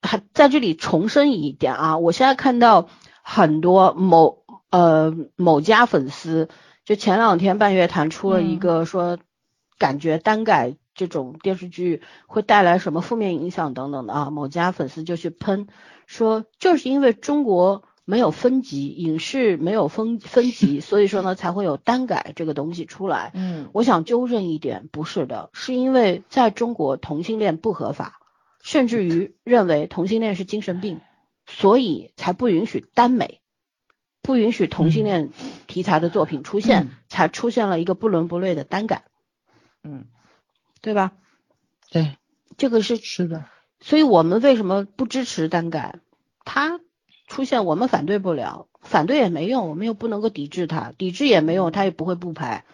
[0.07, 1.97] 还在这里重申一点啊！
[1.97, 2.91] 我现在看到
[3.23, 6.51] 很多某呃某家粉丝，
[6.85, 9.16] 就前两天半月谈出了一个说，
[9.79, 14.29] 感觉单改这种电视剧会带来什么负面影响等等的啊。
[14.29, 15.69] 某家粉丝就去喷
[16.07, 23.32] 说，就是因为中国没有分级，影视没有分分级，所以说呢才会有单改这个东西出来。
[23.35, 28.20] 嗯，我想纠正一点，不是的，是因为在中国同性恋不合法。
[28.62, 31.02] 甚至于认为同性恋是精神病，
[31.47, 33.43] 所以才不允许耽美，
[34.22, 35.32] 不允许同性恋
[35.66, 39.05] 题材的作品出现，才出现了一个不伦不类的单改，
[39.82, 40.06] 嗯，
[40.81, 41.12] 对吧？
[41.90, 42.16] 对，
[42.56, 43.44] 这个是是的，
[43.81, 45.98] 所以我们为什么不支持单改？
[46.47, 46.81] 它
[47.35, 52.65] 出现我们反对不了，反对也没用，我们又不能够抵制它，抵制也没用，它也不会不拍，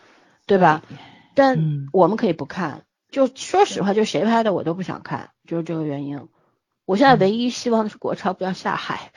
[0.46, 0.82] 对吧？
[1.34, 2.82] 但我们可以不看。
[3.10, 6.28] 就说实话，就谁拍的我都不想看，就是这个原因。
[6.84, 9.12] 我现在唯一希望的是国超不要下海，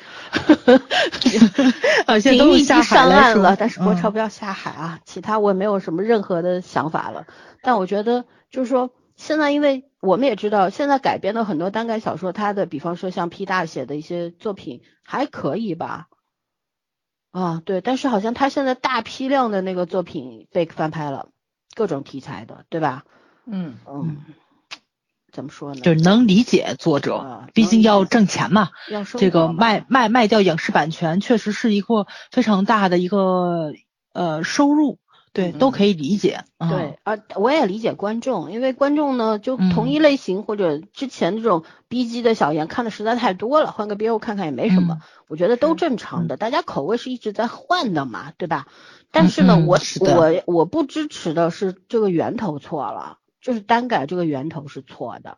[2.07, 4.99] 好像都下上岸了，但是国超不要下海啊！
[5.03, 7.25] 其他我也没有什么任何的想法了。
[7.61, 16.07] 但我觉得就是说，现在因为我们也知道，现在改编的很多单改小说，它的比方说像 P 大写的一些作品还可以吧？
[17.31, 21.29] 啊，对，但是好像他现在大批量的那个作品被翻拍了，
[21.73, 23.05] 各种题材的，对吧？
[23.47, 24.17] 嗯嗯，
[25.31, 25.81] 怎么说呢？
[25.81, 28.69] 就是能理解作者，毕竟要挣钱嘛。
[29.17, 33.73] 这个卖卖卖掉影视版权，确实是一个非常大的一个
[34.13, 34.99] 呃收入，
[35.33, 36.45] 对，都可以理解。
[36.59, 46.37] 对，啊，我也理解观众，因为观众呢，就同一类型或者之前这种 B 级的小言看的实在太多了，换个别物看看也没什么，我觉得都正常的。
[46.37, 48.67] 大家口味是一直在换的嘛，对吧？
[49.11, 53.17] 但是呢，我我我不支持的是这个源头错了。
[53.41, 55.37] 就是单改这个源头是错的，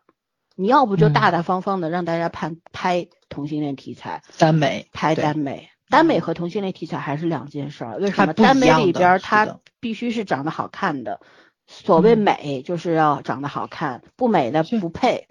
[0.54, 7.96] 你要不就大大方方的让大家拍拍同性恋题材，耽美拍耽美，耽美和同性恋题材还是两件事儿。
[7.98, 11.20] 为什么耽美里边它必须是长得好看的？
[11.66, 15.26] 所谓美就是要长得好看，不美的不配，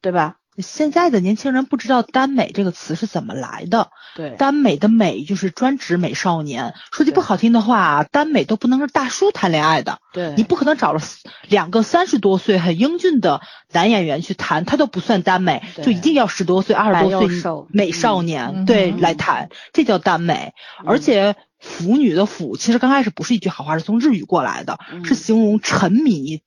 [0.00, 0.38] 对吧？
[0.58, 3.90] 现在的年轻人不知道“耽美”这个词是怎么来的。
[4.14, 6.74] 对，耽美的美就是专指美少年。
[6.92, 9.98] 说句不好听的话，耽美都不能是大叔谈恋爱的。
[10.12, 11.00] 对，你不可能找了
[11.48, 13.42] 两个三十多岁很英俊的
[13.72, 20.54] 男演员去谈，他都不算耽美，就一定要十多岁、二十多岁美少年对来谈，这叫耽美。
[20.84, 26.42] 而且“腐女”的“腐”其实刚开始不是一句好话，是从日语过来的，是形容沉迷。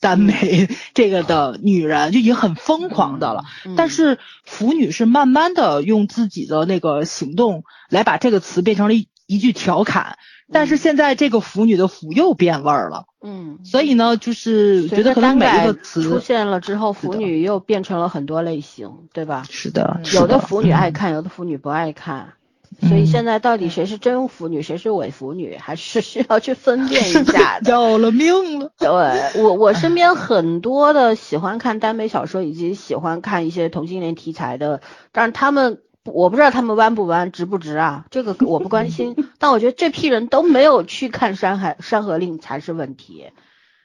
[0.00, 3.44] 耽美 这个的女人就已经很疯狂的了，
[3.76, 10.16] 但是腐女是慢慢的用自己的那个行动来把这个词变成了一一句调侃，
[10.52, 19.44] 但是现在这个腐女的腐又变味儿了，嗯，所以呢，就是觉得可能每一个词出现了之后，腐女又变成了很多类型，对吧？
[19.50, 22.34] 是的，有的腐女爱看，有的腐女不爱看。
[22.80, 27.70] 所以现在到底谁是真腐女，谁是伪腐女，还是需要去分辨一下的。
[27.72, 28.70] 要了命了！
[28.78, 34.80] 对我，我身边很多的喜欢看耽美小说以及喜欢看一些同性恋题材的，
[35.10, 38.06] 但是他们我不知道他们弯不弯，直不直啊？
[38.10, 39.16] 这个我不关心。
[39.40, 43.26] 但我觉得这批人都没有去看《山海山河令》才是问题。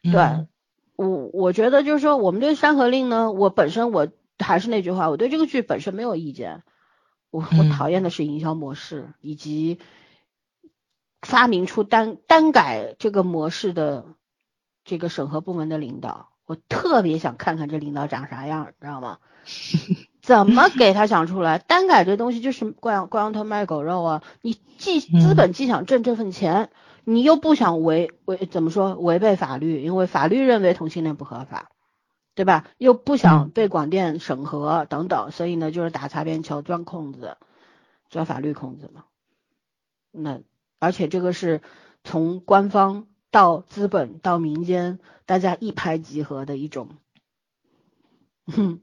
[0.04, 0.46] 对，
[0.96, 4.08] 我我觉得就是说，我们对《山河令》呢，我本身我
[4.38, 6.62] 还是那句话，我对这个剧本身没有意见。
[7.34, 9.80] 我我讨厌的是营销模式，以及
[11.24, 14.06] 发明出单单改这个模式的
[14.86, 16.30] 这个审核部门的领导。
[16.46, 19.18] 我特别想看看这领导长啥样，你知道吗？
[20.22, 21.58] 怎么给他想出来？
[21.58, 24.24] 单改这东西就是挂羊挂羊头卖狗肉啊！
[24.44, 26.70] 你既资本既想挣这份钱，
[27.04, 31.72] 你又不想违违怎么说违背法律，因为法律认为同性恋不合法，
[32.36, 32.66] 对吧？
[32.78, 37.38] 又不想被广电审核等等，所以呢，就是打擦边球，钻空子，
[38.10, 39.04] 钻法律空子嘛。
[40.12, 40.40] 那
[40.80, 41.62] 而且这个是
[42.04, 46.90] 从官方到资本到民间，大家一拍即合的一种。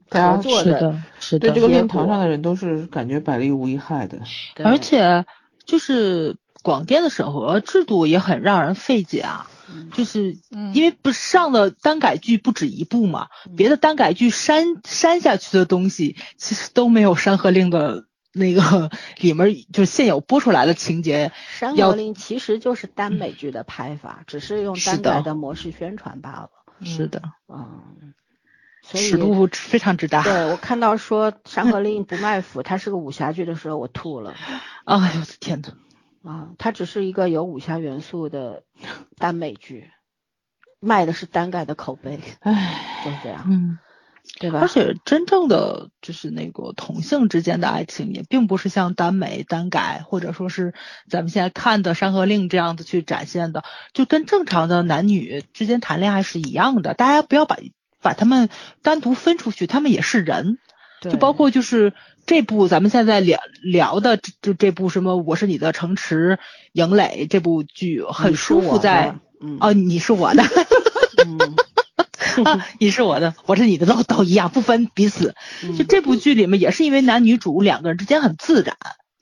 [0.09, 1.49] 大 家合作是的，是的。
[1.49, 4.19] 对这个论坛上的人都是感觉百利无一害的。
[4.63, 5.25] 而且
[5.65, 9.60] 就是广电的审核制度也很让人费解啊，嗯
[9.93, 21.29] 就是嗯因为不上的单改剧不止一部嘛，别的单改剧删删下去的东西，其实都没有《山河令》的 那个里面就是现有播出来的情节。
[21.59, 26.49] 《山河令》其实就是单美剧的拍法，只是用单改的模式宣传罢了。
[26.83, 28.13] 是的，嗯，
[28.81, 30.23] 所以尺度非常之大。
[30.23, 34.33] 对我看到说《山河 令》不卖腐，它是个武侠剧的时候，我吐了。
[34.85, 35.73] 哎呦我的天呐，
[36.23, 38.63] 啊，它只是一个有武侠元素的
[39.17, 39.91] 耽美剧，
[40.79, 43.79] 卖的是耽改的口碑，唉，就是这样，嗯。
[44.39, 44.59] 对吧？
[44.59, 50.75] 而且真正的就是那个同性之间的爱情，也并不是像耽美、耽改，或者说是
[51.09, 56.93] 咱们现在看的《山河令》这样子去展现的，就跟正常的男女之间谈恋爱是一样的。
[56.93, 57.57] 大家不要把
[57.99, 58.49] 把他们
[58.83, 60.59] 单独分出去，他们也是人。
[61.01, 61.11] 对。
[61.11, 61.91] 就包括就是
[62.25, 66.39] 这部咱们现在聊聊的这这这部什么《我是你的城池
[66.71, 69.57] 营垒》这部剧，很舒服在的嗯。
[69.59, 70.43] 哦，你是我的。
[71.27, 71.37] 嗯。
[72.45, 75.35] 啊，你是我的，我是你的，都都一样，不分彼此。
[75.61, 78.77] 就嗯这部剧里面，也是因为男女主两个人之间很自然，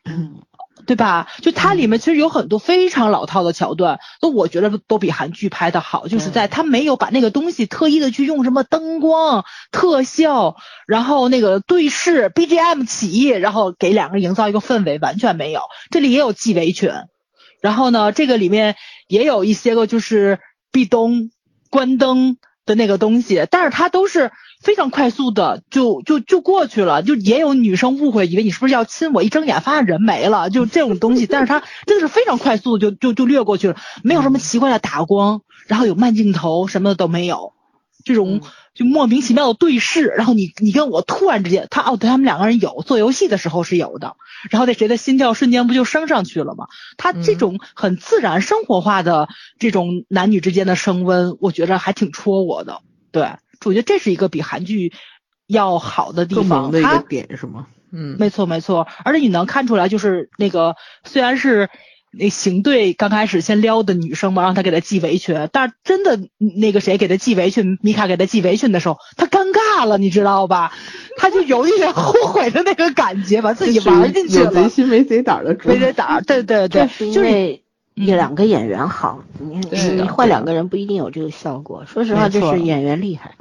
[0.06, 0.41] 嗯
[0.89, 1.27] 对吧？
[1.43, 10.55] 就它里面其实有很多非常老套的桥段，都我觉得都比韩剧拍的好，就是在他没有把那个东西特意的去用什么灯光、特效，
[10.87, 15.61] 然后那个对视、BGM 起，然后给两个人营造一个氛围，完全没有。
[15.91, 17.07] 这里也有纪维权，
[17.61, 18.75] 然后呢，这个里面
[19.07, 20.39] 也有一些个就是
[20.71, 21.29] 壁咚、
[21.69, 22.37] 关灯
[22.69, 24.31] 的那个东西，但是它都是
[24.61, 37.53] 非常快速的就就就过去了，就也有女生误会，以为你是不是要亲我，一睁眼发现人没了，就这种东西，但是它真的是非常快速就就就略过去了，没有什么奇怪的打光，然后有慢镜头什么的都没有，
[38.05, 38.41] 这种
[38.73, 44.15] 就莫名其妙的对视，然后你你跟我突然之间，他哦，对他们两个人有做游戏的时候是有的，
[44.49, 46.67] 然后那谁的心跳瞬间不就升上去了吗？
[46.97, 49.27] 他这种很自然生活化的
[49.57, 52.81] 这种男女之间的升温，我觉得还挺戳我的。
[53.11, 53.23] 对，
[53.65, 54.93] 我觉得这是一个比韩剧
[55.47, 56.65] 要好的地方。
[56.65, 57.67] 它的一个点是吗？
[57.91, 61.69] 嗯，没错没错，而且你能看出来，就是那个虽然是
[62.11, 70.73] 那邢队刚开始先撩的女生嘛，让他给他系围裙，但是真的那个谁给他系围裙，米卡给他系围裙的时候，他尴尬了，你知道吧？
[71.18, 76.22] 他就有一点后悔的那个感觉，把自己玩进去有贼，心没贼胆的没贼胆儿。
[76.22, 77.60] 对对对，这是因就是
[77.95, 79.60] 两个演员好，你
[79.95, 81.86] 你换两个人不一定有这个效果。
[81.86, 83.36] 说实话，就是演员厉害。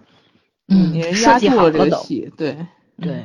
[0.68, 1.78] 嗯设计好了都。
[1.78, 2.66] 个戏，对，
[3.00, 3.22] 对，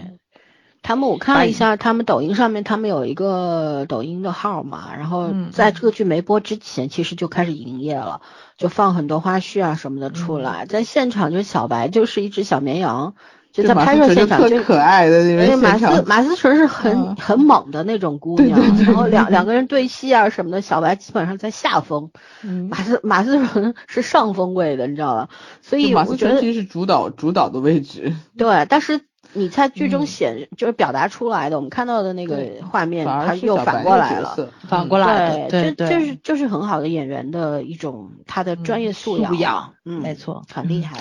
[0.84, 8.22] 他们我看了一下，他们抖音上面他们有一个抖音的号嘛，然后嗯在这个剧没播之前，其实就开始营业了，
[8.58, 13.16] 就放很多花絮啊什么的出来，在现场就小白就是一只小绵羊，
[13.54, 17.16] 就在拍摄现场就可爱的那因为边马思，马思纯是很、嗯。
[17.16, 22.12] 很猛的那种姑娘，然后两两个人对戏啊什么的，小白基本上在下风，
[22.44, 22.68] 嗯。
[22.70, 25.30] 马思马思纯是上风位的，你知道吧？
[25.62, 29.02] 所以我觉得纯其实是主导主导的位置，对，但是
[29.34, 32.38] 你在剧中嗯显、就是表达出来的，我们看到的那个
[32.70, 34.36] 画面，反它又反过来了。
[34.68, 40.98] 反嗯过来的，对，这这就是就是很好的演员的一种他的专业素养嘛，素养嗯，没错很厉害。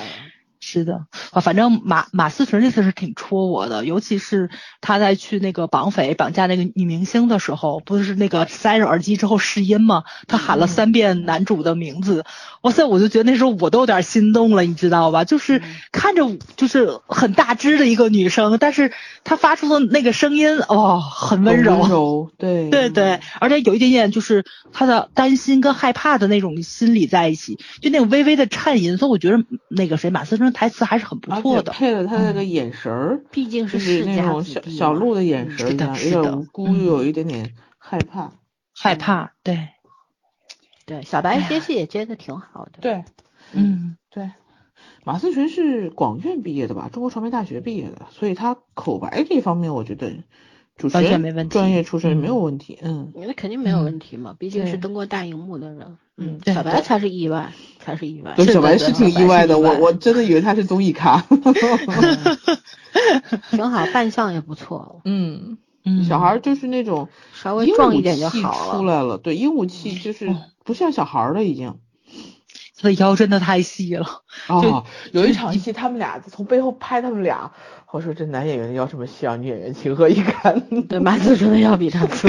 [0.73, 4.49] 是的，啊，反正马马思纯这次是挺戳我的，尤其是
[4.81, 10.05] 他在去那个绑匪绑架那个女明星的时候，不是那个塞上耳机之后试音吗？
[10.27, 12.25] 他喊了三遍男主的名字，
[12.63, 15.25] 哇塞，我就觉得那时候我都有点心动了，你知道吧？
[15.25, 15.61] 就是
[15.93, 18.93] 看着就是很大只的一个女生，但是
[19.25, 22.71] 她发出的那个声音，哦，很温柔，温柔，对。
[22.71, 31.73] 对对，而且有一点点就是他的担心跟害怕的那种心理在一起，就那种微微的颤音，所以我觉得那个谁马思纯台词还是很不错的。
[31.73, 38.31] 配了他那个眼神儿，毕竟是世家那种小子弟嘛小鹿的眼神儿是的，是的有点无辜，嗯又有一点点害怕。
[38.73, 39.71] 害怕，对，
[40.87, 42.79] 对小白接戏也接的挺好的。
[42.81, 43.03] 对
[43.51, 44.31] 嗯，对，
[45.03, 50.13] 马思纯是广院毕业的吧，中国传媒大学毕业的，所以他口白这方面，我觉得
[50.83, 52.77] 主持人完全没问题专业出身嗯没有问题。
[52.83, 55.97] 嗯，那肯定没有问题嘛，毕竟是登过大荧幕的人。
[56.17, 58.33] 嗯，小白才是意外，才是意外。
[58.35, 61.25] 对，是小白是挺意外的，我我真的以为他是综艺咖。
[63.53, 68.79] 挺好，扮相也不错，嗯，嗯小孩儿就是那种稍微壮一点就好了。
[68.79, 70.35] 出来了，对，鹦鹉气就是
[70.65, 71.77] 不像小孩儿了已经。
[72.83, 74.07] 他的腰真的太细了。
[74.49, 77.53] 哦，有一场戏，他们俩从背后拍他们俩，
[77.93, 80.61] 我说这男演员腰这么细啊，女演员情何以堪？
[80.89, 82.29] 对，马子真的要比他粗。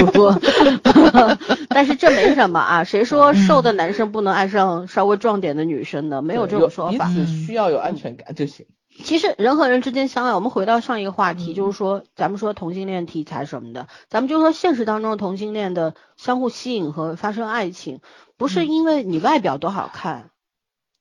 [1.68, 6.22] 但是这没什么啊，谁说瘦的男生不能爱上稍微壮点的女生呢？
[6.22, 7.08] 没有这种说法。
[7.08, 8.66] 彼此需要有安全感就行。
[9.02, 17.98] 其实人和人之间相爱，我们回到上一个话题，就是说咱们说同性恋题材什么的，咱们就说现实当中同性恋的相互吸引和发生爱情，
[18.36, 20.30] 不是因为你外表多好看。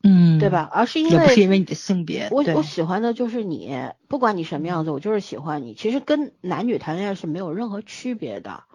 [0.05, 0.69] 嗯，对吧？
[0.69, 3.73] 而是因为也不是因为你的性别，我我喜欢的就是你，
[4.09, 5.75] 不管你什么样子，我就是喜欢你。
[5.75, 8.65] 其实跟男女谈恋爱是没有任何区别的，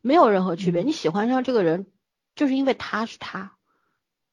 [0.00, 0.80] 没有任何区别。
[0.82, 1.86] 你喜欢上这个人，
[2.34, 3.52] 就是因为他是他，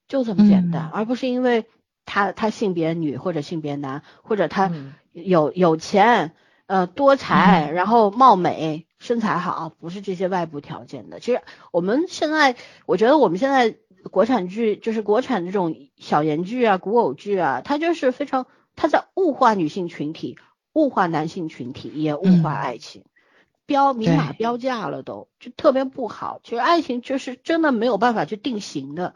[0.07, 1.65] 就这么简单，而不是因为
[2.05, 4.71] 他他性别女或者性别男，或者他
[5.11, 6.31] 有有钱
[6.67, 11.19] 呃多才，然后貌美身材好，不是这些外部条件的。
[11.19, 11.41] 其实
[11.73, 12.55] 我们现在，
[12.85, 13.75] 我觉得我们现在。
[14.11, 18.45] 国产剧就是国产这种小言剧啊、古偶剧啊，它就是非常，
[18.75, 20.37] 它在物化女性群体、
[20.73, 23.03] 物化男性群体，也物化爱情，
[23.65, 26.39] 标明码标价了都，就特别不好。
[26.43, 29.15] 其实爱情就是真的没有办法去定型的，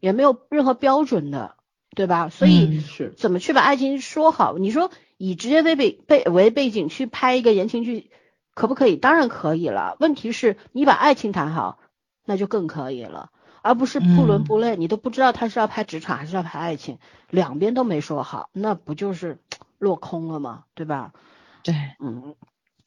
[0.00, 1.54] 也没有任何标准的，
[1.94, 2.28] 对吧？
[2.28, 4.58] 所以是怎么去把爱情说好？
[4.58, 8.10] 你说以职业为背背为背景去拍一个言情剧，
[8.52, 8.96] 可不可以？
[8.96, 9.96] 当然可以了。
[10.00, 11.78] 问题是你把爱情谈好，
[12.24, 13.30] 那就更可以了。
[13.64, 16.98] 而不是不伦不类，你都不知道他是要拍职场还是要拍爱情，
[17.30, 19.38] 两边都没说好，那不就是
[19.80, 20.64] 落空了吗？
[20.74, 21.14] 对吧？
[21.62, 22.34] 对，嗯，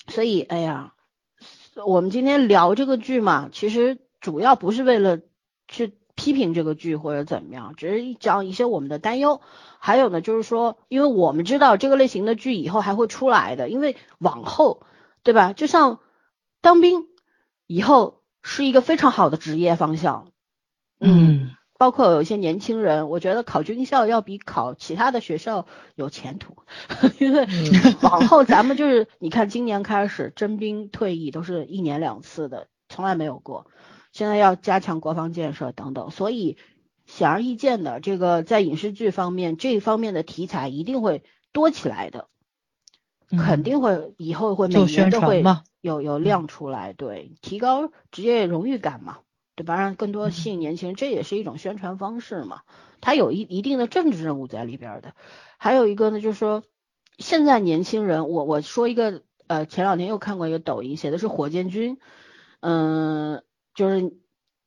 [0.07, 0.93] 所以哎呀，
[1.83, 5.19] 我们今天聊这个剧嘛，其实主要不是为了
[5.67, 9.41] 去批评这个剧或者怎么样，只是讲一些我们的担忧。
[9.79, 14.83] 还有呢，就是说，因为我们知道这个类型的剧以后还会出来的，因为往后，
[15.23, 15.53] 对吧？
[15.53, 15.97] 就像
[16.61, 17.07] 当兵
[17.65, 20.27] 以后是一个非常好的职业方向。
[20.99, 26.57] 嗯，包括有一些年轻人，我觉得考军校要比考其他的学校有前途，
[27.19, 27.47] 因为
[28.01, 33.67] 往后咱们就是你看，今年开始征兵退役都是一年两次的，从来没有过。
[34.11, 36.57] 现在要加强国防建设等等，所以
[37.05, 42.27] 显而易见的，这个在影视剧方面这方面的题材一定会多起来的，
[43.29, 45.43] 肯定会以后会每年都会
[45.81, 49.19] 有有亮出来，对，提高职业荣誉感嘛。
[49.57, 49.75] 对吧？
[49.75, 52.61] 让更多吸引年轻人，这也是一种宣传方式嘛。
[53.01, 55.15] 它有一一定的政治任务在里边的。
[55.57, 56.63] 还有一个呢，就是说
[57.17, 61.97] 现在年轻人，我我说一个，呃，前两天又看过一个抖音，写的是火箭军，
[62.59, 63.43] 嗯，
[63.73, 64.13] 就是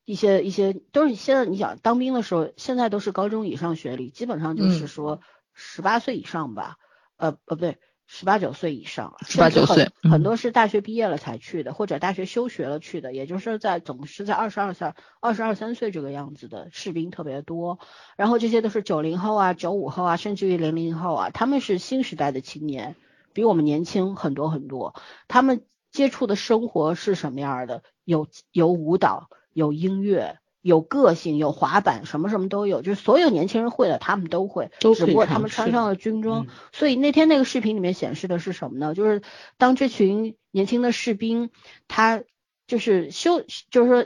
[0.03, 5.21] 一些一些都是现在你想当兵的时候，现在都是高中以上学历，基本上就是说
[5.53, 6.75] 十八岁以上吧，
[7.15, 7.79] 呃呃不对。
[8.13, 17.79] 十八九岁以上，十八九岁很多是大学毕业了才去的，或者大学休学了去的，也就是在总是在二十二岁、二十二三岁这个样子的士兵特别多。
[18.17, 22.97] 然后这些都是九零后啊、九五后啊，甚至于零零后啊，他们是新时代的青年，
[23.31, 24.93] 比我们年轻很多很多。
[25.29, 27.81] 他们接触的生活是什么样的？
[28.03, 30.37] 有有舞蹈，有音乐。
[30.61, 36.47] 有个性，有滑板，什么什么都有，就是所有年轻人会的，他们都会，只不过他们穿上了军装。
[36.71, 38.93] 所以那天那个视频里面显示的是什么呢？
[38.93, 39.21] 就是
[39.57, 41.49] 当这群年轻的士兵，
[41.87, 42.23] 他
[42.67, 44.05] 就是修，就是说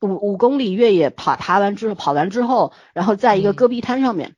[0.00, 4.36] 五五公里越野跑爬完之后，跑完之后，然后在一个戈壁滩上面，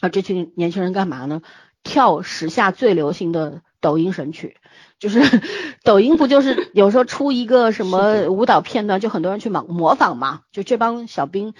[0.00, 1.42] 啊，这群年轻人干嘛呢？
[1.84, 4.56] 跳时下最流行的抖音神曲。
[4.98, 5.20] 就是
[5.84, 10.42] 抖音不就是有时候出一个什么舞蹈片段，就很多人去模模仿嘛。
[10.52, 11.54] 就这帮小兵，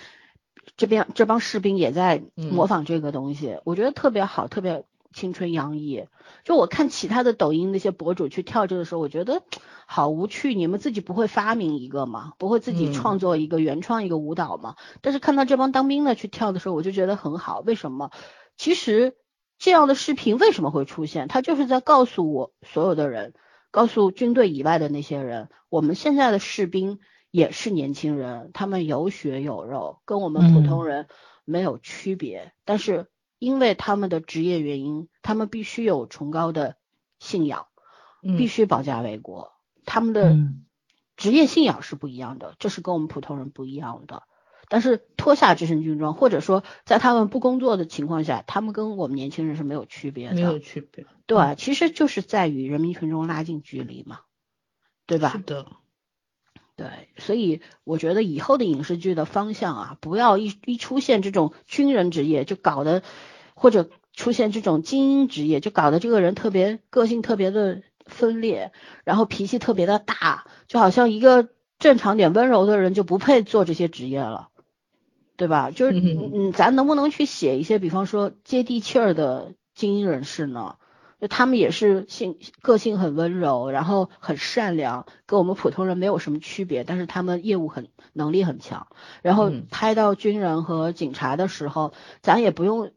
[0.76, 6.04] 这边这帮士兵也在模仿这个东西，我觉得特别好，特别青春洋溢。
[6.44, 9.42] 就我看其他的抖音那些博主去跳这个时候，我觉得
[9.86, 10.54] 好无趣。
[10.54, 12.34] 你们自己不会发明一个吗？
[12.38, 14.76] 不会自己创作一个原创一个舞蹈吗？
[15.00, 17.58] 但是看到这帮当兵的去跳的时候，我就觉得很好。
[17.58, 18.12] 为什么？
[18.56, 19.16] 其实。
[19.62, 21.28] 这样的视频为什么会出现？
[21.28, 23.32] 他就是在告诉我所有的人，
[23.70, 26.98] 告诉军队以外的那些人，我们现在的士兵
[27.30, 31.06] 也是年轻人，他们有血有肉，跟我们普通人
[31.44, 32.52] 没有区别。
[32.64, 33.06] 但是
[33.38, 36.74] 因为他们的职业原因，他们必须有崇高的
[37.20, 37.68] 信仰，
[38.20, 39.52] 必须保家卫国。
[39.84, 40.36] 他们的
[41.16, 44.24] 职业信仰是不一样的，这是跟我们普通人不一样的。
[44.72, 50.34] 但是脱下这身军装，或者说在他们不工作的情况下，他们跟我们年轻人是没有区别的。
[50.34, 51.04] 没有区别。
[51.26, 54.20] 对，其实就是在与人民群众拉近距离嘛，
[55.04, 55.28] 对吧？
[55.32, 55.66] 是的。
[56.74, 63.02] 对，所以我觉得以后的影视剧的方向啊，不要一一出现这种军人职业就搞得，
[63.52, 68.72] 或者出现这种精英职业就搞得这个人特别个性特别的分裂，
[69.04, 74.48] 然后脾气特别的大，就好像一个正常点温柔的人就不配做这些职业了。
[75.42, 75.72] 对吧？
[75.72, 80.76] 就是嗯嗯，咱能不能去写一些，比方说接地气儿的精英人士呢？
[81.20, 88.86] 就他们也是性个性很温柔，然后很善良，跟我们普通人没有什么区别，但是他们业务很能力很强。
[89.20, 92.92] 然后嗯拍到军人和警察的时候，咱也不用，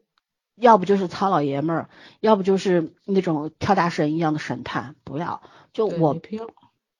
[0.54, 1.88] 要不就是糙老爷们儿，
[2.20, 5.42] 要不就是那种跳大神一样的神探，不要。
[5.72, 6.14] 就我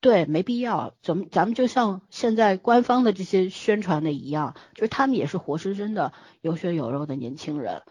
[0.06, 0.94] 对没必要。
[1.02, 6.12] 咱们咱们就像现在官方的这些宣传的一样，就是他们也是活生生的
[6.42, 7.82] 有血有肉的年轻人，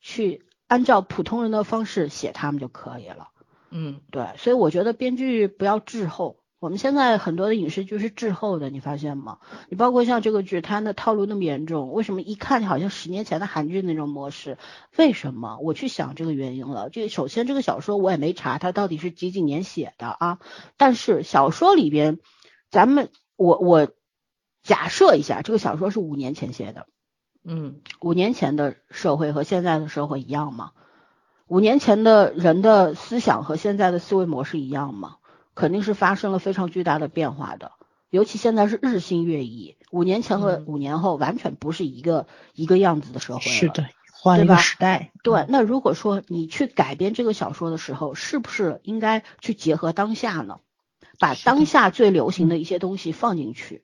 [0.00, 3.30] 去按照普通人的方式写他们就可以了。
[3.70, 6.36] 嗯对，所以我觉得编剧不要滞后。
[6.58, 9.38] 我们现在很多的影视剧是滞后的，你发现吗？
[9.68, 14.56] 你包括像这个剧，它的套路那么严重，为什么一看好像十年前的韩剧那种模式？
[14.96, 15.58] 为什么？
[15.60, 16.88] 我去想这个原因了。
[16.88, 20.38] 这首先这个小说我也没查它到底是几几年写的啊，
[20.78, 22.20] 但是小说里边，
[22.70, 23.88] 咱们我我
[24.62, 26.86] 假设一下，这个小说是五年前写的，
[27.44, 30.70] 嗯五年前的社会和现在的社会一样吗？
[31.48, 35.15] 五年前的人的思想和现在的思维模式一样吗？
[35.56, 37.72] 肯定是发生了非常巨大的变化的，
[38.10, 43.50] 尤其现在是日新月异，五年前和嗯五年后完全不是一个一个样子的社会了。
[43.50, 45.10] 是的，换一对吧个时代。
[45.24, 50.60] 对，那如果说你去改编这个小说的时候，是不是应该去结合当下呢？
[51.18, 53.82] 把当下最流行的一些东西放进去，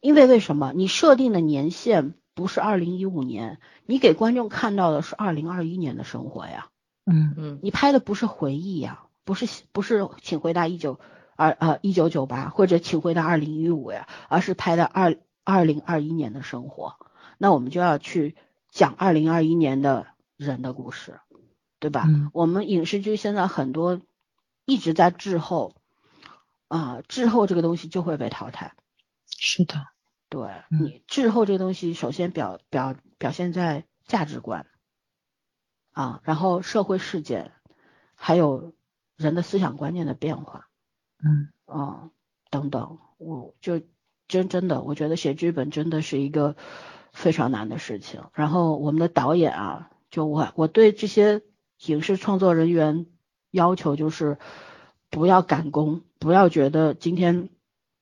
[0.00, 0.72] 因为为什么？
[0.74, 6.68] 你设定的年限不是二零一五年，你给观众看到的是二零二一年的生活呀，
[7.04, 11.00] 嗯嗯你拍的不是回忆呀，不是不是请回答一九
[11.36, 16.96] 二呃一九九八或者请回答二零一五呀，而是拍的二二零二一年的生活，
[17.38, 18.36] 那我们就要去
[18.70, 20.06] 讲二零二一年的
[20.36, 21.20] 人的故事，
[21.78, 22.04] 对吧？
[22.06, 24.00] 嗯我们影视剧现在很多
[24.64, 25.74] 一直在滞后，
[26.68, 28.74] 啊，滞后这个东西就会被淘汰。
[29.26, 29.86] 是的，
[30.28, 34.66] 对嗯你滞后这个东西，首先表表表现在价值观
[35.92, 37.52] 啊，然后社会事件，
[38.14, 38.74] 还有
[39.16, 40.68] 人的思想观念的变化
[41.24, 42.10] 嗯啊
[42.50, 42.98] 等等。
[43.18, 43.80] 我就
[44.28, 46.56] 真真的，我觉得写剧本真的是一个
[47.12, 48.22] 非常难的事情。
[48.34, 51.42] 然后我们的导演啊，就我我对这些
[51.86, 53.06] 影视创作人员
[53.50, 54.38] 要求就是
[55.10, 57.48] 不要赶工，不要觉得今天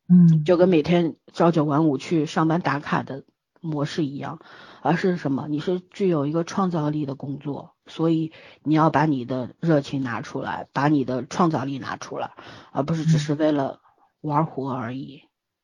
[0.08, 3.24] 嗯就跟每天朝九晚五去上班打卡的
[3.62, 4.40] 模式一样，
[4.82, 5.46] 而是什么？
[5.48, 8.32] 你是具有一个创造力的工作，所以
[8.62, 12.32] 你要把你的热情拿出来，把你的创造力拿出来，
[12.72, 13.80] 而不是只是为了
[14.20, 15.22] 玩活而已。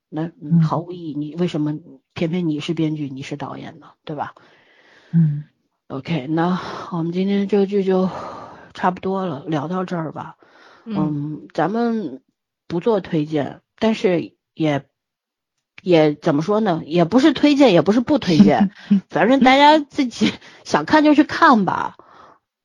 [0.08, 0.30] 那
[0.62, 1.14] 毫无意义。
[1.14, 1.78] 你为什么
[2.14, 3.88] 偏偏你是编剧，你是导演呢？
[4.04, 4.34] 对吧
[5.10, 5.44] 嗯
[5.88, 6.58] ？OK，那
[6.92, 8.08] 我们今天这个剧就
[8.72, 10.36] 差不多了，聊到这儿吧。
[10.84, 12.22] 嗯，咱们
[12.66, 14.86] 不做推荐，但是也
[15.82, 16.82] 也怎么说呢？
[16.84, 18.70] 也不是推荐，也不是不推荐，
[19.10, 20.32] 反正大家自己
[20.64, 21.96] 想看就去看吧。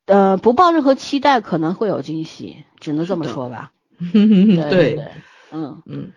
[0.05, 3.71] 呃，不抱任何期待，可能会有惊喜，只能这么说吧。
[3.99, 5.07] 嗯对对对，
[5.51, 6.11] 嗯嗯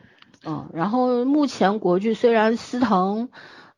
[0.44, 0.68] 嗯。
[0.72, 3.28] 然后目前国剧虽然司藤。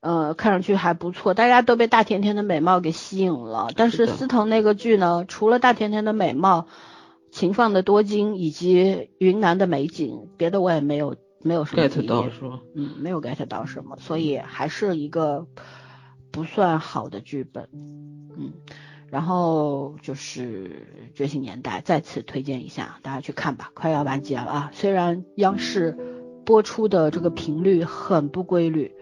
[0.00, 3.70] 呃，看上去还不错，大家都被大甜甜的美貌给吸引了。
[3.74, 6.68] 但是司藤那个剧呢，除了大甜甜的美貌，
[7.32, 12.28] 秦放的多金以及云南的美景，别的我也没有没有什么，get 到？
[12.74, 15.47] 嗯，没有 get 到什么，所以还是一个
[16.31, 17.69] 不算好的剧本。
[17.73, 18.52] 嗯，
[19.09, 20.86] 然后就是
[21.16, 24.70] 《觉醒年代》，再次推荐一下，大家去看吧，快要完结了啊！
[24.73, 25.97] 虽然央视
[26.44, 28.94] 播出的这个频率很不规律，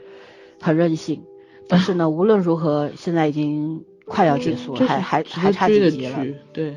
[0.61, 1.25] 很任性，
[1.69, 6.25] 但是呢，无论如何，现在已经快要结束了，还还还差几集了。
[6.53, 6.77] 对，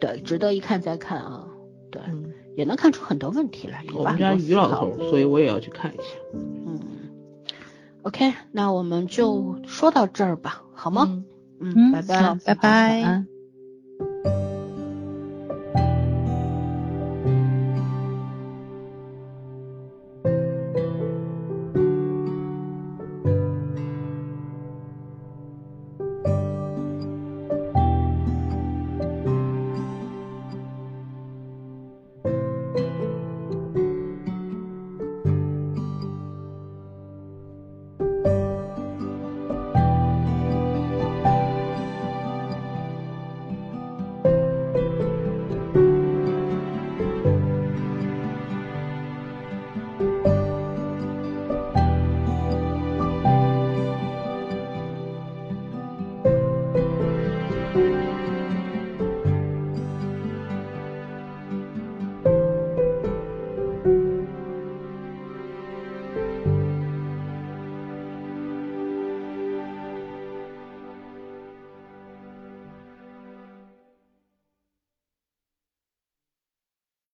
[0.00, 1.46] 对，值得一看再看啊。
[1.90, 2.29] 对，嗯，
[2.60, 6.02] 也能看出很多问题来，我们家于老头，所以我也要去看一下。
[6.34, 6.78] 嗯
[8.02, 11.24] ，OK，那我们就说到这儿吧，好吗？
[11.58, 13.00] 嗯拜拜好，拜拜。
[13.00, 13.26] 晚安